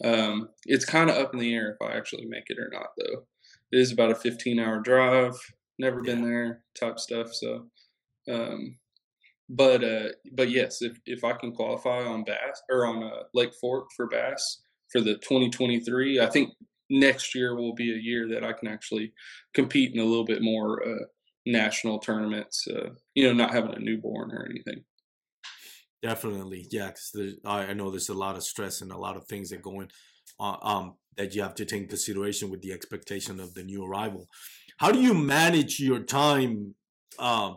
um, 0.04 0.48
it's 0.64 0.84
kind 0.84 1.10
of 1.10 1.16
up 1.16 1.34
in 1.34 1.40
the 1.40 1.54
air 1.54 1.76
if 1.78 1.86
I 1.86 1.96
actually 1.96 2.26
make 2.26 2.44
it 2.46 2.58
or 2.58 2.70
not. 2.72 2.90
Though 2.96 3.26
it 3.72 3.80
is 3.80 3.92
about 3.92 4.12
a 4.12 4.14
15 4.14 4.60
hour 4.60 4.80
drive. 4.80 5.34
Never 5.78 6.00
yeah. 6.04 6.14
been 6.14 6.24
there, 6.24 6.62
type 6.78 6.98
stuff. 6.98 7.34
So. 7.34 7.66
Um, 8.28 8.78
but 9.48 9.84
uh, 9.84 10.08
but 10.32 10.50
yes, 10.50 10.82
if 10.82 10.98
if 11.06 11.24
I 11.24 11.32
can 11.32 11.52
qualify 11.52 12.04
on 12.04 12.24
Bass 12.24 12.62
or 12.70 12.86
on 12.86 13.02
uh, 13.02 13.22
Lake 13.34 13.52
Fork 13.60 13.88
for 13.96 14.08
Bass 14.08 14.62
for 14.90 15.00
the 15.00 15.14
2023, 15.14 16.20
I 16.20 16.26
think 16.26 16.50
next 16.90 17.34
year 17.34 17.54
will 17.54 17.74
be 17.74 17.92
a 17.92 17.96
year 17.96 18.28
that 18.28 18.44
I 18.44 18.52
can 18.52 18.68
actually 18.68 19.12
compete 19.54 19.92
in 19.94 20.00
a 20.00 20.04
little 20.04 20.24
bit 20.24 20.42
more 20.42 20.82
uh, 20.86 21.04
national 21.44 21.98
tournaments. 22.00 22.66
Uh, 22.68 22.90
you 23.14 23.26
know, 23.26 23.32
not 23.32 23.52
having 23.52 23.74
a 23.74 23.78
newborn 23.78 24.32
or 24.32 24.46
anything. 24.50 24.84
Definitely, 26.02 26.66
yeah. 26.70 26.88
Because 26.88 27.36
I 27.44 27.72
know 27.72 27.90
there's 27.90 28.08
a 28.08 28.14
lot 28.14 28.36
of 28.36 28.42
stress 28.42 28.80
and 28.80 28.92
a 28.92 28.98
lot 28.98 29.16
of 29.16 29.26
things 29.26 29.50
that 29.50 29.62
go 29.62 29.80
in, 29.80 29.88
uh, 30.38 30.56
um, 30.62 30.94
that 31.16 31.34
you 31.34 31.42
have 31.42 31.54
to 31.56 31.64
take 31.64 31.88
consideration 31.88 32.50
with 32.50 32.62
the 32.62 32.72
expectation 32.72 33.40
of 33.40 33.54
the 33.54 33.62
new 33.62 33.84
arrival. 33.84 34.26
How 34.78 34.92
do 34.92 35.00
you 35.00 35.14
manage 35.14 35.80
your 35.80 36.00
time 36.00 36.74
uh, 37.18 37.54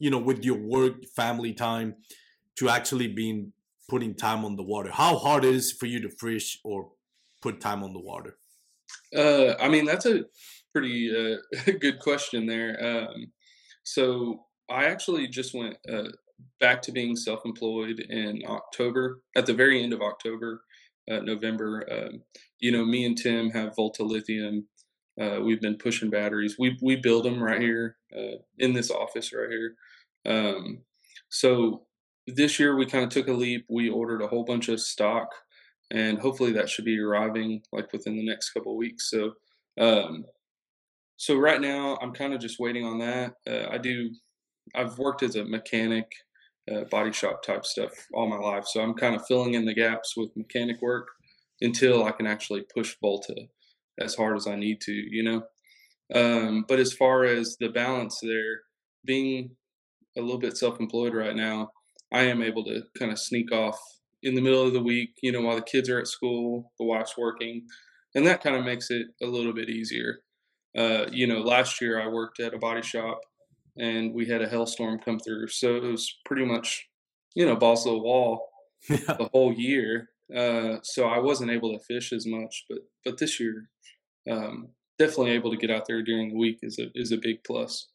you 0.00 0.10
know, 0.10 0.18
with 0.18 0.44
your 0.44 0.58
work, 0.58 1.04
family 1.14 1.52
time, 1.52 1.94
to 2.56 2.68
actually 2.68 3.06
being 3.06 3.52
putting 3.88 4.14
time 4.14 4.44
on 4.44 4.56
the 4.56 4.64
water? 4.64 4.90
How 4.90 5.16
hard 5.16 5.44
it 5.44 5.54
is 5.54 5.72
for 5.72 5.86
you 5.86 6.00
to 6.00 6.08
fish 6.08 6.58
or 6.64 6.90
put 7.40 7.60
time 7.60 7.84
on 7.84 7.92
the 7.92 8.00
water? 8.00 8.36
Uh, 9.14 9.54
I 9.60 9.68
mean, 9.68 9.84
that's 9.84 10.06
a 10.06 10.24
pretty 10.72 11.10
uh, 11.14 11.70
good 11.80 12.00
question 12.00 12.46
there. 12.46 12.76
Um, 12.84 13.32
so 13.84 14.46
I 14.68 14.86
actually 14.86 15.28
just 15.28 15.54
went 15.54 15.76
uh, 15.88 16.08
back 16.58 16.82
to 16.82 16.92
being 16.92 17.16
self-employed 17.16 18.00
in 18.00 18.42
October, 18.48 19.20
at 19.36 19.46
the 19.46 19.54
very 19.54 19.82
end 19.82 19.92
of 19.92 20.00
October, 20.00 20.62
uh, 21.10 21.20
November. 21.20 21.86
Um, 21.90 22.22
you 22.58 22.72
know, 22.72 22.84
me 22.84 23.04
and 23.04 23.16
Tim 23.16 23.50
have 23.50 23.76
Volta 23.76 24.02
Lithium 24.04 24.66
Uh, 25.20 25.40
we've 25.42 25.60
been 25.60 25.76
pushing 25.76 26.08
batteries. 26.10 26.56
We 26.58 26.78
we 26.80 26.96
build 26.96 27.24
them 27.24 27.42
right 27.42 27.60
here 27.60 27.96
uh, 28.16 28.38
in 28.58 28.72
this 28.72 28.90
office 28.90 29.32
right 29.32 29.50
here. 29.50 29.74
Um, 30.26 30.82
so 31.28 31.86
this 32.26 32.58
year 32.58 32.76
we 32.76 32.86
kind 32.86 33.04
of 33.04 33.10
took 33.10 33.28
a 33.28 33.32
leap. 33.32 33.66
We 33.68 33.88
ordered 33.88 34.22
a 34.22 34.28
whole 34.28 34.44
bunch 34.44 34.68
of 34.68 34.80
stock, 34.80 35.28
and 35.90 36.18
hopefully 36.18 36.52
that 36.52 36.68
should 36.68 36.84
be 36.84 36.98
arriving 36.98 37.62
like 37.72 37.92
within 37.92 38.16
the 38.16 38.26
next 38.26 38.50
couple 38.50 38.76
weeks. 38.76 39.10
So, 39.10 39.32
um, 39.78 40.24
so 41.16 41.36
right 41.36 41.60
now 41.60 41.98
I'm 42.02 42.12
kind 42.12 42.34
of 42.34 42.40
just 42.40 42.60
waiting 42.60 42.84
on 42.84 42.98
that. 42.98 43.34
Uh, 43.48 43.68
I 43.70 43.78
do. 43.78 44.10
I've 44.74 44.98
worked 44.98 45.22
as 45.22 45.36
a 45.36 45.44
mechanic, 45.44 46.10
uh, 46.70 46.84
body 46.84 47.12
shop 47.12 47.42
type 47.42 47.66
stuff 47.66 47.90
all 48.14 48.28
my 48.28 48.36
life, 48.36 48.66
so 48.66 48.80
I'm 48.80 48.94
kind 48.94 49.14
of 49.14 49.26
filling 49.26 49.54
in 49.54 49.64
the 49.64 49.74
gaps 49.74 50.16
with 50.16 50.36
mechanic 50.36 50.80
work 50.80 51.08
until 51.60 52.04
I 52.04 52.12
can 52.12 52.26
actually 52.26 52.64
push 52.74 52.96
Volta 53.00 53.34
as 53.98 54.14
hard 54.14 54.36
as 54.36 54.46
I 54.46 54.56
need 54.56 54.80
to, 54.82 54.92
you 54.92 55.22
know. 55.22 55.42
Um, 56.14 56.64
but 56.66 56.80
as 56.80 56.92
far 56.92 57.24
as 57.24 57.56
the 57.60 57.68
balance 57.68 58.18
there, 58.22 58.62
being 59.04 59.50
a 60.16 60.20
little 60.20 60.38
bit 60.38 60.56
self-employed 60.56 61.14
right 61.14 61.36
now, 61.36 61.70
I 62.12 62.22
am 62.22 62.42
able 62.42 62.64
to 62.64 62.82
kind 62.98 63.12
of 63.12 63.18
sneak 63.18 63.52
off 63.52 63.78
in 64.22 64.34
the 64.34 64.40
middle 64.40 64.66
of 64.66 64.72
the 64.72 64.82
week, 64.82 65.14
you 65.22 65.32
know, 65.32 65.40
while 65.40 65.56
the 65.56 65.62
kids 65.62 65.88
are 65.88 65.98
at 65.98 66.08
school, 66.08 66.72
the 66.78 66.84
wife's 66.84 67.16
working, 67.16 67.66
and 68.14 68.26
that 68.26 68.42
kind 68.42 68.56
of 68.56 68.64
makes 68.64 68.90
it 68.90 69.06
a 69.22 69.26
little 69.26 69.52
bit 69.52 69.70
easier. 69.70 70.20
Uh, 70.76 71.06
you 71.10 71.26
know, 71.26 71.40
last 71.40 71.80
year 71.80 72.00
I 72.00 72.08
worked 72.08 72.40
at 72.40 72.54
a 72.54 72.58
body 72.58 72.82
shop 72.82 73.20
and 73.76 74.14
we 74.14 74.26
had 74.26 74.42
a 74.42 74.48
hailstorm 74.48 74.98
come 74.98 75.18
through, 75.18 75.48
so 75.48 75.76
it 75.76 75.82
was 75.82 76.18
pretty 76.24 76.44
much, 76.44 76.88
you 77.34 77.46
know, 77.46 77.56
balls 77.56 77.84
to 77.84 77.90
the 77.90 77.98
wall 77.98 78.48
yeah. 78.88 78.98
the 78.98 79.28
whole 79.32 79.52
year. 79.52 80.10
Uh, 80.34 80.78
so 80.82 81.06
I 81.06 81.18
wasn't 81.18 81.50
able 81.50 81.72
to 81.76 81.84
fish 81.84 82.12
as 82.12 82.26
much, 82.26 82.66
but 82.68 82.78
but 83.04 83.18
this 83.18 83.40
year, 83.40 83.68
um, 84.30 84.68
definitely 84.98 85.32
able 85.32 85.50
to 85.50 85.56
get 85.56 85.70
out 85.70 85.86
there 85.88 86.02
during 86.02 86.28
the 86.28 86.38
week 86.38 86.58
is 86.62 86.78
a 86.78 86.86
is 86.94 87.10
a 87.10 87.16
big 87.16 87.42
plus. 87.42 87.88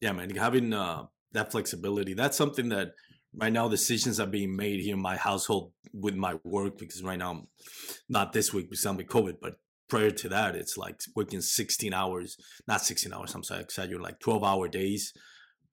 Yeah, 0.00 0.12
man, 0.12 0.34
having 0.34 0.72
uh, 0.72 1.06
that 1.32 1.50
flexibility 1.52 2.14
that's 2.14 2.36
something 2.36 2.68
that 2.68 2.92
right 3.34 3.52
now 3.52 3.68
decisions 3.68 4.18
are 4.18 4.26
being 4.26 4.56
made 4.56 4.80
here 4.80 4.94
in 4.94 5.02
my 5.02 5.16
household 5.16 5.72
with 5.92 6.14
my 6.14 6.34
work 6.44 6.78
because 6.78 7.02
right 7.02 7.18
now 7.18 7.30
I'm 7.30 7.48
not 8.08 8.32
this 8.32 8.52
week 8.52 8.70
because 8.70 8.84
I'm 8.86 8.96
with 8.96 9.08
COVID, 9.08 9.36
but 9.40 9.54
prior 9.88 10.10
to 10.10 10.28
that, 10.30 10.54
it's 10.54 10.76
like 10.76 11.00
working 11.14 11.40
16 11.40 11.92
hours, 11.92 12.36
not 12.66 12.82
16 12.82 13.12
hours, 13.12 13.34
I'm 13.34 13.44
sorry, 13.44 13.62
exaggerating, 13.62 14.02
like 14.02 14.20
12 14.20 14.44
hour 14.44 14.68
days, 14.68 15.12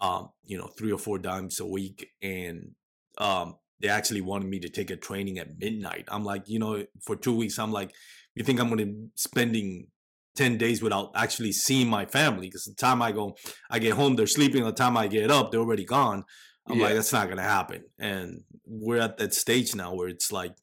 um, 0.01 0.29
you 0.45 0.57
know, 0.57 0.67
three 0.67 0.91
or 0.91 0.99
four 0.99 1.19
times 1.19 1.59
a 1.59 1.65
week. 1.65 2.07
And 2.21 2.71
um, 3.17 3.55
they 3.81 3.89
actually 3.89 4.21
wanted 4.21 4.49
me 4.49 4.59
to 4.59 4.69
take 4.69 4.89
a 4.89 4.95
training 4.95 5.39
at 5.39 5.57
midnight. 5.57 6.05
I'm 6.07 6.23
like, 6.23 6.47
you 6.47 6.59
know, 6.59 6.85
for 7.01 7.15
two 7.15 7.35
weeks, 7.35 7.59
I'm 7.59 7.71
like, 7.71 7.93
you 8.35 8.43
think 8.43 8.59
I'm 8.59 8.69
going 8.69 8.85
to 8.85 9.09
spending 9.15 9.87
10 10.35 10.57
days 10.57 10.81
without 10.81 11.11
actually 11.15 11.51
seeing 11.51 11.87
my 11.87 12.05
family? 12.05 12.47
Because 12.47 12.65
the 12.65 12.73
time 12.73 13.01
I 13.01 13.11
go, 13.11 13.35
I 13.69 13.79
get 13.79 13.93
home, 13.93 14.15
they're 14.15 14.27
sleeping. 14.27 14.63
The 14.63 14.71
time 14.71 14.97
I 14.97 15.07
get 15.07 15.31
up, 15.31 15.51
they're 15.51 15.59
already 15.59 15.85
gone. 15.85 16.23
I'm 16.67 16.77
yeah. 16.77 16.85
like, 16.85 16.95
that's 16.95 17.13
not 17.13 17.25
going 17.25 17.37
to 17.37 17.43
happen. 17.43 17.83
And 17.99 18.41
we're 18.65 19.01
at 19.01 19.17
that 19.17 19.33
stage 19.33 19.75
now 19.75 19.93
where 19.93 20.07
it's 20.07 20.31
like, 20.31 20.53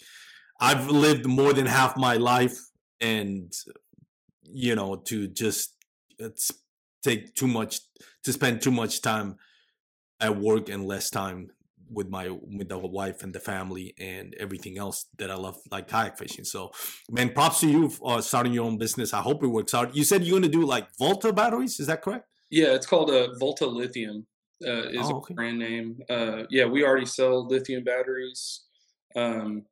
I've 0.60 0.88
lived 0.88 1.26
more 1.26 1.52
than 1.52 1.66
half 1.66 1.96
my 1.96 2.16
life 2.16 2.56
and, 3.00 3.52
you 4.42 4.74
know, 4.74 4.96
to 5.06 5.28
just 5.28 5.74
it's 6.18 6.52
take 7.02 7.34
too 7.34 7.48
much, 7.48 7.80
to 8.24 8.32
spend 8.32 8.62
too 8.62 8.70
much 8.70 9.02
time 9.02 9.36
at 10.20 10.36
work 10.38 10.68
and 10.68 10.86
less 10.86 11.10
time 11.10 11.50
with 11.92 12.08
my 12.08 12.28
with 12.30 12.68
the 12.68 12.78
wife 12.78 13.22
and 13.22 13.32
the 13.32 13.40
family 13.40 13.94
and 13.98 14.34
everything 14.38 14.78
else 14.78 15.06
that 15.18 15.30
I 15.30 15.34
love, 15.34 15.58
like 15.70 15.88
kayak 15.88 16.18
fishing. 16.18 16.44
So, 16.44 16.70
man, 17.10 17.30
props 17.30 17.60
to 17.60 17.68
you 17.68 17.92
uh, 18.04 18.20
starting 18.20 18.52
your 18.52 18.64
own 18.64 18.78
business. 18.78 19.12
I 19.12 19.20
hope 19.20 19.42
it 19.42 19.48
works 19.48 19.74
out. 19.74 19.94
You 19.94 20.04
said 20.04 20.24
you're 20.24 20.38
going 20.38 20.50
to 20.50 20.58
do 20.58 20.64
like 20.64 20.88
Volta 20.98 21.32
batteries. 21.32 21.80
Is 21.80 21.86
that 21.86 22.02
correct? 22.02 22.26
Yeah, 22.50 22.74
it's 22.74 22.86
called 22.86 23.10
a 23.10 23.30
uh, 23.30 23.34
Volta 23.38 23.66
Lithium. 23.66 24.26
Uh, 24.64 24.88
is 24.90 25.10
oh, 25.10 25.16
okay. 25.16 25.32
a 25.32 25.34
brand 25.34 25.58
name. 25.58 25.98
Uh, 26.08 26.44
yeah, 26.48 26.64
we 26.64 26.84
already 26.84 27.06
sell 27.06 27.46
lithium 27.48 27.82
batteries. 27.82 28.62
Um, 29.16 29.64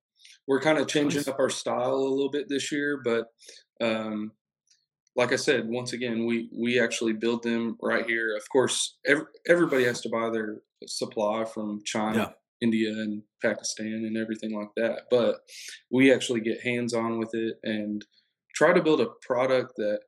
we're 0.49 0.61
kind 0.61 0.79
of 0.79 0.89
changing 0.89 1.21
nice. 1.21 1.29
up 1.29 1.39
our 1.39 1.51
style 1.51 1.95
a 1.95 2.11
little 2.11 2.31
bit 2.31 2.49
this 2.49 2.73
year, 2.73 3.01
but 3.05 3.27
um, 3.81 4.33
like 5.21 5.33
I 5.35 5.37
said, 5.37 5.69
once 5.69 5.93
again, 5.93 6.25
we 6.25 6.49
we 6.51 6.81
actually 6.81 7.13
build 7.13 7.43
them 7.43 7.77
right 7.83 8.07
here. 8.07 8.35
Of 8.35 8.49
course, 8.49 8.97
every, 9.07 9.25
everybody 9.47 9.85
has 9.85 10.01
to 10.01 10.09
buy 10.09 10.31
their 10.31 10.63
supply 10.87 11.45
from 11.45 11.83
China, 11.85 12.17
yeah. 12.17 12.67
India, 12.67 12.93
and 12.93 13.23
Pakistan, 13.43 14.07
and 14.07 14.17
everything 14.17 14.59
like 14.59 14.71
that. 14.79 15.03
But 15.11 15.41
we 15.91 16.11
actually 16.11 16.41
get 16.41 16.63
hands 16.63 16.95
on 16.95 17.19
with 17.19 17.35
it 17.35 17.57
and 17.63 18.03
try 18.55 18.73
to 18.73 18.83
build 18.83 19.03
a 19.03 19.11
product 19.21 19.75
that 19.77 20.01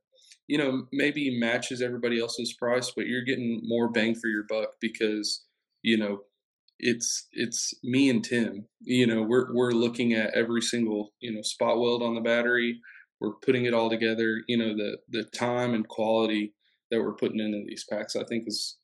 you 0.48 0.56
know 0.56 0.86
maybe 0.94 1.38
matches 1.38 1.82
everybody 1.82 2.18
else's 2.18 2.54
price, 2.54 2.90
but 2.96 3.06
you're 3.06 3.20
getting 3.20 3.60
more 3.64 3.90
bang 3.90 4.14
for 4.14 4.28
your 4.28 4.44
buck 4.48 4.70
because 4.80 5.44
you 5.82 5.98
know 5.98 6.20
it's 6.78 7.28
it's 7.32 7.74
me 7.84 8.08
and 8.08 8.24
Tim. 8.24 8.64
You 8.80 9.06
know, 9.06 9.24
we're 9.24 9.54
we're 9.54 9.72
looking 9.72 10.14
at 10.14 10.32
every 10.32 10.62
single 10.62 11.12
you 11.20 11.34
know 11.34 11.42
spot 11.42 11.78
weld 11.78 12.02
on 12.02 12.14
the 12.14 12.22
battery. 12.22 12.80
We're 13.22 13.34
putting 13.34 13.64
it 13.64 13.74
all 13.74 13.88
together. 13.88 14.42
You 14.48 14.56
know, 14.58 14.76
the 14.76 14.98
the 15.08 15.24
time 15.24 15.74
and 15.74 15.86
quality 15.86 16.54
that 16.90 17.00
we're 17.00 17.14
putting 17.14 17.40
into 17.40 17.64
these 17.66 17.84
packs, 17.88 18.16
I 18.16 18.24
think 18.24 18.44
is 18.46 18.76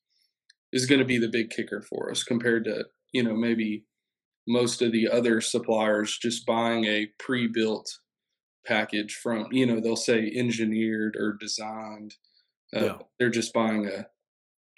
is 0.73 0.87
going 0.87 1.01
to 1.01 1.05
be 1.05 1.19
the 1.19 1.29
big 1.29 1.51
kicker 1.51 1.83
for 1.83 2.11
us 2.11 2.23
compared 2.23 2.65
to 2.65 2.85
you 3.13 3.23
know 3.23 3.35
maybe 3.35 3.85
most 4.47 4.81
of 4.81 4.93
the 4.93 5.09
other 5.09 5.41
suppliers 5.41 6.19
just 6.19 6.47
buying 6.47 6.85
a 6.85 7.07
pre-built 7.19 7.99
package 8.67 9.15
from 9.15 9.47
you 9.51 9.67
know 9.67 9.81
they'll 9.81 9.97
say 9.97 10.31
engineered 10.35 11.17
or 11.17 11.37
designed 11.41 12.15
uh, 12.77 12.85
yeah. 12.85 12.99
they're 13.19 13.31
just 13.31 13.53
buying 13.53 13.87
a 13.87 14.07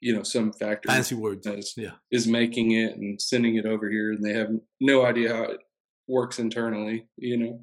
you 0.00 0.14
know 0.14 0.22
some 0.22 0.52
factory 0.52 0.92
fancy 0.92 1.14
words 1.14 1.46
is, 1.46 1.74
yeah 1.76 1.92
is 2.10 2.26
making 2.26 2.70
it 2.72 2.96
and 2.96 3.20
sending 3.20 3.56
it 3.56 3.66
over 3.66 3.90
here 3.90 4.12
and 4.12 4.24
they 4.24 4.32
have 4.32 4.48
no 4.80 5.04
idea 5.04 5.34
how 5.34 5.42
it 5.42 5.60
works 6.06 6.38
internally 6.38 7.06
you 7.16 7.36
know 7.36 7.60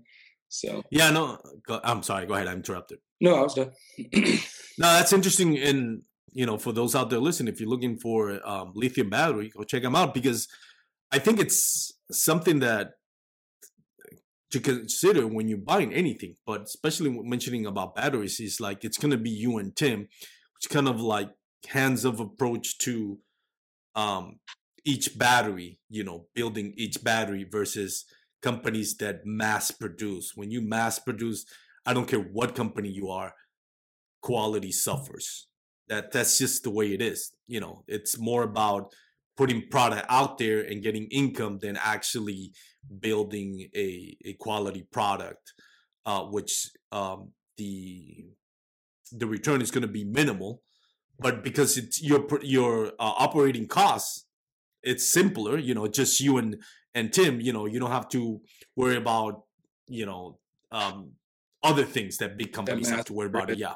so 0.49 0.83
yeah 0.91 1.09
no 1.09 1.37
i'm 1.83 2.03
sorry 2.03 2.25
go 2.25 2.33
ahead 2.33 2.47
i 2.47 2.53
interrupted. 2.53 2.99
No 3.19 3.35
i 3.35 3.41
was 3.41 3.53
done. 3.53 3.71
No 4.79 4.85
that's 4.93 5.11
interesting 5.11 5.57
and 5.57 6.03
you 6.37 6.45
know, 6.45 6.59
for 6.59 6.71
those 6.71 6.93
out 6.93 7.09
there 7.09 7.17
listening, 7.17 7.51
if 7.51 7.59
you're 7.59 7.67
looking 7.67 7.97
for 7.97 8.39
um, 8.47 8.71
lithium 8.75 9.09
battery, 9.09 9.49
go 9.49 9.63
check 9.63 9.81
them 9.81 9.95
out 9.95 10.13
because 10.13 10.47
I 11.11 11.17
think 11.17 11.39
it's 11.39 11.91
something 12.11 12.59
that 12.59 12.91
to 14.51 14.59
consider 14.59 15.25
when 15.25 15.47
you're 15.47 15.57
buying 15.57 15.91
anything, 15.91 16.35
but 16.45 16.61
especially 16.61 17.09
mentioning 17.23 17.65
about 17.65 17.95
batteries 17.95 18.39
is 18.39 18.61
like 18.61 18.85
it's 18.85 18.99
gonna 18.99 19.17
be 19.17 19.31
you 19.31 19.57
and 19.57 19.75
Tim, 19.75 20.01
which 20.01 20.69
kind 20.69 20.87
of 20.87 21.01
like 21.01 21.29
hands 21.69 22.05
of 22.05 22.19
approach 22.19 22.77
to 22.79 23.17
um, 23.95 24.39
each 24.85 25.17
battery, 25.17 25.79
you 25.89 26.03
know, 26.03 26.27
building 26.35 26.71
each 26.77 27.03
battery 27.03 27.47
versus 27.49 28.05
companies 28.41 28.95
that 28.97 29.25
mass 29.25 29.71
produce. 29.71 30.33
When 30.35 30.51
you 30.51 30.61
mass 30.61 30.99
produce, 30.99 31.45
I 31.85 31.93
don't 31.93 32.07
care 32.07 32.19
what 32.19 32.55
company 32.55 32.89
you 32.89 33.09
are, 33.09 33.33
quality 34.21 34.71
suffers 34.71 35.47
that 35.89 36.11
that's 36.11 36.37
just 36.37 36.63
the 36.63 36.69
way 36.69 36.93
it 36.93 37.01
is 37.01 37.31
you 37.47 37.59
know 37.59 37.83
it's 37.87 38.17
more 38.17 38.43
about 38.43 38.93
putting 39.35 39.67
product 39.69 40.05
out 40.09 40.37
there 40.37 40.61
and 40.61 40.83
getting 40.83 41.07
income 41.11 41.59
than 41.61 41.77
actually 41.77 42.51
building 42.99 43.69
a, 43.75 44.17
a 44.25 44.33
quality 44.33 44.85
product 44.91 45.53
uh, 46.05 46.21
which 46.21 46.71
um, 46.91 47.31
the 47.57 48.25
the 49.11 49.27
return 49.27 49.61
is 49.61 49.71
going 49.71 49.81
to 49.81 49.87
be 49.87 50.03
minimal 50.03 50.61
but 51.19 51.43
because 51.43 51.77
it's 51.77 52.01
your 52.01 52.25
your 52.41 52.87
uh, 52.87 53.13
operating 53.17 53.67
costs 53.67 54.25
it's 54.83 55.07
simpler 55.07 55.57
you 55.57 55.73
know 55.73 55.87
just 55.87 56.19
you 56.19 56.37
and 56.37 56.57
and 56.95 57.13
tim 57.13 57.39
you 57.39 57.53
know 57.53 57.65
you 57.65 57.79
don't 57.79 57.91
have 57.91 58.09
to 58.09 58.41
worry 58.75 58.97
about 58.97 59.43
you 59.87 60.05
know 60.05 60.37
um, 60.71 61.11
other 61.63 61.83
things 61.83 62.17
that 62.17 62.37
big 62.37 62.51
companies 62.51 62.89
have 62.89 63.05
to 63.05 63.13
worry 63.13 63.27
about 63.27 63.57
yeah. 63.57 63.75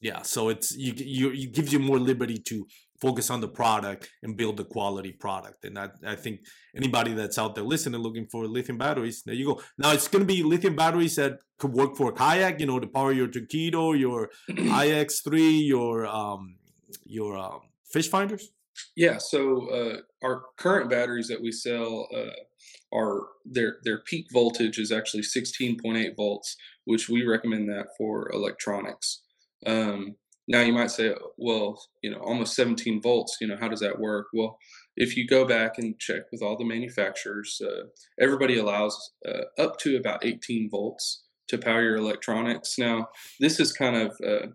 Yeah 0.00 0.22
so 0.22 0.48
it's 0.48 0.74
you 0.74 0.92
you 0.96 1.30
it 1.30 1.52
gives 1.52 1.72
you 1.72 1.78
more 1.78 1.98
liberty 1.98 2.38
to 2.50 2.66
focus 3.00 3.30
on 3.30 3.40
the 3.40 3.48
product 3.48 4.10
and 4.22 4.36
build 4.36 4.58
a 4.60 4.64
quality 4.64 5.12
product 5.12 5.64
and 5.64 5.78
I, 5.78 5.88
I 6.06 6.16
think 6.16 6.40
anybody 6.76 7.12
that's 7.12 7.38
out 7.38 7.54
there 7.54 7.64
listening 7.64 8.00
looking 8.00 8.26
for 8.26 8.46
lithium 8.46 8.78
batteries 8.78 9.22
there 9.24 9.34
you 9.34 9.46
go. 9.46 9.62
Now 9.78 9.92
it's 9.92 10.08
going 10.08 10.26
to 10.26 10.32
be 10.34 10.42
lithium 10.42 10.76
batteries 10.76 11.16
that 11.16 11.38
could 11.58 11.72
work 11.72 11.96
for 11.96 12.10
a 12.10 12.12
kayak 12.12 12.60
you 12.60 12.66
know 12.66 12.78
to 12.80 12.86
power 12.86 13.12
your 13.12 13.28
Torqeedo 13.28 13.98
your 13.98 14.30
ix3 14.50 15.66
your 15.66 16.06
um 16.06 16.56
your 17.04 17.36
um, 17.36 17.60
fish 17.92 18.08
finders 18.08 18.50
yeah 18.96 19.18
so 19.18 19.68
uh, 19.68 19.96
our 20.24 20.42
current 20.56 20.90
batteries 20.90 21.28
that 21.28 21.42
we 21.42 21.52
sell 21.52 22.08
uh, 22.14 22.96
are 22.96 23.20
their 23.44 23.78
their 23.84 23.98
peak 23.98 24.26
voltage 24.32 24.78
is 24.78 24.92
actually 24.92 25.22
16.8 25.22 26.16
volts 26.16 26.56
which 26.84 27.08
we 27.08 27.24
recommend 27.24 27.68
that 27.68 27.86
for 27.98 28.30
electronics 28.32 29.22
um, 29.66 30.16
now 30.50 30.62
you 30.62 30.72
might 30.72 30.90
say, 30.90 31.14
well, 31.36 31.80
you 32.02 32.10
know, 32.10 32.18
almost 32.18 32.56
17 32.56 33.00
volts. 33.00 33.36
You 33.40 33.46
know, 33.46 33.56
how 33.60 33.68
does 33.68 33.78
that 33.80 34.00
work? 34.00 34.26
Well, 34.34 34.58
if 34.96 35.16
you 35.16 35.24
go 35.24 35.46
back 35.46 35.78
and 35.78 35.96
check 36.00 36.22
with 36.32 36.42
all 36.42 36.56
the 36.56 36.64
manufacturers, 36.64 37.62
uh, 37.64 37.84
everybody 38.20 38.58
allows 38.58 39.12
uh, 39.26 39.44
up 39.62 39.78
to 39.78 39.96
about 39.96 40.24
18 40.24 40.68
volts 40.68 41.22
to 41.48 41.56
power 41.56 41.82
your 41.84 41.96
electronics. 41.96 42.78
Now, 42.78 43.10
this 43.38 43.60
is 43.60 43.72
kind 43.72 43.94
of 43.94 44.20
uh, 44.26 44.48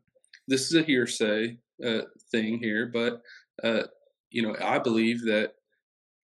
this 0.50 0.70
is 0.70 0.76
a 0.76 0.84
hearsay 0.84 1.60
uh, 1.84 2.02
thing 2.30 2.60
here, 2.60 2.92
but 2.92 3.22
uh, 3.64 3.84
you 4.36 4.42
know, 4.42 4.54
I 4.62 4.80
believe 4.80 5.22
that 5.28 5.54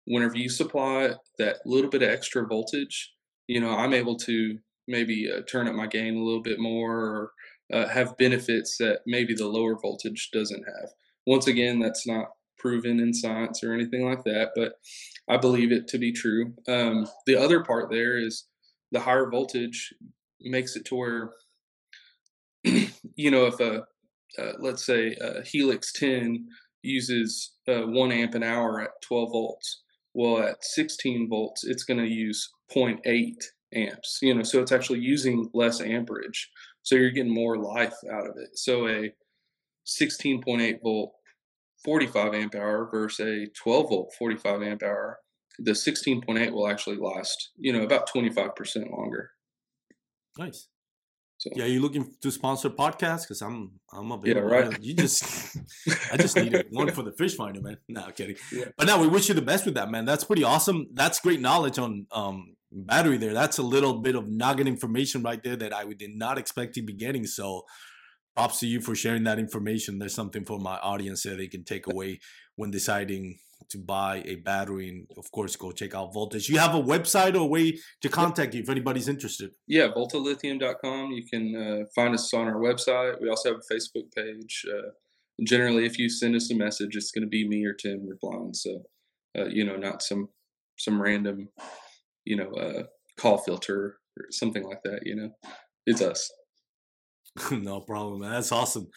whenever 0.06 0.36
you 0.36 0.50
supply 0.50 1.12
that 1.38 1.58
little 1.64 1.92
bit 1.92 2.02
of 2.02 2.10
extra 2.10 2.44
voltage, 2.44 3.14
you 3.46 3.62
know, 3.62 3.70
I'm 3.70 3.94
able 3.94 4.16
to 4.18 4.58
maybe 4.88 5.32
uh, 5.32 5.42
turn 5.48 5.68
up 5.68 5.76
my 5.76 5.86
gain 5.86 6.16
a 6.18 6.24
little 6.24 6.42
bit 6.42 6.60
more 6.60 6.98
or 6.98 7.32
uh, 7.72 7.88
have 7.88 8.18
benefits 8.18 8.78
that 8.80 9.02
maybe 9.06 9.36
the 9.36 9.46
lower 9.46 9.78
voltage 9.80 10.32
doesn't 10.34 10.64
have. 10.64 10.90
Once 11.28 11.46
again, 11.46 11.78
that's 11.78 12.08
not 12.08 12.30
proven 12.58 13.00
in 13.00 13.14
science 13.14 13.64
or 13.64 13.74
anything 13.74 14.04
like 14.04 14.24
that, 14.24 14.54
but 14.56 14.74
I 15.30 15.38
believe 15.38 15.72
it 15.72 15.88
to 15.90 16.00
be 16.00 16.12
true. 16.12 16.56
Um, 16.68 17.08
the 17.28 17.36
other 17.36 17.64
part 17.64 17.92
there 17.92 18.18
is 18.18 18.46
the 18.92 19.02
higher 19.02 19.30
voltage 19.30 19.94
makes 20.42 20.76
it 20.76 20.86
to 20.86 20.96
where, 20.96 21.30
you 22.64 23.30
know, 23.30 23.46
if 23.46 23.60
a, 23.60 23.84
uh, 24.40 24.54
let's 24.58 24.84
say 24.84 25.16
a 25.22 25.44
Helix 25.44 25.94
10 25.94 26.48
uses 26.82 27.54
uh, 27.68 27.82
one 27.82 28.12
amp 28.12 28.36
an 28.36 28.44
hour 28.44 28.82
at 28.82 29.02
12 29.02 29.32
volts, 29.32 29.82
well, 30.14 30.44
at 30.44 30.64
16 30.64 31.30
volts, 31.30 31.64
it's 31.64 31.84
going 31.84 32.00
to 32.00 32.10
use 32.10 32.50
0.8 32.76 33.36
amps, 33.74 34.20
you 34.22 34.34
know, 34.34 34.44
so 34.44 34.62
it's 34.62 34.72
actually 34.72 35.00
using 35.00 35.50
less 35.54 35.82
amperage. 35.82 36.50
So 36.82 36.96
you're 36.96 37.12
getting 37.12 37.34
more 37.34 37.58
life 37.58 37.96
out 38.12 38.26
of 38.28 38.36
it. 38.38 38.58
So 38.58 38.88
a 38.88 39.14
16.8 39.86 40.82
volt 40.82 41.14
45 41.84 42.34
amp 42.34 42.56
hour 42.56 42.90
versus 42.92 43.26
a 43.26 43.48
12 43.62 43.90
volt 43.90 44.14
45 44.18 44.64
amp 44.64 44.84
hour, 44.84 45.20
the 45.60 45.72
16.8 45.72 46.52
will 46.52 46.68
actually 46.68 46.98
last, 46.98 47.52
you 47.58 47.74
know, 47.74 47.84
about 47.84 48.10
25% 48.10 48.92
longer. 48.92 49.32
Nice. 50.38 50.68
So, 51.40 51.50
yeah, 51.56 51.66
you 51.66 51.80
looking 51.80 52.14
to 52.22 52.32
sponsor 52.32 52.70
podcasts? 52.70 53.22
Because 53.22 53.42
I'm 53.42 53.72
I'm 53.94 54.12
a 54.12 54.18
bit 54.18 54.36
yeah 54.36 54.44
right. 54.44 54.84
You 54.84 54.94
just 54.94 55.58
I 56.12 56.18
just 56.18 56.36
needed 56.36 56.68
one 56.70 56.92
for 56.92 57.02
the 57.02 57.14
fish 57.14 57.38
finder, 57.38 57.62
man. 57.62 57.78
No, 57.88 58.04
I'm 58.04 58.12
kidding. 58.12 58.36
Yeah. 58.52 58.66
But 58.78 58.88
now 58.88 59.00
we 59.00 59.08
wish 59.08 59.30
you 59.30 59.36
the 59.36 59.42
best 59.42 59.66
with 59.66 59.76
that, 59.76 59.90
man. 59.90 60.04
That's 60.04 60.26
pretty 60.26 60.44
awesome. 60.44 60.88
That's 60.94 61.22
great 61.22 61.40
knowledge 61.40 61.80
on 61.80 62.08
um 62.12 62.58
battery 62.74 63.18
there. 63.18 63.34
That's 63.34 63.58
a 63.58 63.64
little 63.64 64.02
bit 64.02 64.16
of 64.16 64.28
nugget 64.28 64.68
information 64.68 65.24
right 65.24 65.42
there 65.42 65.56
that 65.56 65.74
I 65.74 65.86
did 65.94 66.14
not 66.14 66.38
expect 66.38 66.76
to 66.76 66.82
be 66.82 66.92
getting. 66.92 67.26
So 67.26 67.64
props 68.36 68.60
to 68.60 68.68
you 68.68 68.82
for 68.82 68.94
sharing 68.94 69.24
that 69.24 69.40
information. 69.40 69.98
There's 69.98 70.14
something 70.14 70.44
for 70.44 70.60
my 70.60 70.78
audience 70.80 71.24
that 71.24 71.38
they 71.38 71.48
can 71.48 71.64
take 71.64 71.88
away 71.88 72.20
when 72.58 72.70
deciding 72.70 73.40
to 73.70 73.78
buy 73.78 74.24
a 74.26 74.36
battery. 74.36 74.90
And 74.90 75.08
of 75.18 75.32
course, 75.32 75.56
go 75.56 75.72
check 75.72 75.96
out 75.96 76.14
Voltage. 76.14 76.50
You 76.50 76.58
have 76.60 76.76
a 76.76 76.82
website 76.82 77.36
or 77.36 77.40
a 77.40 77.46
way 77.46 77.78
to 78.02 78.10
contact 78.10 78.54
you 78.54 78.62
if 78.62 78.70
anybody's 78.70 79.08
interested. 79.08 79.52
Yeah, 79.68 79.88
voltalithium.com. 79.88 81.12
You 81.12 81.24
can 81.26 81.56
uh, 81.56 81.86
find 81.96 82.14
us 82.14 82.34
on 82.34 82.48
our 82.48 82.60
website. 82.60 83.22
We 83.22 83.30
also 83.30 83.54
have 83.54 83.62
a 83.62 83.74
Facebook 83.74 84.14
page. 84.16 84.66
Uh, 84.68 84.90
generally, 85.44 85.86
if 85.86 85.98
you 85.98 86.10
send 86.10 86.36
us 86.36 86.52
a 86.52 86.56
message, 86.56 86.96
it's 86.96 87.12
going 87.12 87.24
to 87.24 87.30
be 87.30 87.48
me 87.48 87.66
or 87.66 87.74
Tim 87.74 88.08
replying. 88.08 88.54
So, 88.54 88.84
uh, 89.38 89.46
you 89.46 89.66
know, 89.66 89.76
not 89.76 90.02
some 90.02 90.30
some 90.78 91.02
random, 91.02 91.50
you 92.26 92.38
know, 92.38 92.52
uh, 92.52 92.84
call 93.18 93.38
filter 93.38 93.98
or 94.18 94.26
something 94.32 94.64
like 94.64 94.82
that. 94.84 95.02
You 95.04 95.16
know, 95.16 95.30
it's 95.86 96.02
us. 96.02 96.32
no 97.52 97.82
problem, 97.82 98.22
man. 98.22 98.32
That's 98.32 98.52
awesome 98.52 98.88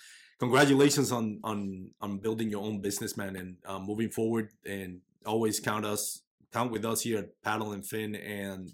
congratulations 0.42 1.12
on 1.12 1.38
on 1.44 1.90
on 2.00 2.18
building 2.18 2.50
your 2.50 2.64
own 2.64 2.80
business, 2.80 3.16
man, 3.16 3.36
and 3.36 3.56
um, 3.64 3.86
moving 3.86 4.10
forward. 4.10 4.50
And 4.66 5.00
always 5.24 5.60
count 5.60 5.84
us 5.86 6.22
count 6.52 6.72
with 6.72 6.84
us 6.84 7.02
here 7.02 7.18
at 7.20 7.42
Paddle 7.44 7.72
and 7.72 7.86
Fin 7.86 8.16
and 8.16 8.68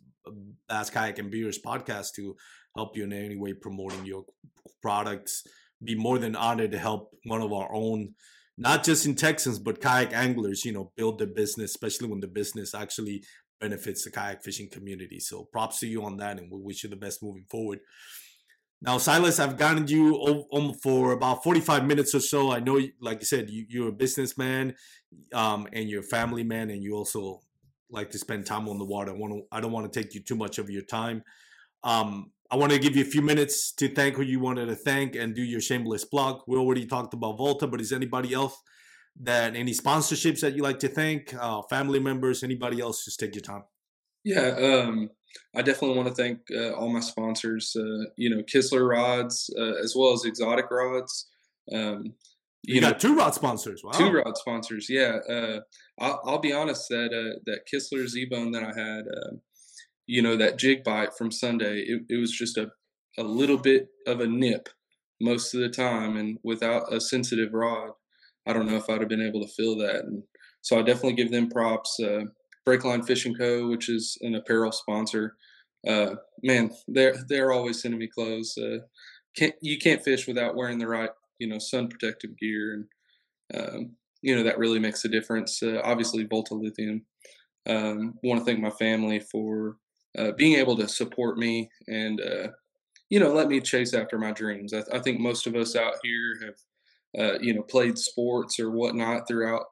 Bass 0.67 0.89
Kayak 0.89 1.19
and 1.19 1.31
Beers 1.31 1.59
podcast 1.59 2.15
to 2.17 2.35
help 2.75 2.97
you 2.97 3.05
in 3.05 3.13
any 3.13 3.37
way 3.37 3.53
promoting 3.53 4.07
your 4.07 4.25
products. 4.81 5.43
Be 5.85 5.95
more 5.95 6.19
than 6.19 6.35
honored 6.35 6.73
to 6.73 6.79
help 6.79 7.11
one 7.25 7.43
of 7.43 7.53
our 7.53 7.71
own, 7.73 8.15
not 8.57 8.83
just 8.83 9.05
in 9.05 9.15
Texans, 9.15 9.59
but 9.59 9.83
kayak 9.83 10.15
anglers. 10.15 10.65
You 10.65 10.73
know, 10.73 10.93
build 10.97 11.19
their 11.19 11.35
business, 11.43 11.73
especially 11.73 12.09
when 12.09 12.21
the 12.21 12.29
business 12.41 12.75
actually 12.75 13.25
benefits 13.61 14.05
the 14.05 14.11
kayak 14.11 14.43
fishing 14.43 14.71
community. 14.71 15.21
So 15.21 15.45
props 15.53 15.81
to 15.81 15.87
you 15.87 16.03
on 16.03 16.17
that, 16.17 16.39
and 16.39 16.51
we 16.51 16.59
wish 16.59 16.83
you 16.83 16.89
the 16.89 17.05
best 17.05 17.23
moving 17.23 17.45
forward. 17.51 17.81
Now, 18.81 18.99
Silas, 18.99 19.41
I've 19.41 19.57
gotten 19.57 19.89
you 19.89 20.15
on 20.15 20.75
for 20.75 21.13
about 21.13 21.43
45 21.43 21.85
minutes 21.85 22.15
or 22.15 22.21
so. 22.21 22.53
I 22.53 22.61
know, 22.61 22.81
like 23.01 23.21
you 23.21 23.27
said, 23.27 23.51
you, 23.51 23.87
are 23.87 23.89
a 23.89 23.93
businessman 23.93 24.75
um, 25.35 25.67
and 25.73 25.89
you're 25.89 26.01
a 26.01 26.05
family 26.05 26.45
man, 26.45 26.71
and 26.71 26.83
you 26.83 26.95
also 26.95 27.41
like 27.91 28.11
to 28.11 28.19
spend 28.19 28.47
time 28.47 28.69
on 28.69 28.79
the 28.79 28.85
water. 28.85 29.11
I, 29.11 29.15
want 29.15 29.33
to, 29.33 29.43
I 29.51 29.61
don't 29.61 29.73
want 29.73 29.93
to 29.93 30.01
take 30.01 30.15
you 30.15 30.23
too 30.23 30.37
much 30.37 30.59
of 30.59 30.71
your 30.71 30.83
time. 30.83 31.25
Um, 31.83 32.31
I 32.51 32.57
want 32.57 32.73
to 32.73 32.79
give 32.79 32.95
you 32.95 33.03
a 33.03 33.07
few 33.07 33.21
minutes 33.21 33.73
to 33.73 33.89
thank 33.89 34.15
who 34.15 34.23
you 34.23 34.39
wanted 34.39 34.67
to 34.67 34.77
thank 34.77 35.17
and 35.17 35.35
do 35.35 35.43
your 35.43 35.61
shameless 35.61 36.05
plug. 36.05 36.43
We 36.47 36.57
already 36.57 36.87
talked 36.87 37.15
about 37.15 37.37
Volta, 37.37 37.67
but 37.67 37.81
is 37.81 37.93
anybody 37.93 38.33
else 38.33 38.57
that 39.21 39.57
any 39.57 39.73
sponsorships 39.73 40.41
that 40.41 40.55
you 40.55 40.63
like 40.63 40.79
to 40.79 40.89
thank, 40.89 41.35
uh, 41.35 41.63
family 41.63 41.99
members, 41.99 42.45
anybody 42.45 42.81
else? 42.81 43.05
Just 43.05 43.19
take 43.19 43.35
your 43.35 43.43
time. 43.43 43.65
Yeah, 44.25 44.57
um, 44.57 45.11
I 45.57 45.63
definitely 45.63 45.97
want 45.97 46.09
to 46.09 46.15
thank 46.15 46.41
uh, 46.55 46.73
all 46.73 46.89
my 46.89 47.01
sponsors. 47.01 47.75
Uh, 47.77 48.11
you 48.17 48.31
know, 48.31 48.43
Kistler 48.43 48.89
Rods 48.89 49.51
uh, 49.59 49.75
as 49.83 49.95
well 49.97 50.13
as 50.13 50.25
Exotic 50.25 50.71
Rods. 50.71 51.27
Um, 51.73 52.15
you, 52.63 52.77
you 52.77 52.81
know, 52.81 52.91
got 52.91 53.01
two 53.01 53.17
rod 53.17 53.35
sponsors. 53.35 53.83
Wow. 53.85 53.93
Two 53.93 54.11
rod 54.11 54.37
sponsors. 54.37 54.89
Yeah. 54.89 55.19
Uh, 55.29 55.61
I'll, 56.01 56.21
I'll, 56.25 56.39
be 56.39 56.53
honest 56.53 56.89
that 56.91 57.13
uh, 57.13 57.39
that 57.47 57.61
Kistler 57.73 58.07
Z-Bone 58.07 58.53
that 58.53 58.63
I 58.63 58.79
had, 58.79 59.07
uh, 59.07 59.37
you 60.07 60.23
know, 60.23 60.37
that 60.37 60.59
jig 60.59 60.85
bite 60.85 61.15
from 61.17 61.31
Sunday, 61.31 61.81
it, 61.81 62.03
it 62.09 62.17
was 62.17 62.33
just 62.33 62.57
a 62.57 62.71
a 63.17 63.23
little 63.23 63.59
bit 63.59 63.89
of 64.07 64.21
a 64.21 64.27
nip 64.27 64.69
most 65.21 65.55
of 65.55 65.61
the 65.61 65.69
time, 65.69 66.17
and 66.17 66.39
without 66.45 66.93
a 66.93 67.01
sensitive 67.01 67.53
rod, 67.53 67.91
I 68.47 68.53
don't 68.53 68.67
know 68.67 68.77
if 68.77 68.89
I'd 68.89 69.01
have 69.01 69.09
been 69.09 69.27
able 69.27 69.45
to 69.45 69.53
feel 69.53 69.77
that. 69.79 70.05
And 70.05 70.23
so 70.63 70.79
I 70.79 70.83
definitely 70.83 71.15
give 71.15 71.31
them 71.31 71.51
props. 71.51 71.99
Breakline 72.69 73.07
Fishing 73.07 73.35
Co., 73.35 73.69
which 73.69 73.89
is 73.89 74.19
an 74.21 74.35
apparel 74.35 74.73
sponsor. 74.73 75.37
Uh, 75.87 76.17
man, 76.43 76.71
they're 76.87 77.17
they're 77.29 77.53
always 77.53 77.81
sending 77.81 77.99
me 77.99 78.09
clothes. 78.09 78.59
Uh, 78.59 78.79
can't 79.35 79.55
you 79.63 79.79
can't 79.79 80.03
fish 80.03 80.27
without 80.27 80.55
wearing 80.55 80.79
the 80.79 80.87
right 80.87 81.11
you 81.39 81.49
know 81.49 81.59
sun 81.59 81.89
protective 81.89 82.37
gear, 82.39 82.75
and 82.75 83.61
um, 83.61 83.91
you 84.21 84.37
know 84.37 84.43
that 84.43 84.59
really 84.59 84.79
makes 84.79 85.05
a 85.05 85.09
difference. 85.09 85.63
Uh, 85.63 85.81
obviously, 85.83 86.25
Volta 86.25 86.55
Lithium. 86.55 87.07
Um, 87.67 88.15
want 88.23 88.41
to 88.41 88.45
thank 88.45 88.61
my 88.61 88.71
family 88.71 89.21
for 89.21 89.77
uh, 90.19 90.33
being 90.37 90.59
able 90.59 90.77
to 90.77 90.89
support 90.89 91.37
me 91.37 91.69
and 91.87 92.19
uh, 92.21 92.49
you 93.11 93.21
know 93.21 93.33
let 93.33 93.49
me 93.49 93.61
chase 93.61 93.95
after 93.95 94.19
my 94.19 94.33
dreams. 94.33 94.75
I, 94.75 94.83
I 94.93 94.99
think 94.99 95.21
most 95.21 95.47
of 95.47 95.55
us 95.55 95.75
out 95.75 95.95
here 96.03 96.39
have 96.45 96.55
uh, 97.19 97.39
you 97.41 97.55
know 97.55 97.63
played 97.63 97.99
sports 97.99 98.61
or 98.61 98.71
whatnot 98.71 99.27
throughout 99.27 99.65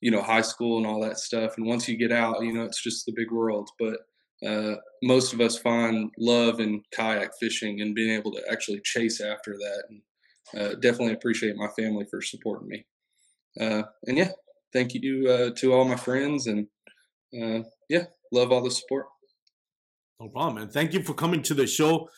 you 0.00 0.10
know 0.10 0.22
high 0.22 0.40
school 0.40 0.78
and 0.78 0.86
all 0.86 1.00
that 1.00 1.18
stuff. 1.18 1.56
And 1.56 1.66
once 1.66 1.88
you 1.88 1.96
get 1.96 2.12
out 2.12 2.42
you 2.42 2.52
know 2.52 2.64
it's 2.64 2.82
just 2.82 3.06
the 3.06 3.12
big 3.14 3.30
world. 3.30 3.70
But 3.78 3.98
uh, 4.46 4.76
most 5.02 5.32
of 5.32 5.40
us 5.40 5.58
find 5.58 6.10
love 6.18 6.60
in 6.60 6.82
kayak 6.92 7.30
fishing 7.38 7.80
and 7.80 7.94
being 7.94 8.14
able 8.14 8.32
to 8.32 8.42
actually 8.50 8.80
chase 8.84 9.20
after 9.20 9.52
that. 9.52 9.82
And 9.90 10.02
uh, 10.60 10.74
definitely 10.80 11.12
appreciate 11.12 11.56
my 11.56 11.68
family 11.78 12.06
for 12.10 12.22
supporting 12.22 12.68
me. 12.68 12.86
Uh, 13.60 13.82
and 14.06 14.16
yeah 14.16 14.30
thank 14.72 14.94
you 14.94 15.00
to 15.00 15.32
uh, 15.32 15.50
to 15.56 15.72
all 15.72 15.84
my 15.84 15.96
friends 15.96 16.46
and 16.46 16.66
uh, 17.40 17.62
yeah 17.88 18.04
love 18.32 18.52
all 18.52 18.62
the 18.62 18.70
support. 18.70 19.06
No 20.20 20.28
problem 20.28 20.56
man. 20.56 20.68
Thank 20.68 20.92
you 20.92 21.02
for 21.02 21.14
coming 21.14 21.42
to 21.42 21.54
the 21.54 21.66
show. 21.66 22.08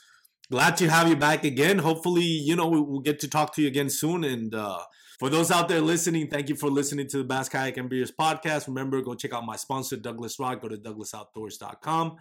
Glad 0.50 0.76
to 0.78 0.88
have 0.88 1.08
you 1.08 1.16
back 1.16 1.44
again. 1.44 1.78
Hopefully 1.78 2.24
you 2.24 2.56
know 2.56 2.68
we'll 2.68 3.00
get 3.00 3.20
to 3.20 3.28
talk 3.28 3.54
to 3.54 3.62
you 3.62 3.68
again 3.68 3.90
soon. 3.90 4.24
And 4.24 4.54
uh, 4.54 4.80
for 5.22 5.30
those 5.30 5.52
out 5.52 5.68
there 5.68 5.80
listening, 5.80 6.26
thank 6.26 6.48
you 6.48 6.56
for 6.56 6.68
listening 6.68 7.06
to 7.06 7.18
the 7.18 7.22
Bass 7.22 7.48
Kayak 7.48 7.76
and 7.76 7.88
Beers 7.88 8.10
podcast. 8.10 8.66
Remember, 8.66 9.00
go 9.00 9.14
check 9.14 9.32
out 9.32 9.46
my 9.46 9.54
sponsor, 9.54 9.96
Douglas 9.96 10.36
Rod. 10.40 10.60
Go 10.60 10.66
to 10.66 10.76
douglasoutdoors.com. 10.76 12.16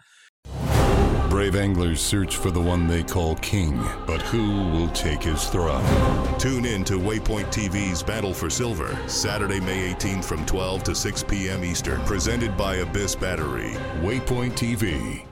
Brave 1.27 1.55
anglers 1.55 1.99
search 1.99 2.35
for 2.35 2.51
the 2.51 2.61
one 2.61 2.85
they 2.85 3.01
call 3.01 3.33
king, 3.37 3.75
but 4.05 4.21
who 4.21 4.67
will 4.67 4.89
take 4.89 5.23
his 5.23 5.45
throne? 5.45 5.83
Tune 6.37 6.63
in 6.63 6.83
to 6.83 6.99
Waypoint 6.99 7.47
TV's 7.47 8.03
Battle 8.03 8.35
for 8.35 8.51
Silver, 8.51 8.95
Saturday, 9.07 9.59
May 9.59 9.91
18th 9.93 10.23
from 10.25 10.45
12 10.45 10.83
to 10.83 10.93
6 10.93 11.23
p.m. 11.23 11.63
Eastern, 11.65 12.01
presented 12.01 12.55
by 12.55 12.75
Abyss 12.75 13.15
Battery. 13.15 13.71
Waypoint 14.01 14.51
TV. 14.51 15.25